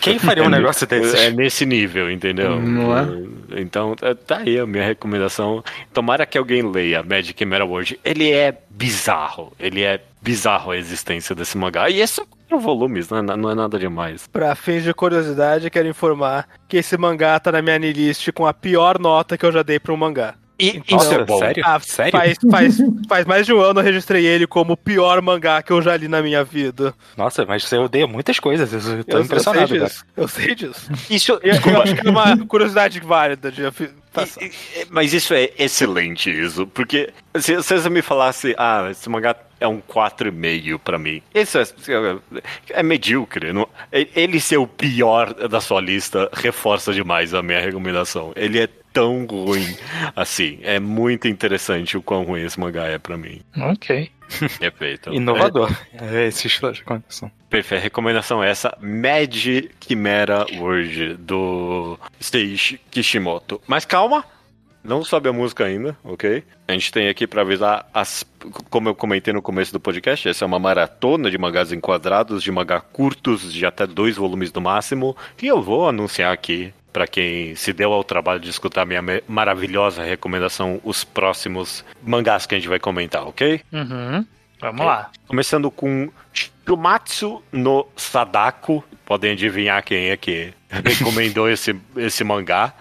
Quem 0.00 0.18
faria 0.18 0.42
um 0.42 0.46
É 0.46 0.50
ne- 0.50 0.56
negócio 0.58 0.86
desses? 0.86 1.14
É 1.14 1.30
nesse 1.30 1.64
nível, 1.66 2.10
entendeu? 2.10 2.60
Não 2.60 2.96
é? 2.96 3.60
Então, 3.60 3.94
é- 4.02 4.14
tá 4.14 4.38
aí 4.38 4.58
a 4.58 4.66
minha 4.66 4.84
recomendação. 4.84 5.62
Tomara 5.92 6.26
que 6.26 6.36
alguém 6.38 6.62
leia 6.62 7.02
Magic 7.02 7.38
Chimera 7.38 7.64
World. 7.64 7.98
Ele 8.04 8.30
é 8.30 8.56
bizarro. 8.70 9.52
Ele 9.58 9.82
é 9.82 10.00
bizarro 10.20 10.70
a 10.70 10.76
existência 10.76 11.34
desse 11.34 11.56
mangá. 11.58 11.88
E 11.90 12.06
só 12.06 12.24
quatro 12.52 12.58
volumes, 12.60 13.08
não 13.08 13.18
é, 13.18 13.22
não 13.36 13.50
é 13.50 13.54
nada 13.54 13.78
demais. 13.78 14.26
Pra 14.26 14.54
fins 14.54 14.82
de 14.82 14.92
curiosidade, 14.92 15.70
quero 15.70 15.88
informar 15.88 16.46
que 16.68 16.76
esse 16.76 16.96
mangá 16.96 17.38
tá 17.40 17.52
na 17.52 17.62
minha 17.62 17.76
anilist 17.76 18.30
com 18.32 18.46
a 18.46 18.52
pior 18.54 18.98
nota 18.98 19.36
que 19.38 19.44
eu 19.46 19.52
já 19.52 19.62
dei 19.62 19.78
pra 19.78 19.92
um 19.92 19.96
mangá. 19.96 20.34
E 20.58 20.76
Então, 20.76 20.98
isso 20.98 21.12
é 21.14 21.24
bom. 21.24 21.38
sério? 21.38 21.62
Ah, 21.66 21.80
Sério? 21.80 22.12
Faz, 22.12 22.38
faz, 22.50 22.78
faz 23.08 23.26
mais 23.26 23.46
de 23.46 23.52
um 23.52 23.60
ano 23.60 23.80
eu 23.80 23.84
registrei 23.84 24.24
ele 24.24 24.46
como 24.46 24.74
o 24.74 24.76
pior 24.76 25.20
mangá 25.20 25.60
que 25.62 25.72
eu 25.72 25.80
já 25.82 25.96
li 25.96 26.06
na 26.08 26.22
minha 26.22 26.44
vida. 26.44 26.94
Nossa, 27.16 27.44
mas 27.46 27.64
você 27.64 27.76
odeia 27.78 28.06
muitas 28.06 28.38
coisas. 28.38 28.70
Eu 28.72 29.02
tô 29.02 29.16
eu, 29.16 29.22
impressionado, 29.24 29.62
eu 29.62 29.68
sei 29.68 29.78
cara. 29.78 29.88
disso. 29.90 30.04
Eu 30.16 30.28
sei 30.28 30.54
disso. 30.54 30.90
Isso, 31.10 31.32
Eu, 31.42 31.54
eu 31.72 31.82
acho 31.82 31.94
que 31.96 32.06
é 32.06 32.10
uma 32.10 32.46
curiosidade 32.46 33.00
válida 33.00 33.50
de 33.50 33.62
tá 34.12 34.24
E- 34.40 34.44
e- 34.46 34.86
Mas 34.90 35.12
isso 35.12 35.32
é 35.34 35.50
excelente, 35.58 36.30
isso. 36.30 36.66
Porque 36.68 37.12
se, 37.38 37.60
se 37.62 37.74
você 37.80 37.88
me 37.90 38.02
falasse, 38.02 38.54
ah, 38.58 38.86
esse 38.90 39.08
mangá 39.08 39.34
é 39.62 39.68
um 39.68 39.80
4,5 39.80 40.78
pra 40.78 40.98
mim. 40.98 41.22
Isso 41.34 41.58
é, 41.58 41.64
é 42.70 42.82
medíocre. 42.82 43.52
Não, 43.52 43.68
ele 43.90 44.40
ser 44.40 44.56
o 44.56 44.66
pior 44.66 45.32
da 45.48 45.60
sua 45.60 45.80
lista 45.80 46.28
reforça 46.32 46.92
demais 46.92 47.32
a 47.32 47.42
minha 47.42 47.60
recomendação. 47.60 48.32
Ele 48.34 48.60
é 48.60 48.68
tão 48.92 49.24
ruim 49.26 49.76
assim. 50.14 50.58
É 50.62 50.78
muito 50.78 51.26
interessante 51.28 51.96
o 51.96 52.02
quão 52.02 52.24
ruim 52.24 52.42
esse 52.42 52.58
mangá 52.58 52.86
é 52.86 52.98
pra 52.98 53.16
mim. 53.16 53.40
Ok. 53.56 54.10
Perfeito. 54.58 55.12
Inovador. 55.12 55.70
É 55.94 56.26
esse 56.26 56.46
estilo 56.46 56.72
de 56.72 56.82
conexão. 56.82 57.30
Perfeito, 57.48 57.80
a 57.80 57.84
recomendação 57.84 58.42
é 58.42 58.50
essa: 58.50 58.76
Mad 58.80 59.34
Chimera 59.80 60.46
World, 60.58 61.14
do 61.14 61.98
Stage 62.18 62.80
Kishimoto. 62.90 63.60
Mas 63.66 63.84
calma, 63.84 64.24
não 64.84 65.04
sobe 65.04 65.28
a 65.28 65.32
música 65.32 65.64
ainda, 65.64 65.96
ok? 66.02 66.42
A 66.66 66.72
gente 66.72 66.92
tem 66.92 67.08
aqui 67.08 67.26
pra 67.26 67.42
avisar, 67.42 67.88
as, 67.92 68.24
como 68.68 68.88
eu 68.88 68.94
comentei 68.94 69.32
no 69.32 69.42
começo 69.42 69.72
do 69.72 69.80
podcast, 69.80 70.28
essa 70.28 70.44
é 70.44 70.46
uma 70.46 70.58
maratona 70.58 71.30
de 71.30 71.38
mangás 71.38 71.72
enquadrados, 71.72 72.42
de 72.42 72.50
mangá 72.50 72.80
curtos, 72.80 73.52
de 73.52 73.64
até 73.64 73.86
dois 73.86 74.16
volumes 74.16 74.52
no 74.52 74.60
máximo, 74.60 75.16
e 75.40 75.46
eu 75.46 75.62
vou 75.62 75.88
anunciar 75.88 76.32
aqui. 76.32 76.72
Pra 76.92 77.06
quem 77.06 77.54
se 77.54 77.72
deu 77.72 77.90
ao 77.90 78.04
trabalho 78.04 78.38
de 78.38 78.50
escutar 78.50 78.84
minha 78.84 79.00
maravilhosa 79.26 80.02
recomendação, 80.02 80.78
os 80.84 81.02
próximos 81.04 81.82
mangás 82.02 82.44
que 82.44 82.54
a 82.54 82.58
gente 82.58 82.68
vai 82.68 82.78
comentar, 82.78 83.26
ok? 83.26 83.62
Uhum. 83.72 84.26
Vamos 84.60 84.86
lá. 84.86 85.10
Começando 85.26 85.70
com 85.70 86.10
Shumatsu 86.32 87.42
no 87.50 87.86
Sadako. 87.96 88.84
Podem 89.04 89.32
adivinhar 89.32 89.82
quem 89.82 90.10
é 90.10 90.16
que 90.16 90.52
recomendou 90.70 91.50
esse, 91.50 91.74
esse 91.96 92.22
mangá. 92.22 92.74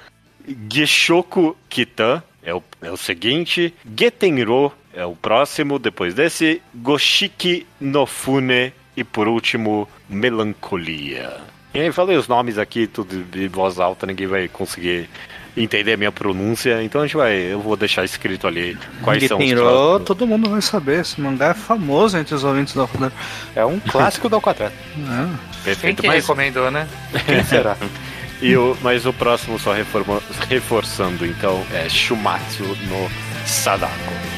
Geshoku 0.70 1.56
Kitan 1.70 2.24
é 2.44 2.54
o, 2.54 2.64
é 2.82 2.92
o 2.92 2.98
seguinte. 2.98 3.74
Getenro 3.98 4.72
é 4.94 5.06
o 5.06 5.16
próximo, 5.16 5.80
depois 5.80 6.14
desse. 6.14 6.62
Goshiki 6.76 7.66
no 7.80 8.06
Fune. 8.06 8.74
E 8.96 9.04
por 9.04 9.28
último, 9.28 9.88
Melancolia. 10.10 11.38
E 11.74 11.80
aí, 11.80 11.92
falei 11.94 12.18
os 12.18 12.28
nomes 12.28 12.58
aqui, 12.58 12.86
tudo 12.86 13.24
de 13.24 13.48
voz 13.48 13.80
alta, 13.80 14.06
ninguém 14.06 14.28
vai 14.28 14.50
conseguir 14.50 15.10
entender 15.56 15.94
a 15.94 15.98
minha 15.98 16.12
pronúncia. 16.12 16.84
Então 16.84 17.02
a 17.02 17.06
gente 17.06 17.16
vai. 17.16 17.34
Eu 17.34 17.62
vou 17.62 17.78
deixar 17.78 18.04
escrito 18.04 18.48
ali 18.48 18.78
quais 19.02 19.24
são 19.26 19.38
os 19.38 19.54
próximos. 19.54 20.06
todo 20.06 20.28
mundo 20.28 20.50
vai 20.50 20.62
saber. 20.62 21.02
Esse 21.02 21.22
mangá 21.22 21.50
é 21.50 21.54
famoso 21.54 22.18
entre 22.18 22.36
os 22.36 22.44
ouvintes 22.44 22.74
do 22.74 22.82
Alfredo. 22.82 23.14
É 23.56 23.66
um 23.66 23.80
clássico 23.80 24.28
do 24.28 24.36
ao 24.36 24.42
quadrado. 24.42 24.74
É. 24.74 25.26
Quem 25.26 25.64
Perfeito, 25.64 26.02
que 26.02 26.08
mas 26.08 26.24
recomendou, 26.24 26.72
né? 26.72 26.88
Quem 27.26 27.44
será? 27.44 27.78
E 28.42 28.56
o, 28.58 28.76
mas 28.82 29.06
o 29.06 29.14
próximo, 29.14 29.60
só 29.60 29.72
reforma- 29.74 30.22
reforçando, 30.50 31.26
então, 31.26 31.64
é 31.72 31.88
Shumatsu 31.88 32.64
no 32.64 33.10
Sadako, 33.46 33.92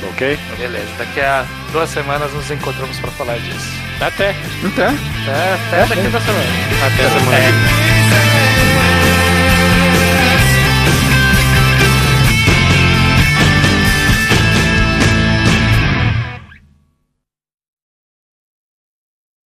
ok? 0.09 0.37
Beleza, 0.57 0.87
daqui 0.97 1.21
a 1.21 1.45
duas 1.71 1.89
semanas 1.89 2.31
nos 2.33 2.49
encontramos 2.51 2.99
pra 2.99 3.11
falar 3.11 3.37
disso. 3.39 3.67
Até. 4.01 4.35
Então, 4.63 4.87
Até, 4.87 5.53
até 5.77 5.85
daqui 5.95 6.07
a 6.07 6.09
duas 6.09 6.23
semanas. 6.23 6.47
Até 6.83 7.09
semana 7.09 7.37
que 7.37 7.43
vem. 7.51 8.92